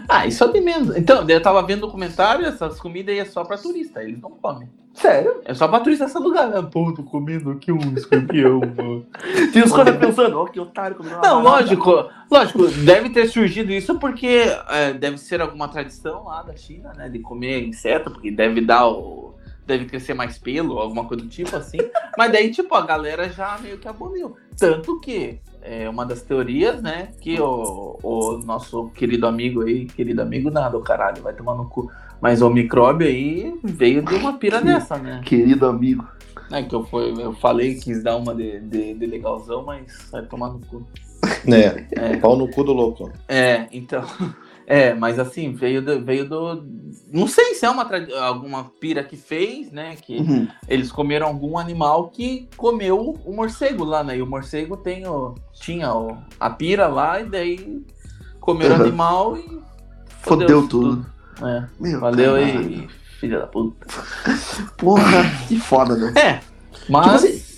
Ah, 0.09 0.27
isso 0.27 0.43
é 0.43 0.47
de 0.51 0.59
menos. 0.59 0.95
Então, 0.97 1.27
eu 1.29 1.41
tava 1.41 1.61
vendo 1.63 1.83
o 1.83 1.85
documentário, 1.87 2.45
essas 2.45 2.79
comidas 2.79 3.13
aí 3.13 3.19
é 3.21 3.25
só 3.25 3.45
pra 3.45 3.57
turista, 3.57 4.03
eles 4.03 4.19
não 4.21 4.31
comem. 4.31 4.67
Sério? 4.93 5.41
É 5.45 5.53
só 5.53 5.67
pra 5.67 5.79
turista 5.79 6.19
lugar. 6.19 6.49
né? 6.49 6.61
Pô, 6.71 6.93
tô 6.93 7.03
comendo 7.03 7.51
aqui 7.51 7.71
um 7.71 7.79
escorpião, 7.95 8.59
mano. 8.75 9.05
Tinha 9.51 9.63
os 9.63 9.71
caras 9.71 9.97
pensando, 9.97 10.37
ó, 10.39 10.45
que 10.45 10.59
otário 10.59 10.95
comendo 10.97 11.15
uma 11.17 11.21
Não, 11.27 11.43
barata. 11.43 11.61
lógico, 11.63 12.09
lógico, 12.29 12.67
deve 12.83 13.09
ter 13.09 13.27
surgido 13.27 13.71
isso 13.71 13.97
porque 13.99 14.45
é, 14.67 14.93
deve 14.93 15.17
ser 15.17 15.41
alguma 15.41 15.67
tradição 15.67 16.25
lá 16.25 16.43
da 16.43 16.55
China, 16.55 16.91
né? 16.97 17.07
De 17.07 17.19
comer 17.19 17.63
inseto, 17.65 18.11
porque 18.11 18.29
deve 18.31 18.61
dar 18.61 18.87
o. 18.89 19.35
deve 19.65 19.85
crescer 19.85 20.13
mais 20.15 20.37
pelo, 20.37 20.79
alguma 20.79 21.05
coisa 21.05 21.23
do 21.23 21.29
tipo 21.29 21.55
assim. 21.55 21.77
Mas 22.17 22.31
daí, 22.31 22.51
tipo, 22.51 22.73
a 22.75 22.81
galera 22.85 23.29
já 23.29 23.57
meio 23.59 23.77
que 23.77 23.87
aboliu. 23.87 24.35
Tanto 24.57 24.99
que 24.99 25.39
é 25.61 25.87
uma 25.89 26.05
das 26.05 26.21
teorias, 26.23 26.81
né? 26.81 27.09
Que 27.21 27.39
o, 27.39 27.97
o 28.03 28.37
nosso 28.39 28.89
querido 28.89 29.25
amigo 29.27 29.61
aí, 29.61 29.85
querido 29.85 30.21
amigo 30.21 30.49
nada, 30.49 30.77
o 30.77 30.81
caralho, 30.81 31.21
vai 31.21 31.33
tomar 31.33 31.55
no 31.55 31.69
cu. 31.69 31.89
Mas 32.21 32.41
o 32.41 32.49
micróbio 32.49 33.07
aí 33.07 33.53
veio 33.63 34.01
de 34.03 34.13
uma 34.15 34.33
pira 34.37 34.61
dessa, 34.61 34.97
né? 34.97 35.21
Querido 35.25 35.65
amigo. 35.65 36.05
É 36.51 36.63
que 36.63 36.73
eu, 36.75 36.83
foi, 36.83 37.11
eu 37.11 37.31
falei, 37.33 37.75
quis 37.75 38.03
dar 38.03 38.17
uma 38.17 38.33
de, 38.33 38.59
de, 38.61 38.93
de 38.95 39.05
legalzão, 39.05 39.63
mas 39.63 40.09
vai 40.11 40.23
tomar 40.25 40.49
no 40.49 40.59
cu. 40.59 40.85
É, 41.47 41.85
É. 41.91 42.17
pau 42.17 42.35
no 42.37 42.49
cu 42.49 42.63
do 42.63 42.73
louco. 42.73 43.11
É, 43.27 43.67
então. 43.71 44.03
É, 44.71 44.93
mas 44.93 45.17
assim, 45.17 45.51
veio 45.51 45.81
do. 45.81 45.99
Veio 46.05 46.29
do 46.29 46.63
não 47.11 47.25
sei 47.25 47.55
se 47.55 47.65
é 47.65 47.69
uma 47.71 47.89
alguma 48.21 48.65
pira 48.79 49.03
que 49.03 49.17
fez, 49.17 49.71
né? 49.71 49.95
Que 49.95 50.17
Uhum. 50.17 50.47
eles 50.67 50.91
comeram 50.91 51.25
algum 51.25 51.57
animal 51.57 52.09
que 52.09 52.47
comeu 52.55 53.17
o 53.25 53.33
morcego 53.35 53.83
lá, 53.83 54.03
né? 54.03 54.17
E 54.17 54.21
o 54.21 54.27
morcego 54.27 54.77
tem 54.77 55.07
o, 55.07 55.33
tinha 55.53 55.91
o, 55.95 56.15
a 56.39 56.51
pira 56.51 56.87
lá, 56.87 57.19
e 57.19 57.25
daí 57.25 57.83
comeram 58.39 58.75
o 58.75 58.77
Uhum. 58.77 58.83
animal 58.85 59.37
e. 59.37 59.59
Fodeu 60.21 60.67
tudo. 60.67 61.03
É, 61.41 61.63
Meu, 61.79 61.99
valeu 61.99 62.33
caralho. 62.33 62.59
aí, 62.59 62.87
filha 63.19 63.39
da 63.39 63.47
puta. 63.47 63.85
Porra, 64.77 65.23
que 65.47 65.57
foda, 65.59 65.95
né? 65.95 66.13
É, 66.19 66.39
mas. 66.89 67.21
Tipo 67.21 67.33
assim, 67.35 67.49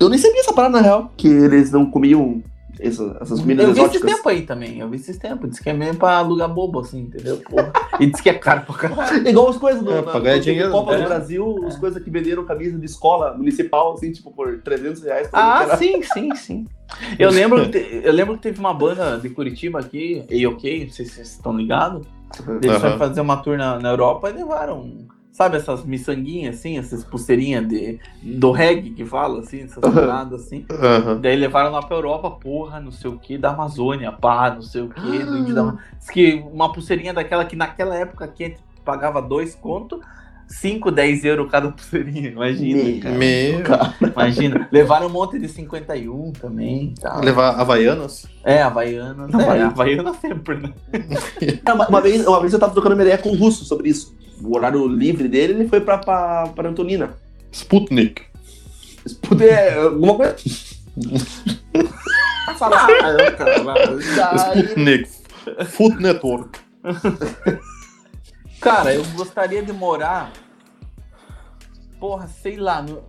Eu 0.00 0.08
nem 0.08 0.18
sabia 0.18 0.40
essa 0.40 0.52
parada 0.52 0.78
na 0.78 0.82
real. 0.82 1.12
Que 1.16 1.28
eles 1.28 1.70
não 1.70 1.86
comiam 1.88 2.42
essa- 2.80 3.16
essas 3.20 3.38
comidas 3.40 3.66
eu 3.68 3.72
vi 3.74 3.80
esses 3.80 3.90
exóticas. 3.94 4.10
tempos 4.16 4.32
aí 4.32 4.42
também, 4.42 4.78
eu 4.80 4.88
vi 4.88 4.96
esses 4.96 5.16
tempos. 5.16 5.50
Diz 5.50 5.60
que 5.60 5.70
é 5.70 5.72
mesmo 5.72 5.98
pra 5.98 6.16
alugar 6.16 6.48
bobo, 6.52 6.80
assim, 6.80 7.02
entendeu? 7.02 7.36
Porra. 7.38 7.72
E 8.00 8.06
diz 8.06 8.20
que 8.20 8.28
é 8.28 8.34
caro 8.34 8.62
pra 8.62 8.74
caralho. 8.74 9.22
Igual 9.28 9.48
as 9.50 9.58
coisas 9.58 9.80
do, 9.82 9.92
É, 9.92 10.02
na, 10.02 10.38
dinheiro, 10.38 10.70
Copa 10.72 10.92
né? 10.92 11.02
do 11.02 11.04
Brasil, 11.04 11.64
as 11.68 11.76
coisas 11.78 12.02
que 12.02 12.10
venderam 12.10 12.44
camisa 12.44 12.76
de 12.76 12.86
escola 12.86 13.32
municipal, 13.36 13.92
assim, 13.92 14.10
tipo, 14.10 14.32
por 14.32 14.58
300 14.62 15.02
reais. 15.04 15.28
Ah, 15.32 15.62
Era- 15.64 15.76
sim, 15.76 16.02
sim, 16.02 16.34
sim. 16.34 16.66
Eu 17.18 17.30
lembro, 17.30 17.62
que 17.70 17.78
te- 17.78 18.00
eu 18.02 18.12
lembro 18.12 18.34
que 18.36 18.42
teve 18.42 18.58
uma 18.58 18.74
banda 18.74 19.18
de 19.18 19.28
Curitiba 19.28 19.78
aqui, 19.78 20.24
A-OK, 20.28 20.84
não 20.86 20.92
sei 20.92 21.04
se 21.06 21.12
vocês 21.12 21.28
estão 21.32 21.56
ligados. 21.56 22.04
Eles 22.60 22.70
Aham. 22.70 22.80
foram 22.80 22.98
fazer 22.98 23.20
uma 23.20 23.36
tour 23.38 23.56
na, 23.56 23.78
na 23.78 23.90
Europa 23.90 24.30
e 24.30 24.32
levaram, 24.32 25.06
sabe, 25.30 25.56
essas 25.56 25.84
miçanguinhas, 25.84 26.56
assim, 26.58 26.78
essas 26.78 27.04
pulseirinhas 27.04 27.66
de, 27.68 27.98
do 28.22 28.50
reggae 28.52 28.90
que 28.90 29.04
fala, 29.04 29.40
assim, 29.40 29.62
essas 29.62 29.82
paradas, 29.82 30.42
assim. 30.46 30.66
Aham. 30.70 31.20
Daí 31.20 31.36
levaram 31.36 31.70
lá 31.72 31.82
pra 31.82 31.96
Europa, 31.96 32.30
porra, 32.30 32.80
não 32.80 32.90
sei 32.90 33.10
o 33.10 33.18
que, 33.18 33.36
da 33.38 33.50
Amazônia, 33.50 34.12
pá, 34.12 34.50
não 34.54 34.62
sei 34.62 34.82
o 34.82 34.88
que, 34.88 35.24
do 35.24 35.38
índio 35.38 35.54
da 35.54 35.60
Ama- 35.62 35.78
Diz 35.98 36.08
que 36.10 36.34
uma 36.52 36.72
pulseirinha 36.72 37.12
daquela 37.14 37.44
que 37.44 37.56
naquela 37.56 37.94
época 37.96 38.24
aqui 38.24 38.44
a 38.44 38.48
gente 38.48 38.60
pagava 38.84 39.22
dois 39.22 39.54
conto, 39.54 40.00
5, 40.60 40.90
10 40.90 41.24
euros 41.24 41.50
cada 41.50 41.70
pulseirinha, 41.70 42.30
imagina, 42.30 42.82
Meu. 42.84 43.62
cara. 43.62 43.94
Meu. 44.00 44.10
Imagina. 44.12 44.68
Levaram 44.70 45.06
um 45.06 45.10
monte 45.10 45.38
de 45.38 45.48
51 45.48 46.32
também. 46.32 46.94
Tá. 47.00 47.16
Levar 47.20 47.58
Havaianas? 47.60 48.26
É, 48.44 48.62
Havaiana. 48.62 49.28
É, 49.32 49.34
Havaiana. 49.42 49.66
Havaiana 49.70 50.14
sempre, 50.14 50.56
né? 50.56 50.72
É, 51.64 51.72
uma, 51.72 51.88
uma 51.88 52.00
vez, 52.00 52.26
uma 52.26 52.40
vez 52.40 52.52
eu 52.52 52.58
tava 52.58 52.72
trocando 52.72 52.94
uma 52.94 53.02
ideia 53.02 53.18
com 53.18 53.30
o 53.30 53.34
Russo 53.36 53.64
sobre 53.64 53.88
isso. 53.88 54.14
O 54.42 54.56
horário 54.56 54.86
livre 54.88 55.28
dele, 55.28 55.52
ele 55.54 55.68
foi 55.68 55.80
pra, 55.80 55.98
pra, 55.98 56.48
pra 56.54 56.68
Antonina. 56.68 57.10
Sputnik. 57.52 58.22
Se 59.06 59.14
puder, 59.16 59.78
alguma 59.78 60.14
coisa. 60.16 60.34
Fala, 62.58 62.76
ah. 62.86 62.88
Daí- 64.16 64.62
Sputnik. 64.62 65.08
Food 65.66 66.00
Network. 66.02 66.58
Cara, 68.62 68.94
eu 68.94 69.04
gostaria 69.16 69.62
de 69.62 69.72
morar. 69.72 70.32
Porra, 71.98 72.26
sei 72.28 72.56
lá. 72.56 72.80
no- 72.82 73.02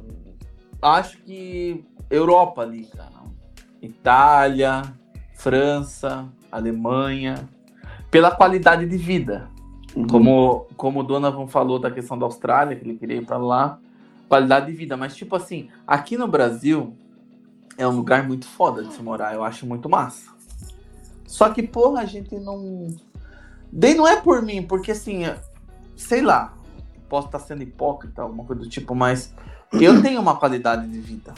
acho 0.82 1.18
que 1.20 1.86
Europa 2.10 2.62
ali, 2.62 2.86
cara. 2.86 3.12
Itália, 3.82 4.82
França, 5.36 6.28
Alemanha. 6.52 7.48
Pela 8.10 8.32
qualidade 8.32 8.86
de 8.86 8.98
vida. 8.98 9.50
Como, 10.10 10.66
como 10.76 11.00
o 11.02 11.04
Donovan 11.04 11.48
falou 11.48 11.78
da 11.80 11.92
questão 11.92 12.18
da 12.18 12.26
Austrália, 12.26 12.76
que 12.76 12.84
ele 12.84 12.98
queria 12.98 13.18
ir 13.18 13.26
pra 13.26 13.38
lá, 13.38 13.80
qualidade 14.28 14.66
de 14.68 14.72
vida. 14.74 14.98
Mas, 14.98 15.16
tipo 15.16 15.36
assim, 15.36 15.70
aqui 15.86 16.18
no 16.18 16.28
Brasil 16.28 16.96
é 17.78 17.88
um 17.88 17.92
lugar 17.96 18.28
muito 18.28 18.46
foda 18.48 18.84
de 18.84 18.92
se 18.94 19.02
morar, 19.04 19.34
eu 19.36 19.44
acho 19.44 19.66
muito 19.68 19.88
massa. 19.88 20.32
Só 21.28 21.50
que, 21.50 21.62
porra, 21.64 22.02
a 22.02 22.06
gente 22.06 22.36
não. 22.40 22.88
Daí 23.76 23.96
não 23.96 24.08
é 24.08 24.22
por 24.22 24.42
mim, 24.44 24.62
porque 24.64 24.92
assim, 24.92 25.24
sei 25.96 26.22
lá, 26.22 26.54
posso 27.10 27.28
estar 27.28 27.40
sendo 27.40 27.64
hipócrita, 27.64 28.22
alguma 28.22 28.44
coisa 28.46 28.62
do 28.62 28.70
tipo, 28.70 28.94
mas 28.94 29.34
eu 29.74 30.02
tenho 30.02 30.22
uma 30.22 30.36
qualidade 30.38 30.88
de 30.88 31.00
vida. 31.00 31.34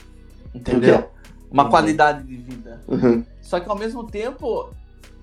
Entendeu? 0.53 1.09
Uma 1.49 1.63
Uhum. 1.63 1.69
qualidade 1.69 2.23
de 2.27 2.36
vida. 2.36 2.81
Uhum. 2.88 3.23
Só 3.41 3.59
que 3.59 3.69
ao 3.69 3.77
mesmo 3.77 4.03
tempo, 4.05 4.69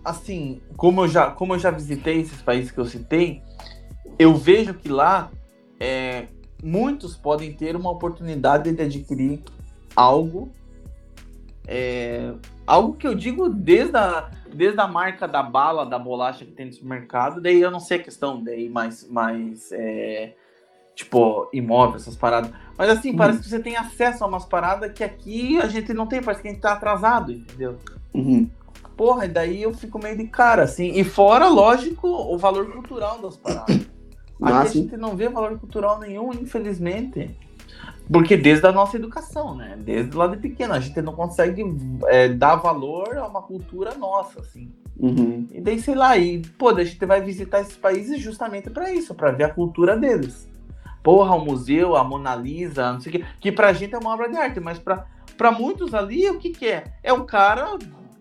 assim, 0.04 0.60
como 0.76 1.02
eu 1.04 1.08
já, 1.08 1.30
como 1.30 1.54
eu 1.54 1.58
já 1.58 1.70
visitei 1.70 2.20
esses 2.20 2.40
países 2.40 2.70
que 2.70 2.78
eu 2.78 2.86
citei, 2.86 3.42
eu 4.18 4.34
vejo 4.34 4.72
que 4.74 4.88
lá 4.88 5.30
é, 5.78 6.28
muitos 6.62 7.16
podem 7.16 7.52
ter 7.52 7.76
uma 7.76 7.90
oportunidade 7.90 8.72
de 8.72 8.82
adquirir 8.82 9.42
algo. 9.94 10.50
é, 11.66 12.32
algo 12.66 12.94
que 12.94 13.06
eu 13.06 13.14
digo 13.14 13.48
desde 13.48 13.96
a, 13.96 14.30
desde 14.52 14.80
a 14.80 14.86
marca 14.86 15.26
da 15.26 15.42
bala, 15.42 15.84
da 15.86 15.98
bolacha 15.98 16.44
que 16.44 16.52
tem 16.52 16.66
no 16.66 16.72
supermercado, 16.72 17.40
daí 17.40 17.60
eu 17.60 17.70
não 17.70 17.80
sei 17.80 17.98
a 17.98 18.02
questão, 18.02 18.42
daí 18.42 18.68
mais, 18.68 19.08
mais 19.08 19.70
é, 19.72 20.34
tipo, 20.94 21.48
imóvel, 21.52 21.96
essas 21.96 22.16
paradas. 22.16 22.50
Mas 22.76 22.90
assim, 22.90 23.12
Hum. 23.12 23.16
parece 23.16 23.40
que 23.40 23.48
você 23.48 23.60
tem 23.60 23.76
acesso 23.76 24.24
a 24.24 24.26
umas 24.26 24.44
paradas 24.44 24.92
que 24.92 25.02
aqui 25.04 25.58
a 25.60 25.66
gente 25.68 25.92
não 25.92 26.06
tem, 26.06 26.22
parece 26.22 26.42
que 26.42 26.48
a 26.48 26.50
gente 26.52 26.60
tá 26.60 26.72
atrasado, 26.72 27.32
entendeu? 27.32 27.78
Uhum. 28.14 28.48
Porra, 28.96 29.24
e 29.24 29.28
daí 29.28 29.62
eu 29.62 29.72
fico 29.72 29.98
meio 29.98 30.16
de 30.16 30.26
cara, 30.28 30.62
assim. 30.64 30.92
E 30.94 31.02
fora, 31.02 31.48
lógico, 31.48 32.06
o 32.08 32.36
valor 32.36 32.70
cultural 32.70 33.18
das 33.18 33.36
paradas. 33.36 33.74
Aqui 33.76 34.52
Ah, 34.52 34.60
a 34.60 34.66
sim. 34.66 34.82
gente 34.82 34.96
não 34.96 35.16
vê 35.16 35.28
valor 35.28 35.58
cultural 35.58 35.98
nenhum, 35.98 36.32
infelizmente. 36.32 37.30
Porque 38.10 38.36
desde 38.36 38.66
a 38.66 38.72
nossa 38.72 38.96
educação, 38.96 39.54
né? 39.54 39.76
Desde 39.78 40.14
lá 40.16 40.26
de 40.26 40.36
pequeno, 40.36 40.74
a 40.74 40.80
gente 40.80 41.00
não 41.00 41.14
consegue 41.14 41.64
é, 42.06 42.28
dar 42.28 42.56
valor 42.56 43.16
a 43.16 43.26
uma 43.26 43.42
cultura 43.42 43.94
nossa, 43.94 44.40
assim. 44.40 44.70
Uhum. 44.98 45.48
E 45.50 45.60
daí, 45.60 45.80
sei 45.80 45.94
lá, 45.94 46.16
e, 46.16 46.40
pô, 46.58 46.68
a 46.68 46.84
gente 46.84 47.04
vai 47.06 47.22
visitar 47.22 47.60
esses 47.60 47.76
países 47.76 48.20
justamente 48.20 48.70
pra 48.70 48.92
isso, 48.92 49.14
pra 49.14 49.30
ver 49.30 49.44
a 49.44 49.54
cultura 49.54 49.96
deles. 49.96 50.48
Porra, 51.02 51.34
o 51.34 51.44
museu, 51.44 51.96
a 51.96 52.04
Mona 52.04 52.34
Lisa, 52.36 52.92
não 52.92 53.00
sei 53.00 53.10
o 53.10 53.16
quê, 53.16 53.24
que 53.40 53.50
pra 53.50 53.72
gente 53.72 53.94
é 53.94 53.98
uma 53.98 54.12
obra 54.12 54.28
de 54.28 54.36
arte, 54.36 54.60
mas 54.60 54.78
pra, 54.78 55.06
pra 55.36 55.50
muitos 55.50 55.94
ali, 55.94 56.28
o 56.30 56.38
que 56.38 56.50
que 56.50 56.68
é? 56.68 56.84
É 57.02 57.12
o 57.12 57.24
cara 57.24 57.78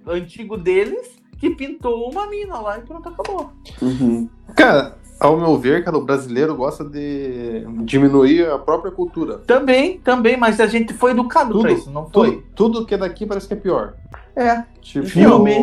antigo 0.08 0.58
deles 0.58 1.20
que 1.38 1.50
pintou 1.50 2.10
uma 2.10 2.28
mina 2.28 2.60
lá 2.60 2.78
e 2.78 2.82
pronto, 2.82 3.10
acabou. 3.10 3.52
Uhum. 3.82 4.30
Cara, 4.56 4.98
ao 5.22 5.38
meu 5.38 5.56
ver, 5.58 5.84
cara, 5.84 5.96
o 5.98 6.02
brasileiro 6.04 6.56
gosta 6.56 6.84
de 6.84 7.64
diminuir 7.86 8.50
a 8.50 8.58
própria 8.58 8.92
cultura. 8.92 9.38
Também, 9.46 10.00
também, 10.00 10.36
mas 10.36 10.60
a 10.60 10.66
gente 10.66 10.94
foi 10.94 11.12
educado 11.12 11.52
Tudo, 11.52 11.62
pra 11.62 11.72
isso, 11.72 11.92
não 11.92 12.10
foi? 12.10 12.32
Tudo, 12.32 12.44
tudo 12.56 12.86
que 12.88 12.96
é 12.96 12.98
daqui 12.98 13.26
parece 13.28 13.48
que 13.48 13.54
é 13.54 13.58
pior. 13.58 13.94
É. 14.36 14.64
Tipo, 14.82 15.06
Filme. 15.06 15.56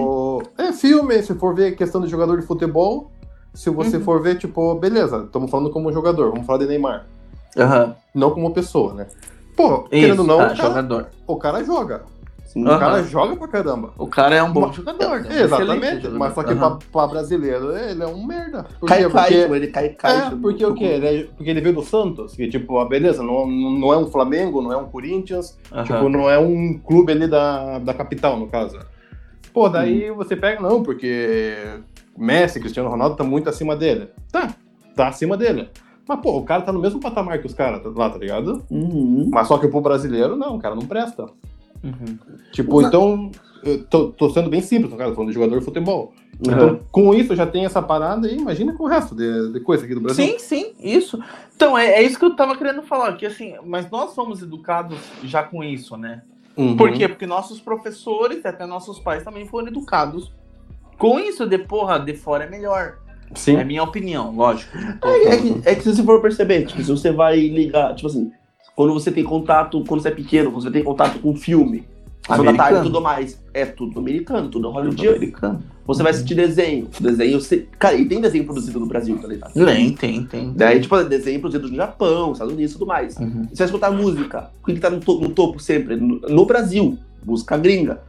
É, 0.57 0.73
filme. 0.73 1.21
Se 1.23 1.35
for 1.35 1.55
ver 1.55 1.75
questão 1.75 2.01
de 2.01 2.07
jogador 2.09 2.39
de 2.41 2.47
futebol, 2.47 3.11
se 3.53 3.69
você 3.69 3.97
Uhum. 3.97 4.05
for 4.05 4.23
ver, 4.23 4.39
tipo, 4.39 4.75
beleza, 4.77 5.25
estamos 5.25 5.51
falando 5.51 5.71
como 5.71 5.93
jogador, 5.93 6.31
vamos 6.31 6.47
falar 6.47 6.61
de 6.61 6.67
Neymar. 6.67 7.07
Aham. 7.57 7.97
Não 8.15 8.31
como 8.31 8.53
pessoa, 8.53 8.95
né? 8.95 9.07
Pô, 9.57 9.81
querendo 9.85 10.21
ou 10.21 10.27
não, 10.27 10.39
tá, 10.39 10.45
o, 10.45 10.57
cara, 10.57 10.69
jogador. 10.69 11.07
o 11.27 11.37
cara 11.37 11.65
joga. 11.65 12.03
Sim. 12.49 12.63
O 12.67 12.79
cara 12.79 13.03
joga 13.03 13.37
pra 13.37 13.47
caramba. 13.47 13.93
O 13.99 14.07
cara 14.07 14.35
é 14.35 14.43
um 14.43 14.51
bom 14.51 14.73
jogador, 14.73 15.21
né? 15.21 15.43
Exatamente, 15.43 15.97
jogador. 15.97 16.19
mas 16.19 16.35
só 16.35 16.43
que 16.43 16.53
Aham. 16.55 16.79
pra, 16.79 16.89
pra 16.91 17.07
brasileiro, 17.07 17.77
ele 17.77 18.03
é 18.03 18.07
um 18.07 18.25
merda. 18.27 18.65
Por 18.81 18.89
Cai, 18.89 19.05
quê? 19.05 19.11
cai, 19.11 19.23
Porque- 19.27 19.43
tipo, 19.43 19.55
ele 19.55 19.67
cai, 19.67 19.89
cai. 19.91 20.17
É, 20.29 20.31
porque 20.31 20.65
o 20.65 20.75
quê? 20.75 20.85
Ele 20.85 21.07
é- 21.07 21.25
porque 21.37 21.51
ele 21.51 21.61
veio 21.61 21.75
do 21.75 21.83
Santos, 21.83 22.35
que 22.35 22.49
tipo, 22.49 22.79
ah, 22.79 22.87
beleza, 22.89 23.23
não, 23.23 23.47
não 23.47 23.93
é 23.93 23.99
um 23.99 24.07
Flamengo, 24.07 24.63
não 24.63 24.73
é 24.73 24.77
um 24.79 24.87
Corinthians, 24.87 25.59
Aham. 25.71 25.85
tipo, 25.85 26.09
não 26.09 26.31
é 26.31 26.39
um 26.39 26.79
clube 26.79 27.13
ali 27.13 27.27
da, 27.29 27.79
da 27.81 27.93
capital, 27.93 28.39
no 28.39 28.47
caso. 28.49 28.79
Pô, 29.53 29.69
daí 29.69 30.11
você 30.11 30.35
pega, 30.35 30.59
não, 30.63 30.83
porque 30.83 31.55
Messi, 32.17 32.61
Cristiano 32.61 32.89
Ronaldo 32.89 33.15
tá 33.17 33.25
muito 33.25 33.51
acima 33.51 33.77
dele. 33.77 34.09
Tá, 34.33 34.49
tá 34.97 35.09
acima 35.09 35.37
dele. 35.37 35.69
Mas, 36.09 36.21
pô, 36.21 36.39
o 36.39 36.45
cara 36.45 36.63
tá 36.63 36.73
no 36.73 36.81
mesmo 36.81 36.99
patamar 36.99 37.39
que 37.39 37.47
os 37.47 37.53
caras 37.53 37.83
lá, 37.95 38.09
tá 38.09 38.17
ligado? 38.17 38.63
Uhum. 38.71 39.29
Mas 39.31 39.47
só 39.47 39.59
que 39.59 39.69
pro 39.69 39.83
brasileiro, 39.83 40.35
não, 40.37 40.57
o 40.57 40.59
cara 40.59 40.75
não 40.75 40.87
presta. 40.87 41.27
Uhum. 41.83 42.19
Tipo, 42.53 42.81
Não. 42.81 42.89
então, 42.89 43.31
eu 43.63 43.85
tô, 43.85 44.09
tô 44.09 44.31
sendo 44.31 44.49
bem 44.51 44.61
simples, 44.61 44.91
no 44.91 44.97
caso, 44.97 45.15
falando 45.15 45.29
de 45.29 45.35
jogador 45.35 45.59
de 45.59 45.65
futebol. 45.65 46.13
Então, 46.41 46.81
com 46.93 47.13
isso 47.15 47.35
já 47.35 47.47
tem 47.47 47.65
essa 47.65 47.83
parada 47.83 48.29
aí, 48.29 48.37
imagina 48.37 48.73
com 48.73 48.85
o 48.85 48.87
resto 48.87 49.15
de, 49.15 49.53
de 49.53 49.61
coisa 49.61 49.85
aqui 49.85 49.95
do 49.95 50.01
Brasil. 50.01 50.25
Sim, 50.25 50.39
sim, 50.39 50.73
isso. 50.81 51.21
Então, 51.57 51.77
é, 51.77 51.95
é 51.95 52.03
isso 52.03 52.19
que 52.19 52.25
eu 52.25 52.37
tava 52.37 52.57
querendo 52.57 52.83
falar, 52.83 53.17
que 53.17 53.27
assim, 53.27 53.55
mas 53.65 53.91
nós 53.91 54.15
fomos 54.15 54.41
educados 54.41 54.99
já 55.25 55.43
com 55.43 55.65
isso, 55.65 55.97
né? 55.97 56.23
Uhum. 56.57 56.77
Por 56.77 56.93
quê? 56.93 57.09
Porque 57.09 57.27
nossos 57.27 57.61
professores, 57.61 58.45
até 58.45 58.67
nossos 58.67 58.99
pais 58.99 59.25
também 59.25 59.47
foram 59.47 59.69
educados 59.69 60.33
com 60.99 61.19
isso 61.19 61.47
de 61.47 61.59
porra, 61.59 61.99
de 61.99 62.15
fora 62.15 62.45
é 62.45 62.51
melhor. 62.51 62.99
Sim. 63.35 63.57
É 63.57 63.65
minha 63.65 63.83
opinião, 63.83 64.35
lógico. 64.35 64.77
É, 65.05 65.35
é 65.35 65.37
que, 65.37 65.63
é 65.65 65.75
que 65.75 65.83
se 65.83 65.95
você 65.95 66.03
for 66.03 66.21
perceber, 66.21 66.67
tipo, 66.67 66.83
se 66.83 66.91
você 66.91 67.13
vai 67.13 67.39
ligar, 67.39 67.95
tipo 67.95 68.09
assim, 68.09 68.33
quando 68.79 68.93
você 68.95 69.11
tem 69.11 69.25
contato, 69.25 69.83
quando 69.89 70.01
você 70.01 70.07
é 70.07 70.13
pequeno, 70.13 70.53
quando 70.53 70.63
você 70.63 70.71
tem 70.71 70.85
contato 70.85 71.19
com 71.19 71.35
filme, 71.35 71.85
Sessão 72.25 72.45
da 72.45 72.55
tarde 72.55 72.79
e 72.79 72.83
tudo 72.85 73.01
mais, 73.01 73.43
é 73.53 73.67
tudo 73.67 73.99
americano, 73.99 74.49
tudo 74.49 74.71
hollywoodiano. 74.71 75.17
americano. 75.17 75.61
Você 75.85 76.01
vai 76.01 76.13
assistir 76.13 76.37
desenho, 76.37 76.87
desenho, 77.01 77.41
você... 77.41 77.67
cara, 77.77 77.97
e 77.97 78.05
tem 78.05 78.21
desenho 78.21 78.45
produzido 78.45 78.79
no 78.79 78.87
Brasil, 78.87 79.19
tá 79.19 79.27
ligado? 79.27 79.53
Tem, 79.53 79.93
tem, 79.95 80.25
tem. 80.27 80.53
Daí, 80.53 80.81
tipo, 80.81 80.97
desenho 81.03 81.41
produzido 81.41 81.67
no 81.69 81.75
Japão, 81.75 82.31
Estados 82.31 82.55
Unidos 82.55 82.71
e 82.71 82.79
tudo 82.79 82.87
mais. 82.87 83.17
Uhum. 83.17 83.49
Você 83.51 83.57
vai 83.57 83.67
escutar 83.67 83.91
música, 83.91 84.49
o 84.63 84.67
que 84.67 84.75
que 84.75 84.81
tá 84.81 84.91
no, 84.91 85.01
to- 85.01 85.19
no 85.23 85.31
topo 85.31 85.59
sempre? 85.59 85.97
No, 85.97 86.21
no 86.21 86.47
Brasil, 86.47 86.97
música 87.27 87.57
gringa. 87.57 88.01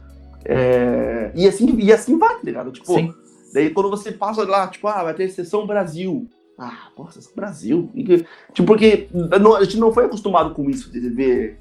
É, 0.44 1.32
E, 1.34 1.48
assim, 1.48 1.76
e 1.80 1.92
assim 1.92 2.16
vai, 2.16 2.36
tá 2.36 2.42
ligado? 2.44 2.70
Tipo, 2.70 2.94
Sim. 2.94 3.12
daí 3.52 3.70
quando 3.70 3.90
você 3.90 4.12
passa 4.12 4.44
lá, 4.44 4.68
tipo, 4.68 4.86
ah, 4.86 5.02
vai 5.02 5.14
ter 5.14 5.28
sessão 5.30 5.66
Brasil. 5.66 6.28
Ah, 6.62 6.88
porra, 6.94 7.10
sessão 7.10 7.32
Brasil. 7.34 7.90
E 7.94 8.04
Tipo, 8.52 8.66
porque 8.66 9.08
não- 9.40 9.56
a 9.56 9.64
gente 9.64 9.78
não 9.78 9.92
foi 9.94 10.04
acostumado 10.04 10.54
com 10.54 10.68
isso, 10.68 10.92
de 10.92 11.00
ver. 11.08 11.58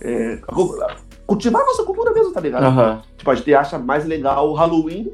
É, 0.00 0.38
cultivar 1.26 1.62
a 1.62 1.66
nossa 1.66 1.82
cultura 1.82 2.12
mesmo, 2.12 2.32
tá 2.32 2.40
ligado? 2.40 2.62
Aham. 2.64 3.02
Tipo, 3.16 3.30
a 3.30 3.34
gente 3.34 3.52
acha 3.54 3.76
mais 3.78 4.04
legal 4.04 4.48
o 4.48 4.54
Halloween 4.54 5.10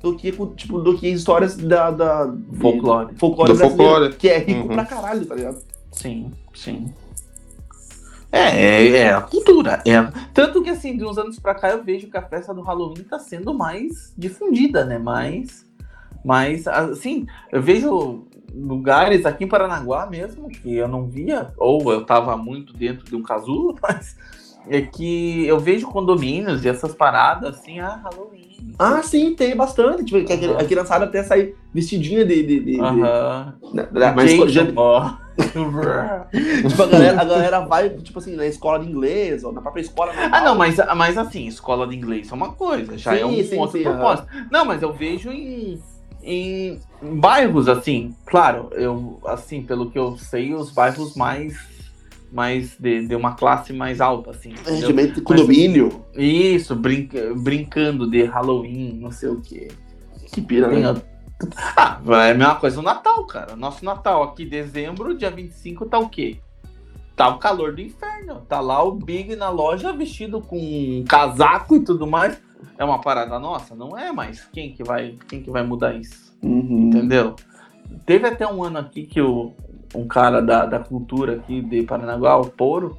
do 0.00 0.14
que, 0.16 0.30
tipo, 0.54 0.78
do 0.80 0.96
que 0.96 1.08
histórias 1.08 1.56
da. 1.56 1.90
da 1.90 2.26
de- 2.26 2.56
Folclore. 2.58 3.14
folclore 3.16 3.52
Do 3.52 3.58
folclore. 3.58 4.14
Que 4.14 4.28
é 4.28 4.38
rico 4.38 4.68
Uhum. 4.68 4.74
pra 4.74 4.84
caralho, 4.84 5.26
tá 5.26 5.34
ligado? 5.34 5.58
Sim, 5.90 6.30
sim. 6.54 6.92
É, 8.30 8.38
é, 8.64 8.88
é 8.96 9.12
a 9.14 9.20
cultura. 9.20 9.82
É. 9.86 10.00
Tanto 10.32 10.62
que, 10.62 10.70
assim, 10.70 10.96
de 10.96 11.04
uns 11.04 11.18
anos 11.18 11.38
pra 11.38 11.54
cá, 11.54 11.70
eu 11.70 11.82
vejo 11.82 12.08
que 12.08 12.16
a 12.16 12.22
festa 12.22 12.54
do 12.54 12.62
Halloween 12.62 13.02
tá 13.04 13.18
sendo 13.18 13.52
mais 13.52 14.14
difundida, 14.16 14.84
né? 14.84 14.98
Mais, 14.98 15.66
mais, 16.24 16.66
assim, 16.66 17.26
eu 17.50 17.60
vejo 17.60 18.24
lugares 18.54 19.24
aqui 19.26 19.44
em 19.44 19.48
Paranaguá 19.48 20.06
mesmo 20.06 20.48
que 20.48 20.74
eu 20.74 20.88
não 20.88 21.06
via, 21.06 21.52
ou 21.56 21.92
eu 21.92 22.04
tava 22.04 22.36
muito 22.36 22.72
dentro 22.74 23.04
de 23.04 23.16
um 23.16 23.22
casulo, 23.22 23.76
mas 23.82 24.16
é 24.68 24.80
que 24.82 25.44
eu 25.46 25.58
vejo 25.58 25.86
condomínios 25.88 26.64
e 26.64 26.68
essas 26.68 26.94
paradas, 26.94 27.56
assim, 27.56 27.80
ah, 27.80 28.00
Halloween. 28.04 28.42
Ah, 28.78 29.02
sim, 29.02 29.34
tem 29.34 29.56
bastante. 29.56 30.04
Tipo, 30.04 30.24
que 30.24 30.32
a, 30.32 30.60
a 30.60 30.64
criançada 30.64 31.04
até 31.04 31.22
sai 31.22 31.54
vestidinha 31.74 32.24
de. 32.24 32.42
de, 32.42 32.60
de, 32.60 32.64
de- 32.64 32.80
Aham. 32.80 33.54
né, 33.72 33.88
mas 34.14 34.30
Jason, 34.30 34.48
já- 34.48 34.64
tipo, 36.68 36.82
a 36.82 36.86
galera, 36.86 37.20
a 37.20 37.24
galera 37.24 37.60
vai, 37.60 37.90
tipo 37.90 38.18
assim, 38.18 38.36
na 38.36 38.46
escola 38.46 38.78
de 38.78 38.90
inglês, 38.90 39.44
ou 39.44 39.52
na 39.52 39.60
própria 39.60 39.80
escola. 39.82 40.12
Ah, 40.32 40.40
não, 40.42 40.54
mas, 40.54 40.76
mas 40.96 41.18
assim, 41.18 41.46
escola 41.46 41.86
de 41.86 41.96
inglês 41.96 42.30
é 42.30 42.34
uma 42.34 42.52
coisa, 42.52 42.96
já 42.98 43.14
Sim, 43.14 43.20
é 43.20 43.26
um 43.26 43.42
sim, 43.44 43.58
outro 43.58 43.78
sim, 43.78 43.82
propósito. 43.82 44.28
Não, 44.50 44.64
mas 44.64 44.82
eu 44.82 44.92
vejo 44.92 45.30
em, 45.30 45.78
em 46.22 46.80
bairros, 47.00 47.68
assim, 47.68 48.14
claro, 48.26 48.68
eu, 48.72 49.20
assim, 49.26 49.62
pelo 49.62 49.90
que 49.90 49.98
eu 49.98 50.16
sei, 50.16 50.54
os 50.54 50.70
bairros 50.70 51.16
mais, 51.16 51.58
mais 52.30 52.76
de, 52.78 53.06
de 53.06 53.14
uma 53.14 53.34
classe 53.34 53.72
mais 53.72 54.00
alta, 54.00 54.30
assim, 54.30 54.50
entendeu? 54.50 54.74
Regimento 54.74 55.14
de 55.14 55.20
condomínio. 55.22 56.04
Isso, 56.14 56.76
brinca, 56.76 57.34
brincando 57.34 58.08
de 58.08 58.22
Halloween, 58.24 58.98
não 59.00 59.10
sei 59.10 59.30
o 59.30 59.40
quê. 59.40 59.68
Que 60.32 60.40
pira, 60.40 60.68
Tem 60.68 60.80
né? 60.80 60.94
Ah, 61.76 62.00
é 62.24 62.30
a 62.30 62.34
mesma 62.34 62.54
coisa 62.54 62.78
o 62.78 62.82
Natal, 62.82 63.26
cara. 63.26 63.56
Nosso 63.56 63.84
Natal 63.84 64.22
aqui, 64.22 64.44
dezembro, 64.44 65.16
dia 65.16 65.30
25, 65.30 65.86
tá 65.86 65.98
o 65.98 66.08
quê? 66.08 66.38
Tá 67.16 67.28
o 67.28 67.38
calor 67.38 67.74
do 67.74 67.80
inferno. 67.80 68.42
Tá 68.48 68.60
lá 68.60 68.82
o 68.82 68.92
Big 68.92 69.36
na 69.36 69.50
loja 69.50 69.92
vestido 69.92 70.40
com 70.40 70.56
um 70.56 71.04
casaco 71.04 71.76
e 71.76 71.80
tudo 71.80 72.06
mais. 72.06 72.40
É 72.78 72.84
uma 72.84 73.00
parada 73.00 73.38
nossa? 73.38 73.74
Não 73.74 73.96
é, 73.96 74.10
mas 74.12 74.44
quem 74.52 74.72
que 74.72 74.82
vai, 74.82 75.16
quem 75.28 75.42
que 75.42 75.50
vai 75.50 75.62
mudar 75.62 75.94
isso? 75.94 76.32
Uhum. 76.42 76.88
Entendeu? 76.88 77.36
Teve 78.06 78.26
até 78.26 78.46
um 78.46 78.62
ano 78.62 78.78
aqui 78.78 79.04
que 79.04 79.20
o, 79.20 79.52
um 79.94 80.06
cara 80.06 80.40
da, 80.40 80.66
da 80.66 80.78
cultura 80.78 81.34
aqui 81.36 81.60
de 81.60 81.82
Paranaguá, 81.82 82.36
o 82.36 82.46
Poro, 82.46 82.96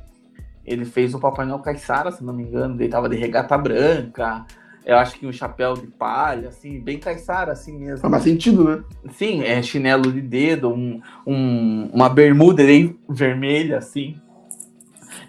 ele 0.65 0.85
fez 0.85 1.13
o 1.13 1.19
Papai 1.19 1.45
Noel 1.45 1.59
Caissara, 1.59 2.11
se 2.11 2.23
não 2.23 2.33
me 2.33 2.43
engano. 2.43 2.75
Ele 2.75 2.87
tava 2.89 3.09
de 3.09 3.15
regata 3.17 3.57
branca. 3.57 4.45
Eu 4.85 4.97
acho 4.97 5.17
que 5.17 5.25
um 5.25 5.31
chapéu 5.31 5.73
de 5.75 5.87
palha, 5.87 6.49
assim, 6.49 6.79
bem 6.79 6.99
caiçara, 6.99 7.53
assim 7.53 7.77
mesmo. 7.77 7.99
Faz 7.99 8.11
mais 8.11 8.23
sentido, 8.23 8.63
né? 8.65 8.83
Sim, 9.13 9.41
é 9.43 9.61
chinelo 9.61 10.11
de 10.11 10.21
dedo, 10.21 10.69
um, 10.69 11.01
um- 11.25 11.89
uma 11.93 12.09
bermuda 12.09 12.61
aí 12.63 12.93
vermelha, 13.07 13.77
assim. 13.77 14.17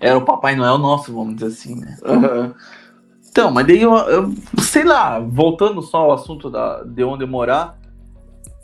Era 0.01 0.18
o 0.18 0.22
Papai 0.24 0.57
Noel 0.57 0.76
nosso, 0.78 1.14
vamos 1.14 1.37
dizer 1.37 1.47
assim, 1.47 1.80
né? 1.80 1.97
Aham. 2.05 2.55
Então, 3.35 3.51
mas 3.51 3.66
daí 3.66 3.82
eu, 3.82 3.93
eu- 3.97 4.32
sei 4.62 4.85
lá, 4.85 5.18
voltando 5.18 5.82
só 5.82 6.03
ao 6.03 6.12
assunto 6.12 6.49
da, 6.49 6.85
de 6.85 7.03
onde 7.03 7.24
eu 7.24 7.28
morar, 7.28 7.76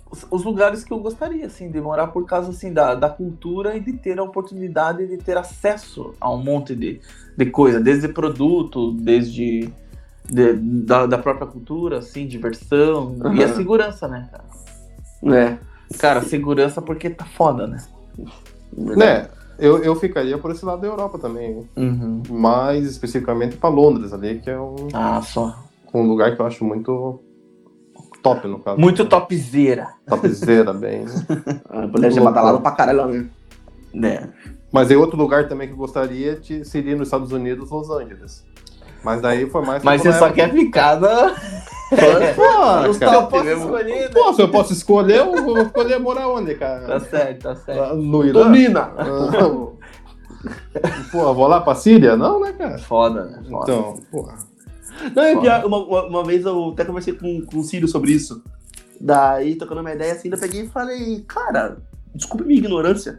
os, 0.09 0.25
os 0.31 0.45
lugares 0.45 0.85
que 0.85 0.93
eu 0.93 1.01
gostaria, 1.01 1.45
assim, 1.47 1.69
de 1.73 1.81
morar 1.81 2.07
por 2.07 2.25
causa, 2.25 2.51
assim, 2.51 2.73
da, 2.73 2.95
da 2.95 3.09
cultura 3.09 3.77
e 3.77 3.81
de 3.81 3.95
ter 3.95 4.17
a 4.21 4.23
oportunidade 4.23 5.09
de 5.09 5.17
ter 5.17 5.37
acesso 5.37 6.15
a 6.21 6.31
um 6.33 6.41
monte 6.41 6.77
de, 6.77 7.01
de 7.37 7.47
coisa, 7.47 7.81
desde 7.81 8.07
produto, 8.07 8.93
desde 8.93 9.73
de- 10.31 10.53
da, 10.55 11.05
da 11.07 11.19
própria 11.19 11.49
cultura, 11.49 11.99
assim, 11.99 12.29
diversão 12.29 13.17
e 13.35 13.43
a 13.43 13.49
segurança, 13.57 14.07
né, 14.07 14.29
cara? 14.31 15.37
É. 15.37 15.59
Cara, 15.99 16.23
segurança 16.23 16.81
porque 16.81 17.11
tá 17.11 17.25
foda, 17.25 17.67
né? 17.67 17.79
Né, 18.73 19.29
eu, 19.61 19.79
eu 19.83 19.95
ficaria 19.95 20.37
por 20.39 20.51
esse 20.51 20.65
lado 20.65 20.81
da 20.81 20.87
Europa 20.89 21.19
também. 21.19 21.69
Uhum. 21.77 22.23
Mais 22.31 22.85
especificamente 22.87 23.57
pra 23.57 23.69
Londres 23.69 24.13
ali, 24.13 24.41
que 24.41 24.51
é 24.51 24.59
um, 24.61 24.89
Ah, 24.93 25.21
só. 25.23 25.57
um 25.95 26.03
lugar 26.03 26.35
que 26.35 26.41
eu 26.43 26.47
acho 26.47 26.65
muito 26.65 27.21
top, 28.23 28.47
no 28.49 28.59
caso. 28.59 28.81
Muito 28.81 29.05
topzera. 29.07 29.89
Topzera, 30.07 30.73
bem. 30.75 31.05
A 31.69 31.87
mulher 31.87 32.13
já 32.13 32.23
badalada 32.23 32.59
pra 32.61 32.73
caralho 32.73 33.07
né? 33.07 33.29
Né? 33.93 34.29
Mas 34.73 34.91
é 34.91 34.97
outro 34.97 35.17
lugar 35.17 35.49
também 35.49 35.67
que 35.67 35.73
eu 35.75 35.79
gostaria 35.79 36.37
de, 36.37 36.65
seria 36.65 36.95
nos 36.95 37.09
Estados 37.09 37.33
Unidos, 37.33 37.71
Los 37.71 37.91
Angeles. 37.91 38.45
Mas 39.03 39.21
daí 39.21 39.49
foi 39.49 39.65
mais... 39.65 39.83
Mas 39.83 40.03
você 40.03 40.13
só 40.13 40.31
quer 40.31 40.53
ficar 40.53 41.01
na. 41.01 41.35
Pô, 41.91 42.89
Os 42.91 42.99
cara, 42.99 43.23
posso 43.23 43.49
escolher, 43.49 44.01
né? 44.01 44.09
Pô, 44.09 44.33
se 44.33 44.43
eu 44.43 44.49
posso 44.49 44.73
escolher, 44.73 45.17
eu 45.19 45.45
vou 45.45 45.59
escolher 45.59 45.99
morar 45.99 46.29
onde, 46.29 46.55
cara? 46.55 46.87
Tá 46.87 47.01
certo, 47.01 47.43
tá 47.43 47.57
certo. 47.57 47.97
No 47.97 48.25
Irã? 48.25 48.45
Domina! 48.45 48.93
Ah, 48.97 49.71
Pô, 51.11 51.23
eu 51.23 51.35
vou 51.35 51.47
lá 51.47 51.61
pra 51.61 51.75
Síria? 51.75 52.17
Não, 52.17 52.41
né, 52.41 52.53
cara? 52.53 52.79
Foda, 52.79 53.25
né? 53.25 53.43
Foda. 53.51 53.73
Então, 53.73 53.95
porra. 54.11 54.39
Não, 55.15 55.23
é 55.23 55.37
pior, 55.37 55.65
uma, 55.65 55.79
uma, 55.79 56.07
uma 56.07 56.25
vez 56.25 56.45
eu 56.45 56.71
até 56.71 56.85
conversei 56.85 57.15
com, 57.15 57.45
com 57.45 57.59
o 57.59 57.65
Círio 57.65 57.89
sobre 57.89 58.13
isso. 58.13 58.43
Daí, 59.01 59.57
tocando 59.57 59.81
uma 59.81 59.93
ideia 59.93 60.13
assim, 60.13 60.29
eu 60.31 60.39
peguei 60.39 60.63
e 60.63 60.69
falei, 60.69 61.25
cara, 61.27 61.79
desculpe 62.15 62.45
minha 62.45 62.59
ignorância, 62.59 63.19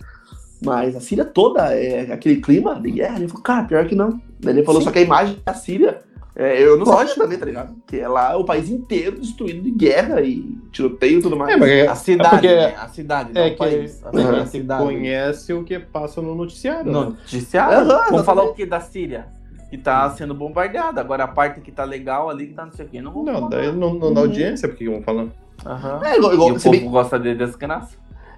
mas 0.64 0.96
a 0.96 1.00
Síria 1.02 1.26
toda 1.26 1.74
é 1.76 2.12
aquele 2.12 2.38
clima 2.42 2.80
de 2.80 2.92
guerra. 2.92 3.18
Ele 3.18 3.28
falou, 3.28 3.44
cara, 3.44 3.64
pior 3.66 3.86
que 3.88 3.96
não. 3.96 4.22
Daí 4.40 4.54
ele 4.56 4.64
falou, 4.64 4.82
Sim. 4.82 4.86
só 4.86 4.92
que 4.92 5.00
a 5.00 5.04
imagem 5.04 5.38
da 5.46 5.54
Síria, 5.54 6.02
é, 6.36 6.62
eu 6.64 6.78
não 6.78 6.86
sabia 6.86 7.16
também, 7.16 7.38
tá 7.38 7.46
ligado? 7.46 7.76
Que 7.88 8.00
é 8.00 8.08
lá 8.08 8.38
o 8.38 8.46
país 8.46 8.70
inteiro 8.70 9.20
destruído 9.20 9.62
de 9.62 9.72
guerra 9.72 10.22
e 10.22 10.44
tiroteio 10.72 11.20
e 11.20 11.22
tudo 11.22 11.36
mais. 11.36 11.54
É, 11.54 11.58
mas 11.58 11.70
é, 11.70 11.88
A 11.88 11.96
cidade, 11.96 12.28
é 12.28 12.32
porque 12.32 12.48
né? 12.48 12.76
A 12.78 12.88
cidade, 12.88 13.34
não 13.34 13.42
é 13.42 13.48
o 13.48 13.52
que 13.52 13.58
país. 13.58 14.04
A 14.06 14.12
cidade. 14.12 14.40
a 14.40 14.46
cidade. 14.46 14.84
conhece 14.84 15.54
o 15.54 15.64
que 15.64 15.80
passa 15.80 16.22
no 16.22 16.34
noticiário. 16.36 16.86
né? 16.86 16.92
Noticiário. 16.92 17.74
Aham, 17.78 17.84
Vamos 17.86 18.00
exatamente. 18.02 18.26
falar 18.26 18.44
o 18.44 18.54
que 18.54 18.66
da 18.66 18.80
Síria? 18.80 19.28
Que 19.70 19.78
tá 19.78 20.10
sendo 20.12 20.34
bombardeada. 20.34 21.00
Agora 21.02 21.24
a 21.24 21.28
parte 21.28 21.62
que 21.62 21.72
tá 21.72 21.84
legal 21.84 22.30
ali, 22.30 22.48
que 22.48 22.54
tá 22.54 22.66
não 22.66 22.72
sei 22.74 22.86
o 22.86 22.90
quê. 22.90 23.02
Não 23.02 23.12
vou 23.12 23.24
Não, 23.24 23.34
falar. 23.34 23.50
daí 23.50 23.72
não, 23.72 23.94
não 23.94 24.14
dá 24.14 24.22
Uhum. 24.22 24.28
audiência, 24.28 24.68
porque 24.68 24.90
vão 24.90 25.02
falar. 25.02 25.28
Aham. 25.66 26.02
É 26.04 26.18
igual, 26.18 26.32
E 26.32 26.36
igual, 26.36 26.52
o 26.54 26.60
se 26.60 26.66
povo 26.66 26.78
bem, 26.80 26.90
gosta 26.90 27.20
de 27.20 27.36
desgraça. 27.36 27.96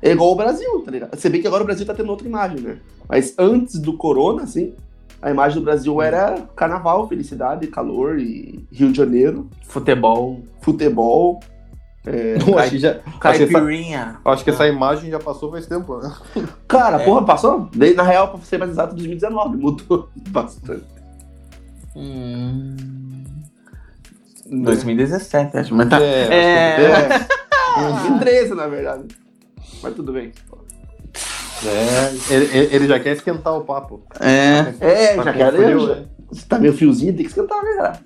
É 0.09 0.11
igual 0.11 0.31
o 0.31 0.35
Brasil, 0.35 0.81
tá 0.85 0.91
ligado? 0.91 1.15
Você 1.17 1.29
vê 1.29 1.39
que 1.39 1.47
agora 1.47 1.63
o 1.63 1.65
Brasil 1.65 1.85
tá 1.85 1.93
tendo 1.93 2.09
outra 2.09 2.27
imagem, 2.27 2.59
né? 2.59 2.77
Mas 3.07 3.33
antes 3.37 3.79
do 3.79 3.95
corona, 3.97 4.43
assim, 4.43 4.73
a 5.21 5.31
imagem 5.31 5.59
do 5.59 5.63
Brasil 5.65 6.01
era 6.01 6.35
carnaval, 6.55 7.07
felicidade, 7.07 7.67
calor 7.67 8.19
e 8.19 8.65
Rio 8.71 8.91
de 8.91 8.97
Janeiro, 8.97 9.49
Futebol, 9.67 10.41
futebol. 10.61 11.39
É, 12.05 12.35
Eu 12.45 12.59
acho, 12.59 12.77
já, 12.77 12.99
acho, 13.05 13.19
que 13.37 13.43
essa, 13.43 13.53
caipirinha. 13.53 14.17
acho 14.25 14.43
que 14.43 14.49
essa 14.49 14.67
imagem 14.67 15.09
já 15.09 15.19
passou 15.19 15.49
faz 15.51 15.65
tempo, 15.67 15.97
né? 15.99 16.13
Cara, 16.67 17.01
É. 17.01 17.05
porra, 17.05 17.23
passou? 17.25 17.69
Na 17.95 18.03
real, 18.03 18.27
pra 18.27 18.39
ser 18.41 18.57
mais 18.57 18.71
exato, 18.71 18.93
2019 18.95 19.57
mudou 19.57 20.09
bastante. 20.29 20.83
Hum... 21.95 22.75
2017, 24.51 25.57
acho. 25.57 25.73
Mas 25.73 25.89
tá. 25.89 26.01
É, 26.01 26.27
É. 26.27 26.81
É. 26.81 27.27
2013, 27.79 28.53
na 28.55 28.67
verdade. 28.67 29.03
Mas 29.81 29.95
tudo 29.95 30.13
bem. 30.13 30.31
É, 31.65 32.33
ele, 32.33 32.75
ele- 32.75 32.87
já 32.87 32.99
quer 32.99 33.13
esquentar 33.13 33.55
o 33.55 33.61
papo. 33.63 34.01
É. 34.19 34.73
É, 34.81 35.15
Tá 35.15 35.23
já 35.23 35.31
com 35.31 35.37
quero. 35.37 35.57
frio, 35.57 35.87
já- 35.87 35.95
né? 35.95 36.05
Se 36.31 36.45
tá 36.45 36.59
meio 36.59 36.73
friozinho, 36.73 37.13
tem 37.13 37.23
que 37.23 37.29
esquentar, 37.29 37.63
né, 37.63 37.73
cara? 37.77 37.99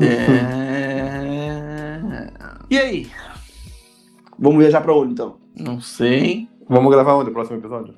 É... 0.00 2.30
E 2.70 2.78
aí? 2.78 3.10
Vamos 4.38 4.58
viajar 4.58 4.80
pra 4.80 4.92
onde, 4.94 5.12
então? 5.12 5.36
Não 5.56 5.80
sei. 5.80 6.48
Vamos 6.68 6.90
gravar 6.92 7.14
onde? 7.14 7.30
O 7.30 7.32
próximo 7.32 7.58
episódio? 7.58 7.94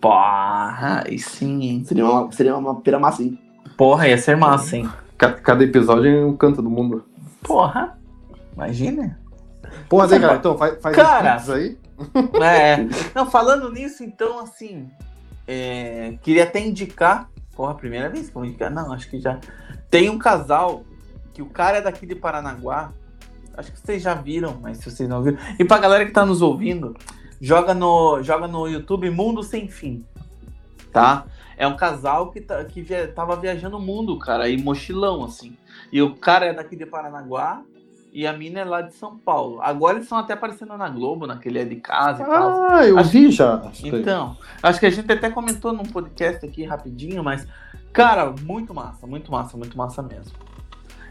Porra, 0.00 1.04
aí 1.06 1.18
sim, 1.18 1.62
hein? 1.62 1.84
Seria 1.84 2.04
uma, 2.08 2.32
seria 2.32 2.56
uma 2.56 2.80
pera 2.80 2.98
massa, 2.98 3.22
hein? 3.22 3.38
Porra, 3.76 4.08
ia 4.08 4.18
ser 4.18 4.36
massa, 4.36 4.76
hein? 4.76 4.88
Ca- 5.16 5.32
Cada 5.32 5.64
episódio 5.64 6.10
é 6.10 6.24
um 6.24 6.36
canto 6.36 6.60
do 6.62 6.70
mundo. 6.70 7.04
Porra. 7.42 7.98
Imagina. 8.54 9.18
Porra, 9.88 10.06
Zé, 10.08 10.18
cara, 10.18 10.36
então 10.36 10.56
faz, 10.58 10.80
faz 10.80 10.96
Cara, 10.96 11.36
isso 11.36 11.52
aí. 11.52 11.78
É. 12.42 12.76
Não, 13.14 13.30
falando 13.30 13.70
nisso, 13.70 14.04
então, 14.04 14.38
assim, 14.40 14.90
é, 15.46 16.18
queria 16.22 16.44
até 16.44 16.60
indicar. 16.60 17.30
Porra, 17.54 17.72
a 17.72 17.74
primeira 17.74 18.08
vez 18.08 18.28
que 18.28 18.36
eu 18.36 18.40
vou 18.40 18.44
indicar. 18.44 18.70
Não, 18.70 18.92
acho 18.92 19.08
que 19.08 19.20
já. 19.20 19.38
Tem 19.90 20.10
um 20.10 20.18
casal 20.18 20.84
que 21.32 21.40
o 21.40 21.46
cara 21.46 21.78
é 21.78 21.80
daqui 21.80 22.06
de 22.06 22.14
Paranaguá. 22.14 22.92
Acho 23.56 23.72
que 23.72 23.80
vocês 23.80 24.02
já 24.02 24.14
viram, 24.14 24.58
mas 24.60 24.78
se 24.78 24.90
vocês 24.90 25.08
não 25.08 25.22
viram. 25.22 25.38
E 25.58 25.64
pra 25.64 25.78
galera 25.78 26.04
que 26.04 26.12
tá 26.12 26.26
nos 26.26 26.42
ouvindo, 26.42 26.94
joga 27.40 27.72
no, 27.72 28.22
joga 28.22 28.46
no 28.46 28.66
YouTube 28.66 29.08
Mundo 29.10 29.42
Sem 29.42 29.68
Fim. 29.68 30.04
Tá? 30.92 31.26
É 31.56 31.66
um 31.66 31.76
casal 31.76 32.30
que, 32.30 32.40
tá, 32.40 32.62
que 32.64 32.82
via, 32.82 33.08
tava 33.08 33.34
viajando 33.36 33.78
o 33.78 33.80
mundo, 33.80 34.18
cara, 34.18 34.48
e 34.48 34.62
mochilão, 34.62 35.24
assim. 35.24 35.56
E 35.90 36.02
o 36.02 36.14
cara 36.14 36.46
é 36.46 36.52
daqui 36.52 36.76
de 36.76 36.84
Paranaguá 36.84 37.62
e 38.18 38.26
a 38.26 38.32
mina 38.32 38.60
é 38.60 38.64
lá 38.64 38.80
de 38.80 38.94
São 38.94 39.18
Paulo. 39.18 39.60
Agora 39.60 39.94
eles 39.96 40.04
estão 40.04 40.16
até 40.16 40.32
aparecendo 40.32 40.74
na 40.76 40.88
Globo, 40.88 41.26
naquele 41.26 41.58
é 41.58 41.64
de 41.66 41.76
casa 41.76 42.22
e 42.22 42.26
tal. 42.26 42.62
Ah, 42.64 42.86
eu 42.86 42.98
Acho- 42.98 43.10
vi 43.10 43.30
já. 43.30 43.58
que- 43.74 43.88
Então, 43.88 44.36
acho 44.62 44.80
que 44.80 44.86
a 44.86 44.90
gente 44.90 45.12
até 45.12 45.28
comentou 45.28 45.70
num 45.72 45.82
podcast 45.84 46.46
aqui 46.46 46.64
rapidinho, 46.64 47.22
mas, 47.22 47.46
cara, 47.92 48.32
muito 48.42 48.72
massa, 48.72 49.06
muito 49.06 49.30
massa, 49.30 49.56
muito 49.58 49.76
massa 49.76 50.02
mesmo. 50.02 50.32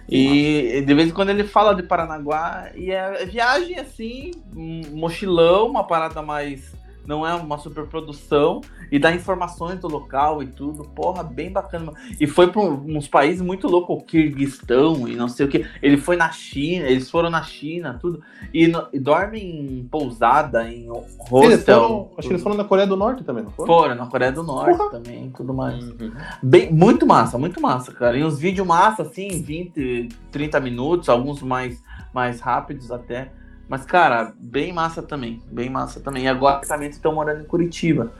E 0.09 0.83
de 0.85 0.93
vez 0.93 1.09
em 1.09 1.11
quando 1.13 1.29
ele 1.29 1.43
fala 1.43 1.73
de 1.75 1.83
Paranaguá 1.83 2.69
e 2.75 2.91
é 2.91 3.25
viagem 3.25 3.77
assim, 3.79 4.31
um 4.55 4.81
mochilão, 4.93 5.67
uma 5.69 5.83
parada 5.83 6.21
mais. 6.21 6.75
Não 7.07 7.25
é 7.25 7.33
uma 7.33 7.57
superprodução 7.57 8.61
e 8.91 8.97
dá 8.99 9.13
informações 9.13 9.79
do 9.79 9.87
local 9.87 10.41
e 10.43 10.47
tudo. 10.47 10.83
Porra, 10.83 11.23
bem 11.23 11.51
bacana. 11.51 11.91
E 12.19 12.27
foi 12.27 12.51
para 12.51 12.61
uns 12.61 13.07
países 13.07 13.41
muito 13.41 13.67
loucos, 13.67 13.97
o 13.97 14.01
Kirguistão 14.05 15.07
e 15.07 15.15
não 15.15 15.27
sei 15.27 15.45
o 15.45 15.49
que. 15.49 15.65
Ele 15.81 15.97
foi 15.97 16.15
na 16.15 16.31
China, 16.31 16.85
eles 16.87 17.09
foram 17.09 17.29
na 17.29 17.43
China, 17.43 17.97
tudo. 18.01 18.21
E, 18.53 18.67
no- 18.67 18.87
e 18.93 18.99
dormem 18.99 19.79
em 19.79 19.83
pousada, 19.87 20.67
em 20.69 20.85
Eles 20.87 21.17
hostel. 21.29 21.79
foram, 21.81 22.09
acho 22.17 22.27
que 22.27 22.33
eles 22.33 22.43
foram 22.43 22.55
na 22.57 22.63
Coreia 22.63 22.87
do 22.87 22.95
Norte 22.95 23.23
também, 23.23 23.43
não 23.43 23.51
foi? 23.51 23.65
Foram 23.65 23.95
na 23.95 24.05
Coreia 24.07 24.31
do 24.31 24.43
Norte 24.43 24.77
Porra. 24.77 24.89
também, 24.91 25.29
tudo 25.35 25.53
mais. 25.53 25.83
Uhum. 25.83 26.11
Bem, 26.41 26.71
muito 26.71 27.05
massa, 27.05 27.37
muito 27.37 27.61
massa, 27.61 27.91
cara. 27.91 28.17
E 28.17 28.23
uns 28.23 28.37
vídeos 28.39 28.65
massa, 28.67 29.03
assim, 29.03 29.41
20, 29.41 30.09
30 30.31 30.59
minutos, 30.59 31.09
alguns 31.09 31.41
mais, 31.41 31.81
mais 32.13 32.39
rápidos 32.39 32.91
até. 32.91 33.31
Mas, 33.67 33.83
cara, 33.85 34.33
bem 34.39 34.71
massa 34.71 35.01
também, 35.01 35.41
bem 35.51 35.69
massa 35.69 35.99
também. 35.99 36.25
E 36.25 36.27
agora 36.27 36.61
também 36.67 36.89
estão 36.89 37.13
morando 37.13 37.41
em 37.41 37.45
Curitiba. 37.45 38.11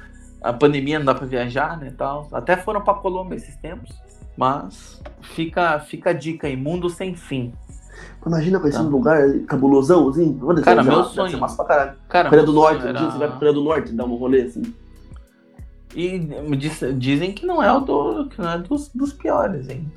A 0.41 0.51
pandemia 0.53 0.97
não 0.99 1.05
dá 1.05 1.13
pra 1.15 1.25
viajar, 1.27 1.77
né, 1.79 1.93
tal. 1.97 2.27
Até 2.31 2.57
foram 2.57 2.81
pra 2.81 2.93
Colômbia 2.95 3.35
esses 3.35 3.55
tempos. 3.57 3.91
Mas 4.37 5.01
fica, 5.21 5.79
fica 5.79 6.09
a 6.09 6.13
dica 6.13 6.47
aí, 6.47 6.55
mundo 6.57 6.89
sem 6.89 7.15
fim. 7.15 7.53
Imagina 8.25 8.59
conhecer 8.59 8.79
Tá. 8.79 8.83
um 8.85 8.89
lugar 8.89 9.21
cabulosão, 9.47 10.09
assim. 10.09 10.37
Olha, 10.41 10.61
Cara, 10.63 10.83
deve 10.83 10.95
meu 10.95 11.03
sonho. 11.05 11.29
ser 11.31 11.37
massa 11.37 11.55
pra 11.55 11.65
caralho. 11.65 11.97
Cara, 12.09 12.29
Coreia 12.29 12.45
do 12.45 12.51
Norte, 12.53 12.81
sonho 12.81 12.89
um 12.89 12.93
dia 12.93 13.01
era- 13.01 13.11
você 13.11 13.17
vai 13.19 13.27
pra 13.27 13.37
Coreia 13.37 13.53
do 13.53 13.63
Norte 13.63 13.93
dar 13.93 14.05
um 14.05 14.15
rolê, 14.15 14.41
assim. 14.41 14.63
E 15.95 16.19
diz- 16.57 16.83
dizem 16.97 17.31
que 17.31 17.45
não 17.45 17.63
é 17.63 17.71
o 17.71 17.79
do, 17.79 18.27
que 18.27 18.41
não 18.41 18.49
é 18.51 18.57
dos, 18.57 18.89
dos 18.93 19.13
piores, 19.13 19.69
hein? 19.69 19.89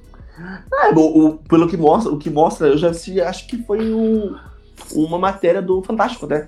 É, 0.73 0.93
o, 0.95 1.27
o- 1.27 1.39
pelo 1.39 1.67
que 1.67 1.77
mostra, 1.77 2.13
o 2.13 2.19
que 2.19 2.31
mostra, 2.31 2.69
eu 2.69 2.79
já 2.79 2.91
assisti, 2.91 3.21
acho 3.21 3.49
que 3.49 3.61
foi 3.65 3.93
um- 3.93 4.37
uma 4.93 5.19
matéria 5.19 5.63
do 5.63 5.83
Fantástico, 5.83 6.27
né? 6.27 6.45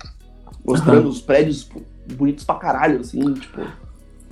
Mostrando 0.65 1.07
os 1.07 1.21
prédios 1.21 1.69
bonitos 2.15 2.43
pra 2.43 2.55
caralho, 2.55 2.99
assim, 2.99 3.33
tipo. 3.33 3.61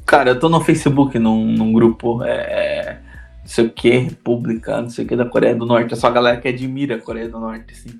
Cara, 0.05 0.31
eu 0.31 0.39
tô 0.39 0.49
no 0.49 0.61
Facebook 0.61 1.17
num, 1.19 1.45
num 1.45 1.71
grupo, 1.71 2.23
é, 2.23 2.99
não 3.41 3.47
sei 3.47 3.65
o 3.65 3.69
que, 3.69 3.89
República, 3.89 4.81
não 4.81 4.89
sei 4.89 5.05
o 5.05 5.07
que, 5.07 5.15
da 5.15 5.25
Coreia 5.25 5.55
do 5.55 5.65
Norte. 5.65 5.93
É 5.93 5.97
só 5.97 6.07
a 6.07 6.11
galera 6.11 6.37
que 6.37 6.47
admira 6.47 6.95
a 6.95 7.01
Coreia 7.01 7.29
do 7.29 7.39
Norte, 7.39 7.73
assim. 7.73 7.99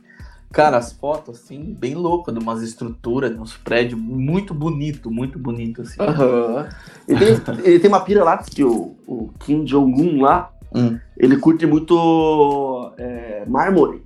Cara, 0.52 0.78
as 0.78 0.92
fotos, 0.92 1.40
assim, 1.40 1.76
bem 1.80 1.94
loucas, 1.94 2.34
de 2.34 2.42
umas 2.42 2.64
estruturas, 2.64 3.32
de 3.32 3.40
uns 3.40 3.56
prédios 3.56 4.00
muito 4.00 4.54
bonito, 4.54 5.12
muito 5.12 5.38
bonito, 5.38 5.84
assim. 5.84 6.02
Aham. 6.02 6.68
Ele, 7.08 7.40
tem, 7.40 7.56
ele 7.64 7.80
tem 7.80 7.88
uma 7.90 8.00
pira 8.00 8.24
lá 8.24 8.38
que 8.38 8.64
o, 8.64 8.96
o 9.06 9.30
Kim 9.40 9.64
Jong-un 9.64 10.22
lá, 10.22 10.52
Hum. 10.74 11.00
ele 11.18 11.38
curte 11.38 11.66
muito 11.66 12.94
é, 12.98 13.44
mármore. 13.48 14.04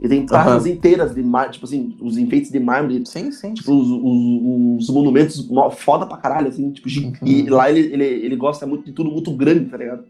Ele 0.00 0.08
tem 0.08 0.26
praças 0.26 0.66
inteiras 0.66 1.14
de 1.14 1.22
mármore, 1.22 1.52
tipo 1.54 1.64
assim, 1.66 1.96
os 2.00 2.18
enfeites 2.18 2.50
de 2.50 2.60
mármore, 2.60 3.02
Sim, 3.06 3.30
sim. 3.32 3.54
tipo, 3.54 3.72
os, 3.72 3.88
os, 3.88 4.88
os 4.88 4.90
monumentos 4.94 5.48
foda 5.78 6.04
pra 6.04 6.16
caralho, 6.18 6.48
assim, 6.48 6.70
tipo, 6.72 6.88
Uhum. 6.88 7.12
e 7.22 7.48
lá 7.48 7.70
ele, 7.70 7.80
ele, 7.92 8.04
ele 8.04 8.36
gosta 8.36 8.66
muito 8.66 8.84
de 8.84 8.92
tudo 8.92 9.10
muito 9.10 9.30
grande, 9.32 9.66
tá 9.66 9.76
ligado? 9.76 10.04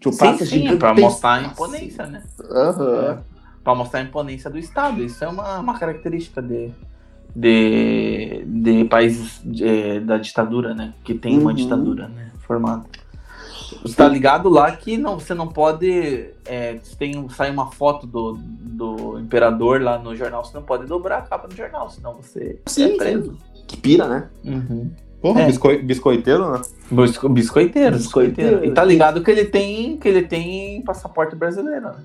Tipo, 0.00 0.12
Sim, 0.12 0.18
praças 0.18 0.48
sim, 0.48 0.58
gigantes. 0.58 0.78
pra 0.78 0.94
mostrar 0.94 1.34
a 1.34 1.42
imponência, 1.44 2.06
né? 2.06 2.22
Aham. 2.50 3.22
Pra 3.64 3.74
mostrar 3.74 4.00
a 4.00 4.02
imponência 4.02 4.50
do 4.50 4.58
Estado. 4.58 5.02
Isso 5.02 5.22
é 5.24 5.28
uma, 5.28 5.58
uma 5.60 5.78
característica 5.78 6.40
de, 6.42 6.70
de, 7.34 8.44
de 8.46 8.84
países 8.84 9.40
de- 9.44 10.00
da 10.00 10.18
ditadura, 10.18 10.74
né? 10.74 10.92
Que 11.04 11.14
tem 11.14 11.38
uma 11.38 11.50
Uhum. 11.50 11.56
ditadura, 11.56 12.08
né? 12.08 12.30
Formada. 12.46 12.84
Você 13.82 13.94
tá 13.94 14.08
ligado 14.08 14.48
lá 14.48 14.70
que 14.72 14.96
não, 14.96 15.18
você 15.18 15.34
não 15.34 15.46
pode. 15.48 16.30
É, 16.46 16.78
se 16.82 16.96
tem, 16.96 17.28
sai 17.30 17.50
uma 17.50 17.70
foto 17.70 18.06
do, 18.06 18.36
do 18.38 19.18
imperador 19.20 19.80
lá 19.82 19.98
no 19.98 20.14
jornal, 20.16 20.44
você 20.44 20.54
não 20.56 20.62
pode 20.64 20.86
dobrar 20.86 21.18
a 21.18 21.22
capa 21.22 21.46
do 21.48 21.54
jornal, 21.56 21.88
senão 21.90 22.14
você 22.14 22.58
Sim, 22.66 22.84
é 22.94 22.96
preso. 22.96 23.36
Que 23.66 23.76
pira, 23.76 24.08
né? 24.08 24.28
Uhum. 24.44 24.90
Porra, 25.20 25.42
É. 25.42 25.46
biscoi- 25.46 25.82
biscoiteiro, 25.82 26.52
né? 26.52 26.60
Bisco- 26.90 27.28
Biscoiteiro, 27.28 27.96
biscoiteiro. 27.96 28.64
E 28.64 28.70
tá 28.70 28.84
ligado 28.84 29.22
que 29.22 29.30
ele 29.30 29.44
tem 29.44 29.96
que 29.96 30.08
ele 30.08 30.22
tem 30.22 30.80
passaporte 30.82 31.34
brasileiro, 31.36 31.86
né? 31.86 31.96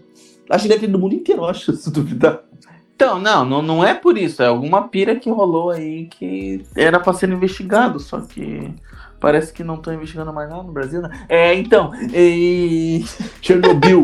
Acho 0.50 0.64
que 0.64 0.70
deve 0.70 0.88
ter 0.88 0.92
no 0.92 1.00
mundo 1.00 1.16
inteiro, 1.16 1.42
eu 1.42 1.46
acho, 1.46 1.72
se 1.78 1.92
duvidar. 1.92 2.42
Então, 2.96 3.18
não, 3.20 3.44
não, 3.44 3.62
não 3.62 3.84
é 3.84 3.94
por 3.94 4.18
isso, 4.18 4.42
é 4.44 4.48
alguma 4.48 4.88
pira 4.88 5.16
que 5.16 5.30
rolou 5.30 5.72
aí 5.72 6.06
que 6.06 6.64
era 6.76 7.00
pra 7.00 7.12
ser 7.14 7.30
investigado, 7.30 8.00
só 8.00 8.22
que 8.22 8.74
parece 9.24 9.54
que 9.54 9.64
não 9.64 9.76
estão 9.76 9.94
investigando 9.94 10.34
mais 10.34 10.50
nada 10.50 10.64
no 10.64 10.74
Brasil, 10.74 11.02
né? 11.02 11.10
É, 11.30 11.54
então, 11.56 11.92
e... 12.14 13.06
Chernobyl. 13.42 14.04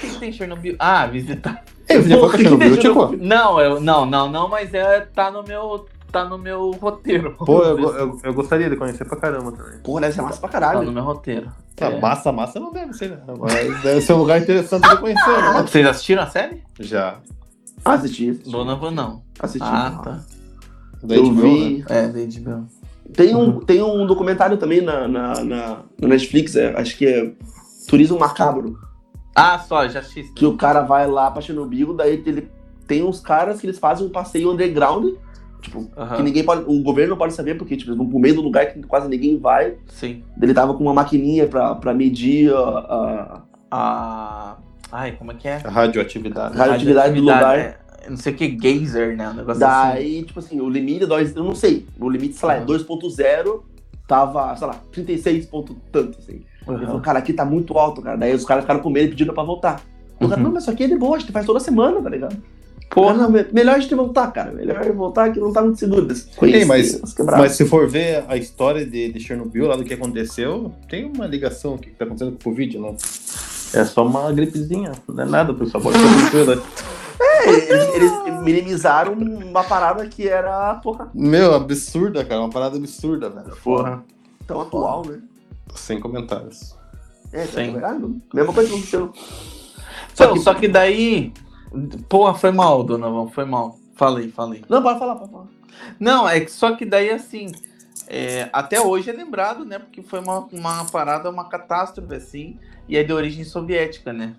Quem 0.00 0.10
tem 0.18 0.32
Chernobyl? 0.32 0.76
Ah, 0.78 1.06
visitar. 1.06 1.62
Ei, 1.86 1.98
você 2.02 2.08
já 2.08 2.18
foi 2.18 2.28
pra 2.30 2.38
Chernobyl, 2.38 2.76
Tico? 2.78 3.16
Não, 3.20 3.60
eu, 3.60 3.78
não, 3.78 4.06
não, 4.06 4.30
não, 4.30 4.48
mas 4.48 4.72
é, 4.72 5.00
tá 5.00 5.30
no 5.30 5.42
meu, 5.42 5.86
tá 6.10 6.24
no 6.24 6.38
meu 6.38 6.70
roteiro. 6.72 7.32
Pô, 7.38 7.62
eu, 7.62 7.78
eu, 7.78 8.18
eu 8.24 8.32
gostaria 8.34 8.70
de 8.70 8.76
conhecer 8.76 9.04
pra 9.04 9.18
caramba 9.18 9.52
também. 9.52 9.78
Porra, 9.80 10.00
deve 10.00 10.14
ser 10.14 10.22
massa 10.22 10.40
pra 10.40 10.48
Tá 10.48 10.58
no 10.58 10.66
caralho. 10.66 10.92
meu 10.92 11.04
roteiro. 11.04 11.52
Tá, 11.76 11.86
É. 11.88 12.00
massa, 12.00 12.32
massa 12.32 12.58
não 12.58 12.72
deve 12.72 12.94
ser, 12.94 13.10
né? 13.10 13.18
Mas 13.38 13.82
deve 13.82 14.00
ser 14.00 14.14
um 14.14 14.18
lugar 14.18 14.40
interessante 14.40 14.88
de 14.88 14.96
conhecer, 14.96 15.28
né? 15.42 15.62
Vocês 15.62 15.86
assistiram 15.86 16.22
a 16.22 16.26
série? 16.26 16.62
Já. 16.80 17.18
Assisti. 17.84 18.30
assisti. 18.30 18.50
Donovan 18.50 18.90
não. 18.90 19.22
Assisti. 19.38 19.68
Ah, 19.70 20.00
tá. 20.02 20.20
Eu 21.08 21.22
HBO, 21.24 21.34
vi. 21.42 21.78
né? 21.78 21.84
É, 21.90 22.08
da 22.08 22.18
HBO. 22.18 22.66
Tem 23.12 23.34
um, 23.34 23.60
tem 23.60 23.82
um 23.82 24.06
documentário 24.06 24.56
também 24.56 24.80
na, 24.80 25.06
na, 25.06 25.44
na, 25.44 25.82
na 26.00 26.08
Netflix, 26.08 26.56
é, 26.56 26.74
acho 26.78 26.96
que 26.96 27.06
é 27.06 27.32
Turismo 27.88 28.18
Macabro. 28.18 28.78
Ah, 29.34 29.58
só, 29.58 29.86
já 29.86 30.00
assisti. 30.00 30.32
Que 30.32 30.46
o 30.46 30.56
cara 30.56 30.80
vai 30.80 31.06
lá 31.06 31.30
pra 31.30 31.42
Chernobyl, 31.42 31.94
daí 31.94 32.22
ele 32.26 32.48
tem 32.86 33.02
uns 33.02 33.20
caras 33.20 33.60
que 33.60 33.66
eles 33.66 33.78
fazem 33.78 34.06
um 34.06 34.10
passeio 34.10 34.50
underground. 34.50 35.14
Tipo, 35.60 35.90
que 36.16 36.22
ninguém 36.22 36.44
pode. 36.44 36.62
O 36.66 36.82
governo 36.82 37.10
não 37.10 37.18
pode 37.18 37.34
saber, 37.34 37.56
porque, 37.56 37.76
tipo, 37.76 37.90
eles 37.90 37.98
vão 37.98 38.08
pro 38.08 38.18
meio 38.18 38.36
do 38.36 38.42
lugar 38.42 38.66
que 38.66 38.80
quase 38.84 39.08
ninguém 39.08 39.38
vai. 39.38 39.76
Sim. 39.88 40.22
Ele 40.40 40.54
tava 40.54 40.74
com 40.74 40.84
uma 40.84 40.94
maquininha 40.94 41.46
pra, 41.48 41.74
pra 41.74 41.92
medir 41.92 42.52
a, 42.54 43.42
A. 43.70 44.56
Ai, 44.92 45.12
como 45.12 45.32
é 45.32 45.34
que 45.34 45.48
é? 45.48 45.60
A 45.64 45.70
radioatividade. 45.70 46.54
a 46.54 46.58
radioatividade 46.58 47.14
do 47.14 47.20
lugar. 47.20 47.58
é, 47.58 47.78
não 48.08 48.16
sei 48.16 48.32
o 48.32 48.36
que, 48.36 48.48
Gazer, 48.48 49.16
né? 49.16 49.28
Um 49.28 49.34
negócio 49.34 49.64
assim. 49.64 49.88
Daí, 49.92 50.22
tipo 50.24 50.38
assim, 50.38 50.60
o 50.60 50.68
limite, 50.68 51.06
dois- 51.06 51.34
eu 51.34 51.44
não 51.44 51.54
sei, 51.54 51.86
o 51.98 52.08
limite, 52.08 52.34
sei 52.34 52.46
lá, 52.48 52.56
é 52.56 52.60
Uhum. 52.60 52.66
2.0, 52.66 53.62
tava, 54.06 54.56
sei 54.56 54.66
lá, 54.66 54.80
36 54.92 55.46
ponto 55.46 55.76
tanto, 55.92 56.18
assim. 56.18 56.42
Ele 56.68 56.78
falou, 56.78 56.94
Uhum. 56.96 57.00
cara, 57.00 57.18
aqui 57.18 57.32
tá 57.32 57.44
muito 57.44 57.76
alto, 57.78 58.02
cara. 58.02 58.16
Daí 58.16 58.34
os 58.34 58.44
caras 58.44 58.64
ficaram 58.64 58.80
com 58.80 58.90
medo 58.90 59.06
e 59.06 59.10
pediram 59.10 59.34
pra 59.34 59.42
voltar. 59.44 59.80
O 60.20 60.28
cara, 60.28 60.40
Uhum. 60.40 60.46
não, 60.48 60.52
mas 60.54 60.62
isso 60.64 60.70
aqui 60.72 60.84
é 60.84 60.88
de 60.88 60.96
boa, 60.96 61.16
a 61.16 61.18
gente 61.20 61.30
faz 61.32 61.44
toda 61.46 61.60
semana, 61.60 62.00
tá 62.00 62.08
ligado? 62.10 62.36
Porra. 62.90 63.14
Cara, 63.14 63.18
não, 63.24 63.30
me- 63.30 63.46
melhor 63.52 63.74
a 63.74 63.78
gente 63.80 63.94
voltar, 63.94 64.28
cara. 64.32 64.52
Melhor 64.52 64.80
voltar 64.92 65.30
que 65.32 65.40
não 65.40 65.52
tá 65.52 65.60
muito 65.60 65.78
seguro. 65.78 66.10
isso, 66.12 66.28
mas-. 66.66 67.00
Mas 67.36 67.52
se 67.52 67.64
for 67.66 67.88
ver 67.88 68.24
a 68.28 68.36
história 68.36 68.86
de, 68.86 69.12
de 69.12 69.20
Chernobyl, 69.20 69.66
lá 69.66 69.76
do 69.76 69.84
que 69.84 69.92
aconteceu, 69.92 70.72
tem 70.88 71.04
uma 71.04 71.26
ligação 71.26 71.74
o 71.74 71.78
que 71.78 71.90
tá 71.90 72.04
acontecendo 72.04 72.30
com 72.32 72.36
o 72.36 72.44
Covid, 72.52 72.78
não? 72.78 72.96
É 73.74 73.84
só 73.84 74.06
uma 74.06 74.32
gripezinha, 74.32 74.92
não 75.08 75.22
é 75.24 75.26
nada, 75.26 75.52
pessoal. 75.52 75.82
Pode 75.82 75.98
tranquilo. 75.98 76.62
É, 77.18 77.48
eles, 77.50 77.94
eles 77.94 78.40
minimizaram 78.42 79.12
uma 79.14 79.64
parada 79.64 80.06
que 80.08 80.28
era, 80.28 80.74
porra, 80.76 81.10
Meu, 81.14 81.54
absurda, 81.54 82.24
cara. 82.24 82.40
Uma 82.40 82.50
parada 82.50 82.76
absurda, 82.76 83.30
velho. 83.30 83.56
Porra. 83.62 84.04
tão 84.46 84.60
atual, 84.60 85.04
né? 85.06 85.20
Sem 85.74 86.00
comentários. 86.00 86.76
É, 87.32 87.44
tá 87.46 87.52
Sim. 87.60 87.72
ligado? 87.72 88.20
Mesma 88.32 88.52
coisa 88.52 88.68
que 88.68 88.74
aconteceu. 88.76 89.12
Só, 90.14 90.24
Só 90.28 90.32
que- 90.32 90.38
só 90.40 90.54
que 90.54 90.68
daí. 90.68 91.32
Porra, 92.08 92.34
foi 92.34 92.52
mal, 92.52 92.82
Donovan, 92.84 93.30
foi 93.30 93.44
mal. 93.44 93.78
Falei, 93.96 94.28
falei. 94.30 94.64
Não, 94.68 94.82
pode 94.82 94.98
falar, 94.98 95.16
pode 95.16 95.30
falar. 95.30 95.46
Não, 95.98 96.28
é 96.28 96.40
que 96.40 96.50
só 96.50 96.74
que 96.76 96.84
daí 96.86 97.10
assim. 97.10 97.50
é, 98.08 98.48
até 98.52 98.80
hoje 98.80 99.10
é 99.10 99.12
lembrado, 99.12 99.64
né? 99.64 99.78
Porque 99.78 100.02
foi 100.02 100.20
uma, 100.20 100.46
uma 100.52 100.84
parada, 100.86 101.28
uma 101.28 101.48
catástrofe, 101.48 102.14
assim, 102.14 102.58
e 102.88 102.96
é 102.96 103.02
de 103.02 103.12
origem 103.12 103.44
soviética, 103.44 104.12
né? 104.12 104.34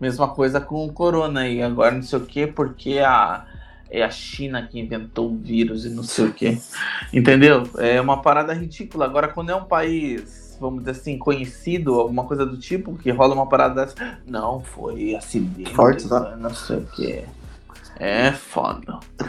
Mesma 0.00 0.28
coisa 0.28 0.60
com 0.60 0.86
o 0.86 0.92
corona 0.92 1.40
aí, 1.40 1.62
agora 1.62 1.94
não 1.94 2.02
sei 2.02 2.18
o 2.18 2.26
quê, 2.26 2.46
porque 2.46 2.98
a. 2.98 3.44
é 3.90 4.02
a 4.02 4.10
China 4.10 4.62
que 4.62 4.78
inventou 4.78 5.32
o 5.32 5.36
vírus 5.36 5.84
e 5.84 5.90
não 5.90 6.02
sei 6.02 6.26
o 6.26 6.32
quê. 6.32 6.58
Entendeu? 7.12 7.68
É 7.78 8.00
uma 8.00 8.22
parada 8.22 8.52
ridícula. 8.52 9.04
Agora, 9.04 9.28
quando 9.28 9.50
é 9.50 9.56
um 9.56 9.64
país, 9.64 10.56
vamos 10.60 10.80
dizer 10.80 10.92
assim, 10.92 11.18
conhecido, 11.18 11.94
alguma 11.94 12.24
coisa 12.24 12.46
do 12.46 12.56
tipo, 12.56 12.94
que 12.96 13.10
rola 13.10 13.34
uma 13.34 13.48
parada 13.48 13.86
dessa, 13.86 14.18
não, 14.26 14.60
foi 14.60 15.14
acidente, 15.14 15.74
Forte, 15.74 16.08
tá? 16.08 16.36
não 16.36 16.54
sei 16.54 16.76
o 16.76 16.86
quê. 16.94 17.24
É 17.98 18.30
foda. 18.30 19.00
É 19.18 19.24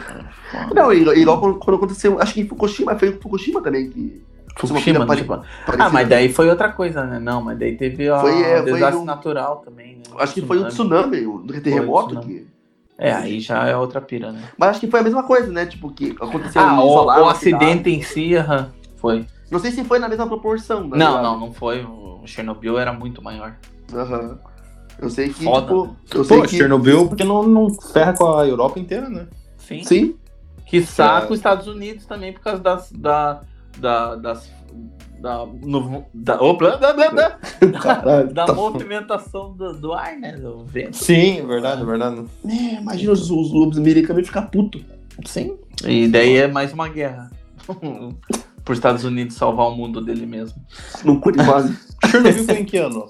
foda. 0.50 0.74
Não, 0.74 0.92
e, 0.92 1.02
e 1.02 1.24
logo 1.24 1.40
quando, 1.40 1.58
quando 1.58 1.76
aconteceu, 1.76 2.20
acho 2.20 2.34
que 2.34 2.40
em 2.40 2.46
Fukushima, 2.46 2.96
foi 2.96 3.08
em 3.08 3.20
Fukushima 3.20 3.60
também 3.60 3.90
que. 3.90 4.22
Fukushima, 4.56 5.16
tipo. 5.16 5.32
Ah, 5.78 5.90
mas 5.90 6.08
daí 6.08 6.28
foi 6.32 6.48
outra 6.48 6.70
coisa, 6.70 7.04
né? 7.04 7.18
Não, 7.18 7.42
mas 7.42 7.58
daí 7.58 7.76
teve 7.76 8.10
ó, 8.10 8.20
Foi, 8.20 8.42
é, 8.42 8.60
um 8.60 8.64
desastre 8.64 8.96
um- 9.00 9.04
natural 9.04 9.56
também, 9.64 9.96
né? 9.96 10.02
Acho 10.18 10.34
que 10.34 10.42
foi 10.42 10.58
um 10.58 10.68
tsunami, 10.68 11.26
um 11.26 11.46
terremoto. 11.46 12.20
que... 12.20 12.46
É, 12.98 13.12
aí 13.12 13.40
já 13.40 13.66
é 13.66 13.74
outra 13.74 14.00
pira, 14.00 14.30
né? 14.30 14.42
Mas 14.58 14.70
acho 14.70 14.80
que 14.80 14.90
foi 14.90 15.00
a 15.00 15.02
mesma 15.02 15.22
coisa, 15.22 15.50
né? 15.50 15.64
Tipo, 15.64 15.90
que 15.90 16.14
aconteceu 16.20 16.60
Ah, 16.60 16.82
o, 16.84 17.06
o 17.06 17.28
acidente 17.28 17.88
em 17.88 18.02
si, 18.02 18.34
aham, 18.36 18.70
foi. 18.96 19.24
Não 19.50 19.58
sei 19.58 19.70
se 19.70 19.82
foi 19.84 19.98
na 19.98 20.08
mesma 20.08 20.26
proporção, 20.26 20.86
né? 20.86 20.98
Não, 20.98 21.22
não, 21.22 21.40
não 21.40 21.52
foi. 21.52 21.82
O 21.82 22.22
Chernobyl 22.26 22.78
era 22.78 22.92
muito 22.92 23.22
maior. 23.22 23.54
Aham. 23.92 24.38
Eu 24.98 25.08
sei 25.08 25.30
que, 25.30 25.44
Foda, 25.44 25.62
tipo, 25.66 25.86
né? 25.86 25.92
eu 26.14 26.24
sei 26.24 26.36
Pô, 26.40 26.46
que... 26.46 26.56
Chernobyl, 26.58 27.08
porque 27.08 27.24
não, 27.24 27.42
não 27.42 27.70
ferra 27.70 28.12
com 28.12 28.36
a 28.36 28.46
Europa 28.46 28.78
inteira, 28.78 29.08
né? 29.08 29.26
Sim. 29.56 29.82
Sim, 29.82 30.14
Que 30.66 30.82
saco 30.82 31.28
É. 31.28 31.30
os 31.32 31.38
Estados 31.38 31.66
Unidos 31.66 32.04
também 32.04 32.32
por 32.34 32.40
causa 32.42 32.62
das. 32.62 32.92
Da, 32.92 33.40
da, 33.78 34.16
das 34.16 34.50
da, 35.20 35.46
no, 35.46 36.06
da, 36.14 36.40
opa, 36.40 36.78
blá, 36.78 37.38
caralho. 37.80 38.32
da 38.32 38.46
tá- 38.46 38.54
movimentação 38.54 39.52
do, 39.52 39.74
do 39.74 39.92
ar, 39.92 40.16
né? 40.16 40.32
Do 40.32 40.64
vento. 40.64 40.96
Sim, 40.96 41.46
verdade, 41.46 41.84
verdade. 41.84 42.24
É, 42.46 42.80
imagina 42.80 43.12
os, 43.12 43.30
os, 43.30 43.52
os 43.52 43.78
americanos 43.78 44.26
ficar 44.26 44.42
puto. 44.42 44.82
Sim. 45.26 45.58
E 45.84 46.08
daí 46.08 46.36
é 46.36 46.48
mais 46.48 46.72
uma 46.72 46.88
guerra. 46.88 47.30
Por 48.64 48.72
Estados 48.72 49.04
Unidos 49.04 49.36
salvar 49.36 49.66
o 49.66 49.76
mundo 49.76 50.00
dele 50.00 50.26
mesmo. 50.26 50.60
Não 51.04 51.20
curte 51.20 51.44
quase. 51.44 51.76
Chernobyl 52.10 52.44
foi 52.44 52.58
em 52.58 52.64
que 52.64 52.76
ano? 52.78 53.06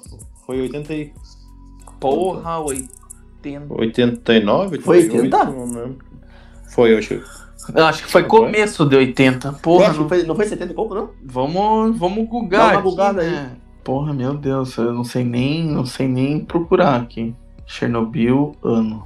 Foi 0.47 0.61
80 0.63 0.95
e... 0.95 1.13
Porra, 1.99 2.59
80. 2.61 3.67
89? 3.69 4.81
Foi 4.81 4.99
88, 4.99 5.37
80? 5.37 5.45
Não 5.51 5.65
lembro. 5.65 5.99
Foi, 6.71 6.93
eu 6.93 6.99
acho. 6.99 7.21
Eu 7.75 7.87
acho 7.87 8.05
que 8.05 8.11
foi 8.11 8.23
Não 8.23 8.29
foi? 8.31 8.39
começo 8.41 8.87
de 8.87 8.97
80. 8.97 9.49
Eu 9.49 9.53
Porra, 9.55 9.93
que 9.93 9.99
não, 9.99 10.09
foi, 10.09 10.23
não 10.25 10.35
foi 10.37 10.47
70 10.47 10.73
e 10.73 10.75
pouco, 10.75 10.95
não? 10.95 11.11
vamos, 11.25 11.99
vamos 11.99 12.25
Dá 12.25 12.31
gugar. 12.31 12.63
uma 12.71 12.73
aqui, 12.75 12.83
bugada 12.83 13.23
aí. 13.23 13.31
né? 13.31 13.51
Porra, 13.85 14.13
meu 14.13 14.35
Deus, 14.35 14.77
eu 14.77 14.93
não 14.93 15.05
sei 15.05 15.25
nem, 15.25 15.65
não 15.67 15.87
sei 15.87 16.07
nem 16.09 16.41
procurar 16.45 17.01
aqui. 17.01 17.35
Chernobyl, 17.67 18.57
ano. 18.63 19.05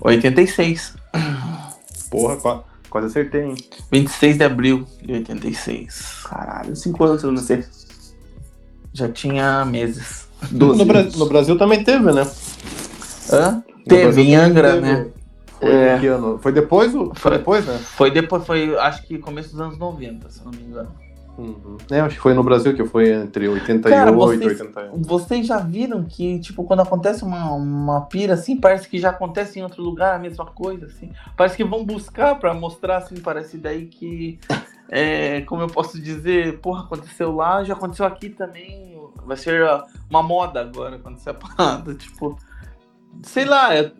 86. 0.00 0.94
Porra, 2.10 2.36
qua- 2.36 2.64
quase 2.90 3.06
acertei, 3.08 3.42
hein? 3.44 3.54
26 3.90 4.38
de 4.38 4.44
abril 4.44 4.86
de 5.02 5.12
86. 5.14 6.22
Caralho, 6.24 6.74
5 6.76 7.04
anos 7.04 7.22
eu 7.22 7.32
nasci. 7.32 7.64
Já 8.92 9.08
tinha 9.08 9.64
meses. 9.64 10.26
12 10.50 10.84
No, 10.84 11.02
no 11.18 11.26
Brasil 11.26 11.56
também 11.58 11.82
teve, 11.82 12.12
né? 12.12 12.26
Hã? 13.32 13.62
No 13.68 13.82
Teve 13.84 14.02
Brasil 14.04 14.24
em 14.24 14.34
Angra, 14.36 14.72
teve. 14.74 14.80
né? 14.82 15.06
Foi 15.60 15.70
É. 15.74 15.98
que 15.98 16.06
ano? 16.06 16.38
Foi 16.38 16.52
depois? 16.52 16.92
Foi 16.92 17.10
Foi. 17.14 17.30
depois, 17.38 17.66
né? 17.66 17.78
Foi 17.78 18.10
depois, 18.10 18.44
foi 18.46 18.76
acho 18.78 19.02
que 19.06 19.18
começo 19.18 19.50
dos 19.52 19.60
anos 19.60 19.78
90, 19.78 20.28
se 20.30 20.44
não 20.44 20.50
me 20.52 20.62
engano. 20.62 20.90
Uhum. 21.38 21.76
É, 21.90 22.00
acho 22.00 22.14
que 22.14 22.20
foi 22.22 22.32
no 22.32 22.42
Brasil 22.42 22.74
que 22.74 22.82
foi 22.86 23.10
entre 23.12 23.46
88 23.46 23.94
Cara, 23.94 24.10
e 24.10 24.14
vocês- 24.14 24.58
81. 24.60 25.02
Vocês 25.02 25.46
já 25.46 25.58
viram 25.58 26.02
que, 26.04 26.38
tipo, 26.40 26.64
quando 26.64 26.80
acontece 26.80 27.22
uma, 27.24 27.52
uma 27.52 28.00
pira 28.06 28.32
assim, 28.34 28.56
parece 28.58 28.88
que 28.88 28.98
já 28.98 29.10
acontece 29.10 29.58
em 29.58 29.62
outro 29.62 29.82
lugar 29.82 30.14
a 30.14 30.18
mesma 30.18 30.46
coisa, 30.46 30.86
assim. 30.86 31.10
Parece 31.36 31.54
que 31.54 31.62
vão 31.64 31.84
buscar 31.84 32.38
pra 32.38 32.54
mostrar, 32.54 32.98
assim, 32.98 33.16
parece 33.20 33.58
daí 33.58 33.84
que. 33.86 34.38
É, 34.88 35.40
como 35.42 35.60
eu 35.62 35.66
posso 35.66 36.00
dizer, 36.00 36.58
porra, 36.60 36.84
aconteceu 36.84 37.34
lá, 37.34 37.62
já 37.64 37.74
aconteceu 37.74 38.06
aqui 38.06 38.30
também. 38.30 38.96
Vai 39.26 39.36
ser 39.36 39.62
uma 40.08 40.22
moda 40.22 40.60
agora 40.60 40.96
acontecer 40.96 41.30
a 41.30 41.34
parada, 41.34 41.92
tipo. 41.94 42.38
Sei 43.22 43.44
lá, 43.44 43.74
é- 43.74 43.92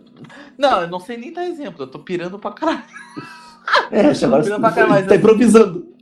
não, 0.58 0.82
eu 0.82 0.88
não 0.88 1.00
sei 1.00 1.16
nem 1.16 1.32
dar 1.32 1.46
exemplo, 1.46 1.82
eu 1.82 1.86
tô 1.86 1.98
pirando 2.00 2.38
pra 2.38 2.50
caralho. 2.52 2.82
É, 3.90 4.00
agora 4.24 4.48
Não 4.48 4.60
pra 4.60 4.72
cá, 4.72 4.86
mas- 4.86 5.06
tá 5.06 5.16
improvisando. 5.16 5.94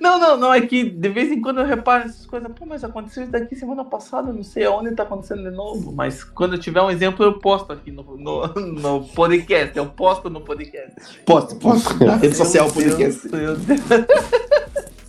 Não, 0.00 0.18
não, 0.18 0.36
não, 0.36 0.54
é 0.54 0.60
que 0.62 0.88
de 0.88 1.08
vez 1.08 1.30
em 1.30 1.40
quando 1.40 1.60
eu 1.60 1.66
reparo 1.66 2.04
essas 2.04 2.24
coisas, 2.24 2.50
pô, 2.52 2.64
mas 2.64 2.84
aconteceu 2.84 3.24
isso 3.24 3.32
daqui 3.32 3.56
semana 3.56 3.84
passada, 3.84 4.32
não 4.32 4.42
sei 4.42 4.64
aonde 4.64 4.94
tá 4.94 5.02
acontecendo 5.02 5.42
de 5.42 5.50
novo, 5.50 5.92
mas 5.92 6.22
quando 6.24 6.54
eu 6.54 6.58
tiver 6.60 6.80
um 6.80 6.90
exemplo 6.90 7.24
eu 7.24 7.38
posto 7.38 7.72
aqui 7.72 7.90
no, 7.90 8.02
no, 8.16 8.46
no 8.54 9.04
podcast, 9.08 9.76
eu 9.76 9.86
posto 9.86 10.30
no 10.30 10.40
podcast. 10.40 11.18
Posto, 11.26 11.56
posto. 11.56 12.02
Na 12.04 12.16
rede 12.16 12.36
social, 12.36 12.70
podcast. 12.72 13.28
Meu 13.28 13.56
Deus. 13.56 13.80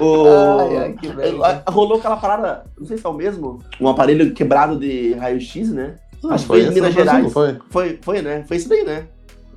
O... 0.00 0.26
Ai, 0.70 0.76
ai. 0.76 1.62
Ah, 1.66 1.70
Rolou 1.70 1.98
aquela 1.98 2.16
parada, 2.16 2.64
não 2.78 2.86
sei 2.86 2.96
se 2.96 3.04
é 3.06 3.08
o 3.08 3.12
mesmo, 3.12 3.62
um 3.80 3.88
aparelho 3.88 4.32
quebrado 4.32 4.78
de 4.78 5.12
raio-x, 5.14 5.70
né? 5.70 5.96
Acho 6.30 6.44
que 6.44 6.48
foi 6.48 6.60
em 6.62 6.70
Minas 6.70 6.94
Brasil, 6.94 7.04
Gerais. 7.04 7.32
Foi. 7.32 7.58
Foi, 7.70 7.98
foi, 8.02 8.22
né? 8.22 8.44
Foi 8.46 8.56
isso 8.56 8.68
daí, 8.68 8.84
né? 8.84 9.06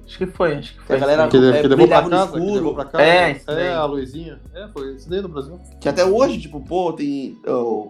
Acho 0.06 0.18
que 0.18 0.26
foi, 0.28 0.56
acho 0.56 0.74
que 0.74 0.80
Que 0.80 0.86
foi. 0.86 0.96
a 0.96 1.00
galera 1.00 1.28
Que, 1.28 1.38
é, 1.38 1.62
que 1.62 1.68
levou 1.68 1.88
pra 1.88 2.02
casa, 2.10 2.32
que 2.32 2.38
escuro. 2.38 2.54
levou 2.56 2.74
pra 2.76 2.86
casa. 2.86 3.04
É, 3.04 3.32
isso 3.34 3.46
daí. 3.46 3.66
é, 3.66 3.74
a 3.74 3.86
luzinha. 3.86 4.40
É, 4.56 4.68
foi 4.70 4.96
isso 4.96 5.10
daí 5.10 5.22
no 5.22 5.28
Brasil. 5.28 5.60
Que 5.82 5.90
até 5.90 6.06
hoje, 6.06 6.40
tipo, 6.40 6.60
pô, 6.62 6.94
tem. 6.94 7.38
ó, 7.48 7.88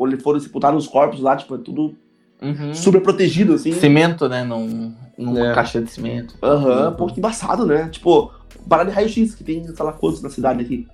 Onde 0.00 0.16
foram 0.16 0.38
sepultados 0.38 0.84
os 0.84 0.88
corpos 0.90 1.20
lá, 1.20 1.34
tipo, 1.36 1.54
é 1.56 1.58
tudo 1.58 1.94
Uhum. 2.40 2.72
super 2.72 3.00
protegido, 3.02 3.54
assim. 3.54 3.72
Cimento, 3.72 4.28
né, 4.28 4.44
num, 4.44 4.94
numa 5.18 5.48
É. 5.50 5.54
caixa 5.54 5.82
de 5.82 5.90
cimento. 5.90 6.34
Aham, 6.40 6.92
pô, 6.92 7.06
que 7.08 7.18
embaçado, 7.18 7.66
né? 7.66 7.88
Tipo, 7.90 8.30
parada 8.68 8.90
de 8.90 8.94
raio-x, 8.94 9.34
que 9.34 9.42
tem, 9.42 9.66
sei 9.66 9.84
lá 9.84 9.92
quantos 9.92 10.22
na 10.22 10.30
cidade 10.30 10.62
aqui. 10.62 10.86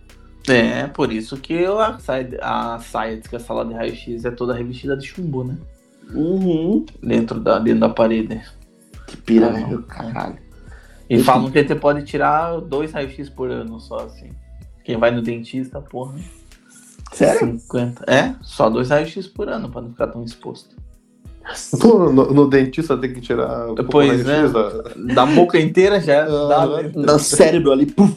É, 0.49 0.87
por 0.87 1.13
isso 1.13 1.37
que 1.37 1.53
eu- 1.53 1.79
a 1.79 1.99
saia, 1.99 2.39
a 2.43 2.79
saia 2.79 3.17
diz 3.19 3.27
que 3.27 3.37
a 3.37 3.41
sala 3.41 3.65
de 3.65 3.75
raio-x 3.75 4.25
é 4.25 4.31
toda 4.31 4.55
revestida 4.55 4.97
de 4.97 5.07
chumbo, 5.07 5.45
né? 5.45 5.57
Uhum. 6.13 6.85
Dentro 7.03 7.41
da, 7.41 7.59
dentro 7.59 7.81
da 7.81 7.89
parede. 7.89 8.41
Que 9.07 9.17
pira, 9.17 9.49
Ah, 9.49 9.51
né? 9.53 9.67
não. 9.71 9.83
Caralho. 9.83 10.37
E 11.09 11.19
falam 11.23 11.51
que 11.51 11.63
você 11.63 11.75
pode 11.75 12.05
tirar 12.05 12.61
dois 12.61 12.93
raios-x 12.93 13.29
por 13.29 13.51
ano 13.51 13.79
só, 13.81 14.01
assim. 14.01 14.31
Quem 14.85 14.97
vai 14.97 15.11
no 15.11 15.23
dentista, 15.23 15.81
porra. 15.81 16.15
Sério? 17.13 17.59
50. 17.59 18.05
É, 18.11 18.35
só 18.43 18.69
dois 18.71 18.91
raios-x 18.91 19.27
por 19.27 19.49
ano, 19.49 19.69
pra 19.69 19.81
não 19.83 19.91
ficar 19.91 20.07
tão 20.09 20.25
exposto. 20.25 20.75
Pô, 21.79 22.11
no, 22.11 22.33
no 22.33 22.49
dentista 22.49 22.97
tem 22.97 23.13
que 23.13 23.21
tirar 23.21 23.69
o 23.71 23.75
Pois 23.85 24.27
é. 24.27 24.45
Da 25.15 25.27
boca 25.27 25.61
inteira 25.61 26.01
já 26.01 26.25
dá. 26.25 26.65
Aham. 26.65 26.83
né? 26.85 26.93
No 26.95 27.19
cérebro 27.19 27.71
ali, 27.71 27.85
puf. 27.85 28.17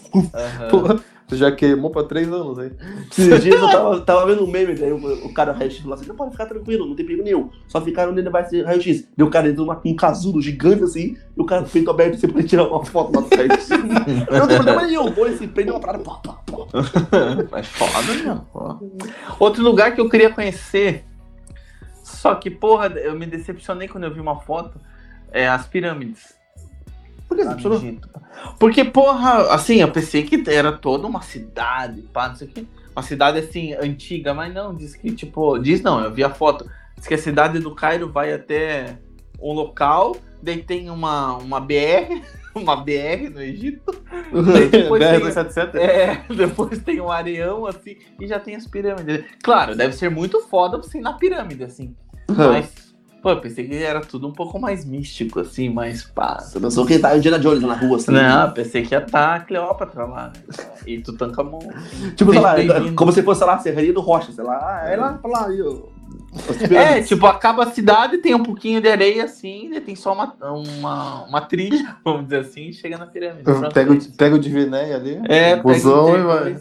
Pô, 1.27 1.35
já 1.35 1.51
queimou 1.51 1.91
pra 1.91 2.03
três 2.03 2.31
anos 2.31 2.57
aí. 2.57 2.71
Esses 3.11 3.43
dias 3.43 3.61
eu 3.61 3.69
tava, 3.69 3.99
tava 4.01 4.25
vendo 4.27 4.45
um 4.45 4.47
meme, 4.49 4.75
daí 4.75 4.91
o, 4.91 5.25
o 5.25 5.33
cara 5.33 5.51
raio-x 5.51 5.79
falou 5.79 5.95
assim, 5.95 6.07
não 6.07 6.15
pode 6.15 6.31
ficar 6.31 6.45
tranquilo, 6.45 6.85
não 6.85 6.95
tem 6.95 7.05
perigo 7.05 7.23
nenhum. 7.23 7.49
Só 7.67 7.81
ficar 7.81 8.07
onde 8.07 8.21
ele 8.21 8.29
vai 8.29 8.45
ser 8.45 8.63
raio-x. 8.63 9.07
Deu 9.15 9.27
o 9.27 9.29
cara 9.29 9.49
entrou 9.49 9.67
com 9.75 9.89
um 9.89 9.95
casulo 9.95 10.41
gigante 10.41 10.83
assim, 10.83 11.17
e 11.35 11.41
o 11.41 11.45
cara 11.45 11.63
com 11.63 11.67
o 11.67 11.71
peito 11.71 11.91
aberto, 11.91 12.17
você 12.17 12.27
pode 12.27 12.47
tirar 12.47 12.67
uma 12.67 12.85
foto 12.85 13.13
lá 13.13 13.21
do 13.21 13.35
raio-x. 13.35 13.69
não 14.31 14.47
tem 14.47 14.55
problema 14.55 14.83
nenhum, 14.83 15.11
põe 15.11 15.31
esse 15.31 15.47
prende 15.47 15.71
uma 15.71 15.79
parada, 15.79 16.03
pá, 16.03 16.15
pá, 16.15 16.33
pá. 16.33 16.57
Mas 17.51 17.67
foda, 17.67 18.13
meu. 18.23 18.37
pô. 18.53 18.79
Outro 19.37 19.61
lugar 19.63 19.93
que 19.93 19.99
eu 19.99 20.09
queria 20.09 20.29
conhecer, 20.29 21.03
só 22.03 22.35
que, 22.35 22.49
porra, 22.49 22.87
eu 22.87 23.15
me 23.19 23.25
decepcionei 23.25 23.89
quando 23.89 24.05
eu 24.05 24.13
vi 24.13 24.21
uma 24.21 24.39
foto, 24.39 24.79
é 25.31 25.47
as 25.47 25.67
pirâmides. 25.67 26.36
Por 27.27 27.37
funcionou? 27.37 27.77
Egito. 27.77 28.09
Porque, 28.59 28.83
porra, 28.83 29.53
assim, 29.53 29.77
eu 29.81 29.91
pensei 29.91 30.23
que 30.23 30.43
era 30.49 30.71
toda 30.71 31.07
uma 31.07 31.21
cidade, 31.21 32.01
pá, 32.13 32.29
não 32.29 32.35
sei 32.35 32.47
o 32.47 32.51
quê. 32.51 32.65
Uma 32.95 33.01
cidade, 33.03 33.39
assim, 33.39 33.73
antiga, 33.73 34.33
mas 34.33 34.53
não, 34.53 34.73
diz 34.73 34.95
que, 34.95 35.11
tipo, 35.11 35.57
diz 35.59 35.81
não, 35.81 36.03
eu 36.03 36.11
vi 36.11 36.23
a 36.23 36.29
foto. 36.29 36.69
Diz 36.95 37.05
que 37.05 37.13
a 37.13 37.17
cidade 37.17 37.59
do 37.59 37.75
Cairo 37.75 38.11
vai 38.11 38.33
até 38.33 38.97
um 39.39 39.53
local, 39.53 40.15
daí 40.41 40.63
tem 40.63 40.89
uma, 40.89 41.37
uma 41.37 41.59
BR, 41.59 42.21
uma 42.55 42.75
BR 42.77 43.29
no 43.31 43.41
Egito. 43.41 43.91
Daí 44.51 44.69
depois 44.69 45.03
tem- 45.03 45.19
BR-277. 45.19 45.75
é, 45.75 46.23
depois 46.33 46.79
tem 46.79 46.99
um 46.99 47.11
areão, 47.11 47.65
assim, 47.65 47.97
e 48.19 48.27
já 48.27 48.39
tem 48.39 48.55
as 48.55 48.65
pirâmides. 48.65 49.25
Claro, 49.43 49.75
deve 49.75 49.93
ser 49.93 50.09
muito 50.09 50.41
foda 50.47 50.77
você 50.77 50.97
ir 50.97 51.01
na 51.01 51.13
pirâmide, 51.13 51.63
assim. 51.63 51.95
Mas, 52.27 52.86
pô, 53.27 53.31
eu 53.31 53.41
pensei 53.41 53.67
que 53.67 53.75
era 53.75 53.99
tudo 53.99 54.25
um 54.25 54.31
pouco 54.31 54.57
mais 54.57 54.85
místico, 54.85 55.41
assim, 55.41 55.69
mais 55.69 56.03
pá. 56.03 56.39
Você 56.39 56.59
pensou 56.59 56.85
que 56.85 56.97
tá 56.97 57.17
Indiana 57.17 57.37
Jones 57.37 57.61
na 57.61 57.73
rua, 57.73 57.97
assim. 57.97 58.11
Não, 58.11 58.51
pensei 58.51 58.83
que 58.83 58.95
ia 58.95 58.99
estar 58.99 59.35
a 59.35 59.39
Cleópatra 59.41 60.05
lá, 60.05 60.27
né? 60.27 60.65
E 60.85 60.99
Tutankamon. 61.01 61.59
Tipo, 62.15 62.31
sei 62.31 62.41
lá, 62.41 62.55
como 62.95 63.11
se 63.11 63.21
fosse, 63.21 63.39
sei 63.39 63.47
lá, 63.47 63.59
Serraria 63.59 63.91
do 63.91 63.99
Rocha, 63.99 64.31
sei 64.31 64.45
lá. 64.45 64.57
Ah, 64.61 64.89
é 64.89 64.95
lá 64.95 65.19
lá, 65.25 65.47
aí, 65.47 65.61
ó. 65.61 65.96
É, 66.75 67.01
tipo, 67.01 67.25
acaba 67.25 67.63
a 67.63 67.71
cidade, 67.71 68.17
tem 68.19 68.33
um 68.35 68.43
pouquinho 68.43 68.79
de 68.81 68.87
areia 68.87 69.23
assim, 69.25 69.71
e 69.73 69.81
tem 69.81 69.95
só 69.95 70.13
uma, 70.13 70.33
uma, 70.41 71.23
uma 71.25 71.41
trilha, 71.41 71.95
vamos 72.03 72.23
dizer 72.25 72.39
assim, 72.41 72.67
e 72.67 72.73
chega 72.73 72.97
na 72.97 73.05
pirâmide. 73.05 73.43
Pega, 73.73 73.93
é 73.93 73.97
o- 73.97 74.11
pega 74.17 74.35
o 74.35 74.39
Diviné 74.39 74.93
ali, 74.93 75.21
É, 75.27 75.55
busão 75.55 76.17
e 76.17 76.21
vai. 76.23 76.59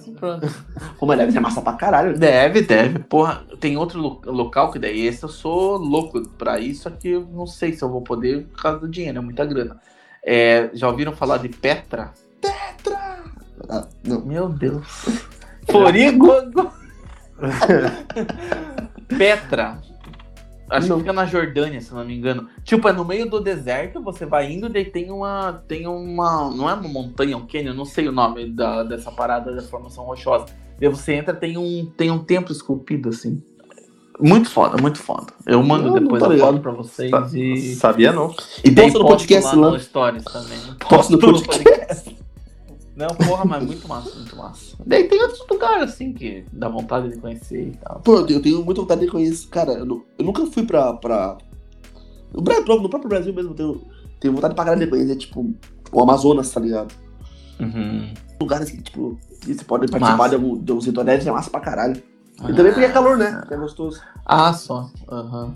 Pô, 0.98 1.06
mas 1.06 1.18
deve 1.18 1.32
ser 1.32 1.40
massa 1.40 1.60
pra 1.60 1.72
caralho. 1.74 2.18
Deve, 2.18 2.62
deve. 2.62 2.98
Porra, 3.00 3.44
tem 3.60 3.76
outro 3.76 4.00
lo- 4.00 4.20
local 4.26 4.70
que 4.70 4.78
daí 4.78 5.06
esse 5.06 5.22
eu 5.22 5.28
sou 5.28 5.76
louco 5.76 6.26
pra 6.30 6.58
isso, 6.58 6.82
só 6.84 6.90
que 6.90 7.08
eu 7.08 7.26
não 7.32 7.46
sei 7.46 7.72
se 7.72 7.82
eu 7.82 7.88
vou 7.90 8.00
poder 8.02 8.44
por 8.46 8.62
causa 8.62 8.78
do 8.80 8.88
dinheiro, 8.88 9.18
é 9.18 9.20
muita 9.20 9.44
grana. 9.44 9.80
É, 10.24 10.70
já 10.74 10.88
ouviram 10.88 11.12
falar 11.12 11.38
de 11.38 11.48
Petra? 11.48 12.12
Ah, 13.68 13.86
não. 14.04 14.20
Meu 14.24 14.48
Deus. 14.48 14.86
Forigogo. 15.70 16.70
Petra. 19.08 19.78
Acho 20.68 20.88
Não. 20.88 20.96
que 20.96 21.02
fica 21.02 21.12
na 21.12 21.24
Jordânia, 21.26 21.80
se 21.80 21.94
não 21.94 22.04
me 22.04 22.16
engano. 22.16 22.48
Tipo, 22.64 22.88
é 22.88 22.92
no 22.92 23.04
meio 23.04 23.30
do 23.30 23.38
deserto, 23.40 24.02
você 24.02 24.26
vai 24.26 24.50
indo, 24.52 24.68
daí 24.68 24.84
tem 24.84 25.10
uma. 25.12 25.62
Tem 25.68 25.86
uma. 25.86 26.50
Não 26.50 26.68
é 26.68 26.74
uma 26.74 26.88
montanha, 26.88 27.36
um 27.36 27.46
canyon, 27.46 27.72
não 27.74 27.84
sei 27.84 28.08
o 28.08 28.12
nome 28.12 28.50
da, 28.50 28.82
dessa 28.82 29.12
parada 29.12 29.54
da 29.54 29.62
formação 29.62 30.04
rochosa. 30.04 30.46
Daí 30.80 30.88
você 30.88 31.12
entra, 31.14 31.32
tem 31.32 31.56
um, 31.56 31.86
tem 31.96 32.10
um 32.10 32.18
templo 32.18 32.52
esculpido, 32.52 33.10
assim. 33.10 33.40
Muito 34.18 34.50
foda, 34.50 34.80
muito 34.80 34.98
foda. 34.98 35.26
Eu 35.46 35.62
mando 35.62 35.88
não 35.90 35.94
depois 36.00 36.22
a 36.22 36.36
foto 36.38 36.58
pra 36.60 36.72
vocês 36.72 37.10
Sa- 37.10 37.28
e. 37.32 37.74
Sabia 37.76 38.12
não. 38.12 38.34
E 38.64 38.70
daí 38.70 38.86
posta 38.86 38.98
no 38.98 39.04
posto 39.04 39.18
podcast 39.20 39.54
lá 39.56 39.66
lá. 39.66 39.70
no 39.72 39.78
Stories 39.80 40.24
também. 40.24 40.58
Posta 40.88 41.12
no 41.12 41.18
Posto 41.20 41.46
podcast. 41.46 42.15
Não, 42.96 43.08
porra, 43.08 43.44
mas 43.44 43.62
muito 43.62 43.86
massa, 43.86 44.14
muito 44.16 44.34
massa. 44.36 44.74
Daí 44.86 45.04
tem 45.06 45.20
outros 45.22 45.44
lugares, 45.50 45.90
assim, 45.92 46.12
que 46.14 46.44
dá 46.50 46.66
vontade 46.68 47.10
de 47.10 47.18
conhecer 47.18 47.68
e 47.68 47.76
tal. 47.76 48.00
Pô, 48.00 48.20
eu 48.20 48.40
tenho- 48.40 48.64
muita 48.64 48.80
vontade 48.80 49.02
de 49.02 49.08
conhecer. 49.08 49.48
Cara, 49.48 49.72
eu, 49.74 49.84
nu- 49.84 50.04
eu 50.18 50.24
nunca 50.24 50.46
fui 50.46 50.64
pra. 50.64 50.94
pra... 50.94 51.36
No, 52.32 52.42
no 52.82 52.88
próprio 52.88 53.08
Brasil 53.08 53.34
mesmo, 53.34 53.50
eu 53.50 53.54
tenho, 53.54 53.82
tenho 54.18 54.34
vontade 54.34 54.54
pra 54.54 54.64
caralho 54.64 54.84
de 54.84 54.90
conhecer, 54.90 55.16
tipo, 55.16 55.54
o 55.92 56.02
Amazonas, 56.02 56.50
tá 56.50 56.58
ligado? 56.60 56.92
Uhum. 57.60 58.12
Lugares 58.40 58.70
que, 58.70 58.82
tipo, 58.82 59.18
que 59.40 59.54
você 59.54 59.64
pode 59.64 59.90
participar 59.90 60.16
Massa. 60.16 60.30
de 60.30 60.34
algum, 60.36 60.58
de 60.58 60.70
alguns 60.72 60.86
rituais, 60.86 61.26
é 61.26 61.30
massa 61.30 61.50
pra 61.50 61.60
caralho. 61.60 62.02
E 62.48 62.52
também 62.54 62.72
porque 62.72 62.84
é 62.84 62.90
calor, 62.92 63.16
né? 63.16 63.42
Que 63.46 63.54
é 63.54 63.56
gostoso. 63.56 64.00
Ah, 64.24 64.52
só. 64.52 64.90
Aham. 65.10 65.54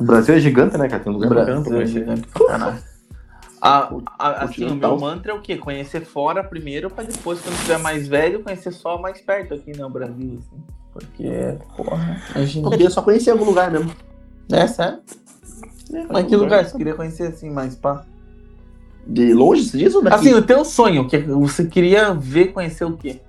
O 0.00 0.04
Brasil 0.04 0.34
é 0.34 0.40
gigante, 0.40 0.76
né, 0.76 0.88
cara? 0.88 1.02
Tem 1.02 1.12
lugar 1.12 1.28
pra 1.30 1.62
conhecer. 1.62 1.86
gigante 2.00 2.26
caralho. 3.66 4.02
Ah, 4.18 4.28
a- 4.28 4.44
assim, 4.44 4.64
o 4.66 4.74
meu 4.74 4.98
mantra 4.98 5.32
é 5.32 5.34
o 5.34 5.40
quê? 5.40 5.56
Conhecer 5.56 6.04
fora 6.04 6.42
primeiro, 6.42 6.90
pra 6.90 7.04
depois, 7.04 7.40
quando 7.40 7.58
tiver 7.60 7.78
mais 7.78 8.06
velho, 8.08 8.42
conhecer 8.42 8.72
só 8.72 8.98
mais 9.00 9.20
perto 9.20 9.54
aqui 9.54 9.76
no 9.76 9.88
Brasil, 9.90 10.38
assim. 10.38 10.62
Porque, 10.92 11.58
porra, 11.76 12.22
imagina. 12.34 12.66
Eu 12.66 12.70
queria 12.70 12.90
só 12.90 13.02
conhecer 13.02 13.30
algum 13.30 13.44
lugar 13.44 13.70
mesmo. 13.70 13.90
É, 14.50 14.66
sério? 14.66 15.00
Mas 16.10 16.26
que 16.26 16.36
lugar 16.36 16.64
você 16.64 16.76
queria 16.76 16.94
conhecer, 16.94 17.24
assim, 17.28 17.50
mais 17.50 17.74
pá? 17.76 18.04
De 19.06 19.32
longe, 19.32 19.64
você 19.64 19.78
diz 19.78 19.94
ou 19.94 20.02
daqui? 20.02 20.16
Assim, 20.16 20.34
o 20.34 20.42
teu 20.42 20.64
sonho, 20.64 21.06
que 21.08 21.18
você 21.18 21.64
queria 21.66 22.12
ver, 22.12 22.52
conhecer 22.52 22.84
o 22.84 22.96
quê? 22.96 23.20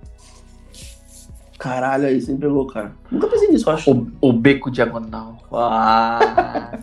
Caralho, 1.58 2.05
aí 2.05 2.22
você 2.22 2.32
me 2.34 2.38
pegou, 2.38 2.68
cara. 2.68 2.91
Nunca 3.12 3.28
pensei 3.28 3.49
nisso, 3.49 3.70
eu 3.70 3.74
acho. 3.74 3.91
O, 3.91 4.08
o 4.22 4.34
Beco 4.34 4.70
Diagonal. 4.70 5.38
Ah. 5.51 6.78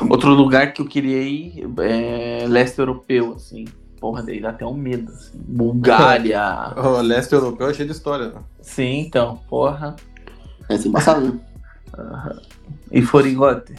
Outro 0.08 0.30
lugar 0.30 0.72
que 0.72 0.80
eu 0.80 0.86
queria 0.86 1.22
ir 1.22 1.66
é 1.80 2.46
leste 2.48 2.78
europeu, 2.78 3.34
assim. 3.36 3.66
Porra, 4.00 4.22
daí 4.22 4.40
dá 4.40 4.50
até 4.50 4.64
um 4.66 4.74
medo, 4.74 5.12
assim. 5.12 5.38
Bulgária. 5.46 6.72
O 6.76 7.00
leste 7.02 7.34
europeu 7.34 7.68
é 7.68 7.74
cheio 7.74 7.88
de 7.88 7.94
história. 7.94 8.28
né? 8.28 8.40
Sim, 8.60 9.00
então, 9.00 9.38
porra. 9.48 9.96
É 10.68 10.74
assim, 10.74 10.88
embaçado, 10.88 11.20
né? 11.20 11.40
E 12.90 13.02
Forigote. 13.02 13.74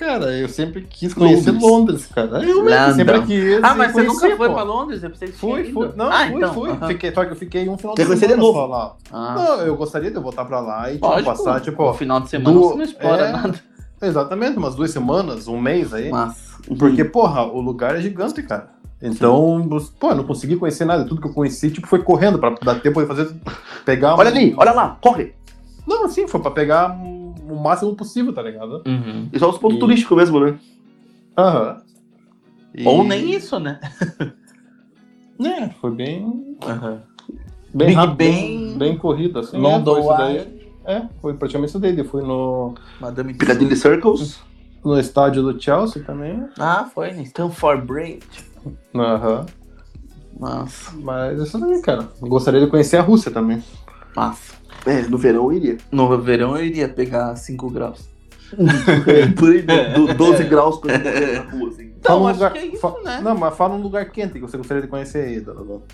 Cara, 0.00 0.32
eu 0.32 0.48
sempre 0.48 0.80
quis 0.88 1.12
conhecer 1.12 1.50
Londres. 1.50 1.70
Londres, 1.70 2.06
cara. 2.06 2.42
Eu 2.42 2.64
mesmo 2.64 2.94
sempre 2.94 3.22
quis. 3.22 3.62
Ah, 3.62 3.74
mas 3.74 3.92
você 3.92 4.02
nunca 4.02 4.34
foi 4.34 4.48
pô. 4.48 4.54
pra 4.54 4.62
Londres? 4.62 5.02
Eu 5.02 5.10
pensei 5.10 5.28
que 5.28 5.34
você 5.34 5.40
Fui, 5.40 5.64
fui. 5.72 5.90
Não, 5.94 6.06
ah, 6.10 6.26
fui, 6.26 6.36
então, 6.36 6.54
fui. 6.54 6.70
aham. 6.70 6.86
Fiquei, 6.88 7.12
só 7.12 7.24
que 7.26 7.32
eu 7.32 7.36
fiquei 7.36 7.68
um 7.68 7.76
final 7.76 7.94
de 7.94 8.06
conhecer 8.06 8.26
de 8.28 8.32
semana 8.32 8.42
novo? 8.48 8.58
só 8.58 8.66
lá. 8.66 8.96
Ah, 9.12 9.34
Não, 9.36 9.60
eu 9.66 9.76
gostaria 9.76 10.10
de 10.10 10.18
voltar 10.18 10.46
pra 10.46 10.58
lá 10.60 10.88
e 10.90 10.94
tipo, 10.94 11.06
lógico. 11.06 11.30
passar, 11.30 11.60
tipo, 11.60 11.84
No 11.86 11.92
final 11.92 12.18
de 12.20 12.30
semana 12.30 12.54
do- 12.58 12.60
você 12.68 12.74
não 12.76 12.82
explora 12.84 13.22
é, 13.26 13.32
nada. 13.32 13.60
exatamente, 14.00 14.56
umas 14.56 14.74
duas 14.74 14.90
semanas, 14.90 15.46
um 15.46 15.60
mês 15.60 15.92
aí. 15.92 16.10
Mas, 16.10 16.48
Porque, 16.78 17.04
porra, 17.04 17.42
o 17.44 17.60
lugar 17.60 17.94
é 17.94 18.00
gigante, 18.00 18.42
cara. 18.42 18.70
Então, 19.02 19.66
pô, 19.98 20.10
eu 20.10 20.14
não 20.14 20.24
consegui 20.24 20.56
conhecer 20.56 20.86
nada. 20.86 21.04
Tudo 21.04 21.20
que 21.20 21.28
eu 21.28 21.32
conheci, 21.34 21.70
tipo, 21.70 21.86
foi 21.86 22.02
correndo 22.02 22.38
pra 22.38 22.54
dar 22.62 22.80
tempo 22.80 23.00
de 23.02 23.06
fazer. 23.06 23.30
Pegar. 23.84 24.14
Olha 24.16 24.30
um- 24.30 24.32
ali, 24.34 24.54
olha 24.56 24.72
lá, 24.72 24.96
corre. 25.02 25.34
Não, 25.86 26.04
assim, 26.06 26.26
foi 26.26 26.40
pra 26.40 26.50
pegar 26.50 26.90
um- 26.90 27.19
o 27.50 27.60
máximo 27.60 27.94
possível, 27.96 28.32
tá 28.32 28.42
ligado? 28.42 28.82
uhum. 28.86 29.28
Isso 29.32 29.44
é 29.44 29.48
os 29.48 29.58
pontos 29.58 29.76
E- 29.76 29.80
turísticos 29.80 30.16
mesmo, 30.16 30.40
né? 30.40 30.58
Aham. 31.36 31.82
E- 32.74 32.86
Ou 32.86 33.04
nem 33.04 33.32
isso, 33.34 33.58
né? 33.58 33.80
É, 35.42 35.70
foi 35.80 35.90
bem. 35.92 36.56
Aham. 36.62 37.00
Bem 37.72 37.86
Big 37.88 37.94
rápido, 37.94 38.16
bem, 38.16 38.76
bem 38.78 38.98
corrido, 38.98 39.38
assim. 39.38 39.56
London 39.56 40.12
é. 40.20 40.32
Eye, 40.36 40.70
É, 40.84 41.08
foi 41.22 41.32
praticamente 41.34 41.70
isso. 41.76 41.84
Eu 41.86 42.04
fui 42.04 42.22
no, 42.22 42.74
Madame 43.00 43.32
Piccadilly 43.32 43.74
Circles. 43.76 44.38
no 44.84 44.98
estádio 44.98 45.42
do 45.42 45.58
Chelsea 45.58 46.02
também. 46.04 46.46
Ah, 46.58 46.84
foi, 46.92 47.12
né? 47.12 47.22
Stanford 47.22 47.86
Bridge. 47.86 48.26
Aham. 48.94 49.46
Massa, 50.38 50.92
Mas 51.00 51.40
isso 51.40 51.58
daí, 51.58 51.80
cara. 51.80 52.08
Gostaria 52.20 52.60
de 52.60 52.66
conhecer 52.66 52.96
a 52.98 53.02
Rússia 53.02 53.30
também. 53.30 53.62
massa. 54.14 54.59
É, 54.86 55.02
no 55.02 55.18
verão 55.18 55.44
eu 55.44 55.52
iria. 55.52 55.78
No 55.90 56.18
verão 56.18 56.56
eu 56.56 56.64
iria 56.64 56.88
pegar 56.88 57.34
5 57.36 57.70
graus. 57.70 58.08
Por 59.38 59.50
aí, 59.50 59.62
do, 59.62 60.06
do 60.08 60.14
12 60.14 60.44
graus 60.44 60.78
quando 60.78 60.94
eu 60.94 60.98
morrer 61.04 61.44
na 61.44 61.50
rua, 61.50 61.68
assim. 61.68 61.92
Então, 61.98 62.12
Fala 62.16 62.20
um 62.20 62.26
acho 62.28 62.38
lugar- 62.38 62.52
que 62.52 62.58
é 62.58 62.66
isso, 62.66 62.94
né? 63.04 63.20
Não, 63.22 63.36
mas 63.36 63.56
fala 63.56 63.74
um 63.74 63.82
lugar 63.82 64.10
quente 64.10 64.32
que 64.34 64.40
você 64.40 64.56
gostaria 64.56 64.82
de 64.82 64.88
conhecer 64.88 65.24
aí 65.24 65.44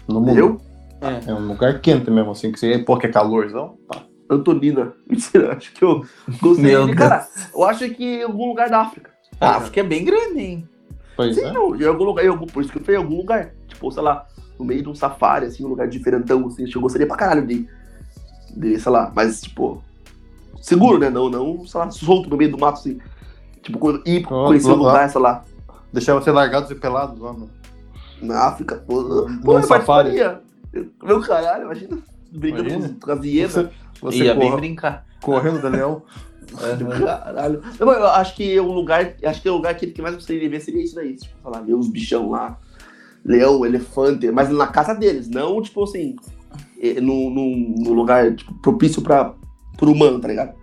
no 0.08 0.20
mundo. 0.20 0.38
Eu? 0.38 0.60
É. 1.00 1.30
É 1.30 1.34
um 1.34 1.48
lugar 1.48 1.80
quente 1.80 2.10
mesmo, 2.10 2.30
assim, 2.30 2.50
que 2.52 2.58
você, 2.58 2.78
pô, 2.78 2.96
que 2.96 3.06
é 3.06 3.10
calorzão. 3.10 3.76
Tá. 3.88 4.02
Antonina. 4.30 4.92
Mentira, 5.08 5.54
acho 5.54 5.72
que 5.72 5.84
eu 5.84 6.00
de... 6.28 6.94
Cara, 6.94 7.26
eu 7.54 7.64
acho 7.64 7.88
que 7.90 8.04
em 8.04 8.22
algum 8.22 8.48
lugar 8.48 8.70
da 8.70 8.80
África. 8.80 9.10
Ah, 9.40 9.56
acho 9.58 9.70
que 9.70 9.80
é 9.80 9.82
bem 9.82 10.04
grande, 10.04 10.40
hein? 10.40 10.68
Pois 11.16 11.34
Sim, 11.34 11.44
é. 11.44 11.52
não, 11.52 11.74
em 11.76 11.84
algum 11.84 12.04
lugar, 12.04 12.24
em 12.24 12.28
algum, 12.28 12.46
por 12.46 12.62
isso 12.62 12.72
que 12.72 12.78
eu 12.78 12.82
falei, 12.84 13.00
em 13.00 13.02
algum 13.04 13.16
lugar. 13.18 13.52
Tipo, 13.68 13.90
sei 13.90 14.02
lá, 14.02 14.26
no 14.58 14.64
meio 14.64 14.82
de 14.82 14.88
um 14.88 14.94
safari, 14.94 15.46
assim, 15.46 15.64
um 15.64 15.68
lugar 15.68 15.88
diferentão, 15.88 16.46
assim, 16.46 16.64
eu 16.74 16.80
gostaria 16.80 17.06
pra 17.06 17.16
caralho 17.16 17.46
de, 17.46 17.66
de, 18.56 18.78
sei 18.80 18.90
lá, 18.92 19.12
mas, 19.14 19.40
tipo, 19.42 19.82
seguro, 20.60 20.98
né? 20.98 21.10
Não, 21.10 21.28
não, 21.30 21.66
sei 21.66 21.78
lá, 21.80 21.90
solto 21.90 22.28
no 22.30 22.36
meio 22.36 22.50
do 22.50 22.58
mato, 22.58 22.78
assim. 22.78 22.98
Tipo, 23.62 23.78
quando- 23.78 24.02
ir 24.06 24.24
lá, 24.30 24.48
lá. 24.70 24.74
lugar, 24.74 25.10
sei 25.10 25.20
lá, 25.20 25.44
Deixar 25.92 26.14
você 26.14 26.30
largados 26.30 26.70
e 26.70 26.74
pelados 26.74 27.18
lá 27.18 27.32
no. 27.32 27.48
na 28.20 28.46
África, 28.48 28.76
pô, 28.86 29.00
Num 29.02 29.38
pô, 29.40 29.58
eu 29.58 29.62
safari. 29.62 29.86
participaria. 30.18 30.40
Meu 31.02 31.20
caralho, 31.20 31.64
imagina, 31.64 31.98
brincando 32.32 32.68
Imagina. 32.68 32.96
com, 33.00 33.10
as 33.12 33.24
hienas. 33.24 33.52
Você, 33.52 33.68
você 34.02 34.24
Ia 34.24 34.34
bem 34.34 34.54
brincar. 34.54 35.06
correndo 35.22 35.60
do 35.60 35.68
leão. 35.68 36.02
Caralho. 37.04 37.62
Não, 37.78 37.92
eu 37.92 38.06
acho 38.08 38.34
que 38.36 38.58
o 38.60 38.70
lugar, 38.72 39.14
acho 39.24 39.42
que 39.42 39.48
o 39.48 39.54
lugar 39.54 39.74
que, 39.74 39.86
que 39.86 40.02
mais 40.02 40.14
gostaria 40.14 40.40
de 40.42 40.48
ver 40.48 40.60
seria 40.60 40.82
isso 40.82 40.94
daí. 40.94 41.16
Tipo, 41.16 41.48
lá, 41.48 41.60
ver 41.60 41.74
os 41.74 41.88
bichão 41.88 42.30
lá. 42.30 42.58
Leão, 43.24 43.64
elefante, 43.64 44.30
mas 44.30 44.48
na 44.50 44.66
casa 44.68 44.94
deles, 44.94 45.28
não, 45.28 45.60
tipo 45.60 45.82
assim, 45.82 46.14
num, 47.00 47.30
num, 47.30 47.74
num 47.78 47.92
lugar 47.92 48.34
tipo, 48.34 48.52
propício 48.54 49.02
pra, 49.02 49.34
pro 49.76 49.90
humano, 49.92 50.18
tá 50.20 50.28
ligado? 50.28 50.54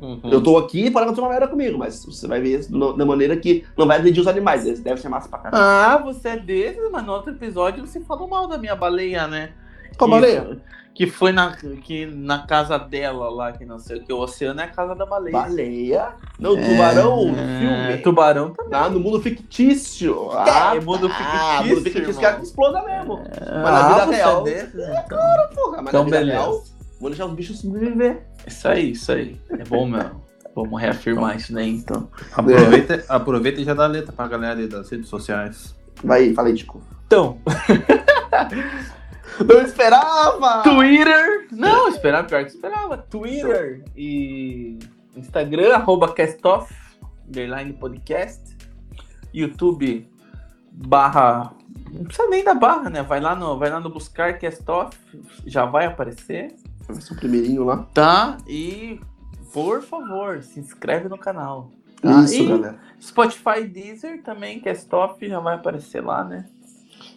Uhum. 0.00 0.20
Eu 0.24 0.42
tô 0.42 0.56
aqui 0.58 0.90
para 0.90 1.02
acontecer 1.02 1.20
uma 1.20 1.30
merda 1.30 1.46
comigo, 1.46 1.78
mas 1.78 2.04
você 2.04 2.26
vai 2.26 2.40
ver 2.40 2.58
isso 2.58 2.76
no- 2.76 2.92
da 2.92 3.06
maneira 3.06 3.36
que 3.36 3.64
não 3.78 3.86
vai 3.86 3.98
agredir 3.98 4.20
os 4.20 4.26
animais. 4.26 4.66
Eles 4.66 4.80
devem 4.80 5.00
ser 5.00 5.08
massa 5.08 5.28
pra 5.28 5.38
caralho. 5.38 5.62
Ah, 5.62 5.96
você 5.98 6.30
é 6.30 6.36
desses, 6.38 6.90
mas 6.90 7.06
no 7.06 7.12
outro 7.12 7.30
episódio 7.32 7.86
você 7.86 8.00
falou 8.00 8.26
mal 8.28 8.48
da 8.48 8.58
minha 8.58 8.74
baleia, 8.74 9.28
né? 9.28 9.52
Qual 9.96 10.10
baleia? 10.10 10.60
Que 10.94 11.06
foi 11.06 11.32
na, 11.32 11.56
que 11.56 12.04
na 12.04 12.46
casa 12.46 12.78
dela 12.78 13.30
lá, 13.30 13.52
que 13.52 13.64
não 13.64 13.78
sei 13.78 13.96
o 13.98 14.04
que. 14.04 14.12
O 14.12 14.18
oceano 14.18 14.60
é 14.60 14.64
a 14.64 14.68
casa 14.68 14.94
da 14.94 15.06
baleia. 15.06 15.32
Baleia? 15.32 16.08
Não, 16.38 16.54
tubarão, 16.54 17.28
no 17.28 17.38
É, 17.38 17.58
filme. 17.58 18.02
Tubarão 18.02 18.50
também. 18.52 18.78
Ah, 18.78 18.90
no 18.90 19.00
mundo 19.00 19.20
fictício. 19.22 20.30
Ah, 20.32 20.74
É, 20.76 20.80
mundo 20.80 21.06
Ah, 21.10 21.14
fictício, 21.14 21.66
mundo 21.74 21.84
fictício, 21.84 22.08
irmão. 22.08 22.20
caras 22.20 22.36
que 22.40 22.44
explodem 22.44 22.84
mesmo. 22.84 23.24
Ah, 23.40 23.70
na 23.72 23.88
vida 23.88 24.06
você 24.06 24.14
real- 24.14 24.40
É 24.40 24.44
desses, 24.50 24.74
então. 24.74 25.18
Porra, 25.54 25.76
mas 25.82 25.88
Então, 25.88 26.00
na 26.00 26.04
vida 26.04 26.18
beleza. 26.18 26.32
real, 26.38 26.64
vou 27.00 27.10
deixar 27.10 27.26
os 27.26 27.32
bichos 27.32 27.58
sobreviver. 27.60 28.26
Isso 28.46 28.68
aí, 28.68 28.90
isso 28.90 29.12
aí. 29.12 29.40
É 29.50 29.64
bom 29.64 29.86
mesmo. 29.86 30.22
Vamos 30.54 30.78
reafirmar 30.78 31.36
isso 31.38 31.54
daí, 31.54 31.70
então. 31.70 32.10
Aproveita, 32.36 33.02
aproveita 33.08 33.60
e 33.62 33.64
já 33.64 33.72
dá 33.72 33.86
letra 33.86 34.12
pra 34.12 34.28
galera 34.28 34.60
aí 34.60 34.68
das 34.68 34.90
redes 34.90 35.08
sociais. 35.08 35.74
Vai, 36.04 36.34
fala 36.34 36.48
aí, 36.48 36.54
Tico. 36.54 36.82
Então, 37.06 37.38
Não 39.40 39.62
esperava! 39.62 40.62
Twitter. 40.62 41.46
Não, 41.50 41.88
esperava 41.88 42.28
pior 42.28 42.44
que 42.44 42.50
esperava. 42.50 42.96
Twitter 42.98 43.84
e 43.96 44.78
Instagram, 45.16 45.74
arroba 45.74 46.12
castoff, 46.12 46.74
underline 47.26 47.72
podcast. 47.72 48.56
YouTube 49.32 50.08
barra. 50.70 51.52
Não 51.90 52.04
precisa 52.04 52.28
nem 52.28 52.44
da 52.44 52.54
barra, 52.54 52.90
né? 52.90 53.02
Vai 53.02 53.20
lá 53.20 53.34
no, 53.34 53.58
vai 53.58 53.70
lá 53.70 53.80
no 53.80 53.90
buscar 53.90 54.38
castoff, 54.38 54.96
já 55.46 55.64
vai 55.64 55.86
aparecer. 55.86 56.54
Vai 56.86 57.00
ser 57.00 57.12
o 57.12 57.16
primeirinho 57.16 57.64
lá. 57.64 57.86
Tá? 57.94 58.38
E 58.46 59.00
por 59.52 59.82
favor, 59.82 60.42
se 60.42 60.58
inscreve 60.60 61.08
no 61.08 61.18
canal. 61.18 61.70
Tá? 62.00 62.22
Isso, 62.22 62.34
E 62.34 62.46
galera. 62.48 62.78
Spotify 63.00 63.64
Deezer 63.64 64.22
também, 64.22 64.60
Cast 64.60 64.92
Off, 64.94 65.26
já 65.26 65.38
vai 65.40 65.54
aparecer 65.54 66.02
lá, 66.02 66.24
né? 66.24 66.46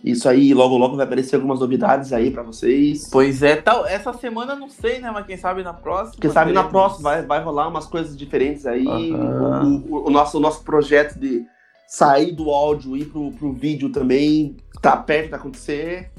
Isso 0.04 0.30
aí, 0.30 0.54
logo 0.54 0.78
logo 0.78 0.96
vai 0.96 1.06
aparecer 1.06 1.36
algumas 1.36 1.60
novidades 1.60 2.14
aí 2.14 2.30
pra 2.30 2.44
vocês. 2.44 3.10
Pois 3.12 3.42
é, 3.42 3.56
tal. 3.56 3.86
Essa 3.88 4.14
semana 4.14 4.54
eu 4.54 4.60
não 4.60 4.70
sei, 4.70 5.00
né? 5.00 5.10
Mas 5.12 5.26
quem 5.26 5.36
sabe 5.38 5.64
na 5.64 5.74
próxima. 5.74 6.18
Quem 6.22 6.30
sabe 6.30 6.52
na 6.52 6.64
próxima 6.66 7.10
vai, 7.10 7.22
vai 7.26 7.42
rolar 7.44 7.68
umas 7.68 7.86
coisas 7.88 8.16
diferentes 8.16 8.66
aí. 8.68 8.86
Aham. 9.14 9.84
O, 9.90 9.96
o- 9.96 10.08
o 10.08 10.10
nosso, 10.12 10.38
o 10.38 10.40
nosso 10.42 10.64
projeto 10.64 11.18
de 11.20 11.44
sair 11.88 12.32
do 12.34 12.50
áudio 12.52 12.96
e 12.96 13.02
ir 13.02 13.06
pro, 13.06 13.32
pro 13.32 13.52
vídeo 13.54 13.90
também 13.92 14.58
tá 14.82 14.96
perto 14.98 15.30
de 15.30 15.36
acontecer. 15.36 16.12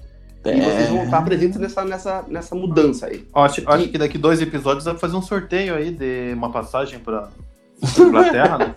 E 0.45 0.49
É. 0.51 0.55
vocês 0.61 0.89
vão 0.91 1.05
estar 1.05 1.23
presentes 1.25 1.59
nessa, 1.59 1.85
nessa, 1.85 2.25
nessa 2.29 2.55
mudança 2.55 3.07
aí. 3.07 3.27
Ó, 3.33 3.45
Acho, 3.45 3.63
acho 3.69 3.89
que 3.89 3.99
daqui 3.99 4.17
dois 4.19 4.41
episódios 4.41 4.85
vai 4.85 4.97
fazer 4.97 5.17
um 5.17 5.23
sorteio 5.23 5.75
aí 5.75 5.91
de 5.91 6.33
uma 6.35 6.51
passagem 6.51 6.99
pra 7.01 7.29
pra 7.81 8.05
Inglaterra, 8.07 8.59
né? 8.59 8.75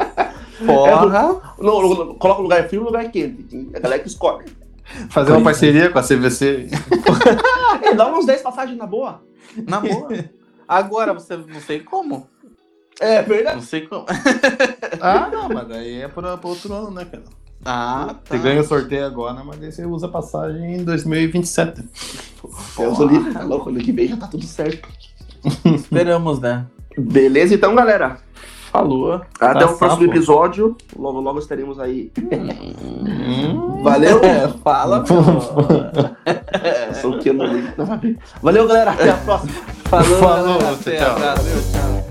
Porra! 0.65 1.39
Não, 1.59 1.81
não, 1.95 2.15
coloca 2.15 2.41
lugar 2.41 2.67
frio 2.67 2.81
e 2.81 2.85
lugar 2.85 3.09
quente. 3.11 3.69
A 3.73 3.79
galera 3.79 4.01
que 4.01 4.07
escolhe. 4.09 4.45
Fazer 5.09 5.31
uma 5.31 5.43
parceria 5.43 5.89
com 5.89 5.99
a 5.99 6.03
CVC. 6.03 6.67
É, 7.83 7.93
dá 7.95 8.07
umas 8.07 8.25
10 8.25 8.41
passagens 8.41 8.77
na 8.77 8.85
boa. 8.85 9.21
Na 9.67 9.79
boa. 9.79 10.09
Agora 10.67 11.13
você 11.13 11.37
não 11.37 11.59
sei 11.59 11.79
como. 11.79 12.27
É 12.99 13.21
verdade. 13.21 13.57
Não 13.57 13.63
sei 13.63 13.81
como. 13.87 14.05
Ah, 15.01 15.29
não, 15.31 15.47
mas 15.47 15.67
daí 15.67 16.01
é 16.01 16.07
pra 16.09 16.37
outro 16.43 16.73
ano, 16.73 16.91
né, 16.91 17.05
cara? 17.05 17.23
Ah, 17.63 18.15
tá. 18.25 18.35
Você 18.35 18.43
ganha 18.43 18.59
o 18.59 18.65
sorteio 18.65 19.05
agora, 19.05 19.41
mas 19.45 19.57
daí 19.57 19.71
você 19.71 19.85
usa 19.85 20.07
a 20.07 20.09
passagem 20.09 20.75
em 20.75 20.83
2027. 20.83 21.83
Eu 22.77 22.95
sou 22.95 23.07
livre, 23.07 23.31
tá 23.33 23.43
louco. 23.43 23.69
Ano 23.69 23.79
que 23.79 23.93
vem 23.93 24.09
já 24.09 24.17
tá 24.17 24.27
tudo 24.27 24.45
certo. 24.45 24.89
Esperamos, 25.63 26.39
né? 26.39 26.65
Beleza, 26.97 27.55
então, 27.55 27.73
galera. 27.75 28.19
Falou. 28.71 29.21
Até 29.39 29.59
Tá 29.59 29.71
o 29.71 29.77
próximo 29.77 30.05
episódio. 30.05 30.75
Logo, 30.95 31.19
logo 31.19 31.39
estaremos 31.39 31.79
aí. 31.79 32.11
Hum. 32.19 33.81
Valeu. 33.83 34.19
É, 34.29 34.47
fala. 34.63 35.03
Sou 37.01 37.15
o 37.15 37.19
que 37.19 37.33
não 37.33 37.45
ligo. 37.47 37.67
Valeu, 38.41 38.67
galera. 38.67 38.91
Até 38.91 39.09
a 39.11 39.17
próxima. 39.17 39.51
Falou, 39.85 40.17
Falou, 40.19 40.59
galera. 40.59 40.77
tchau, 40.77 40.97
tchau. 40.97 41.15
Abraço, 41.15 41.43
tchau. 41.71 42.08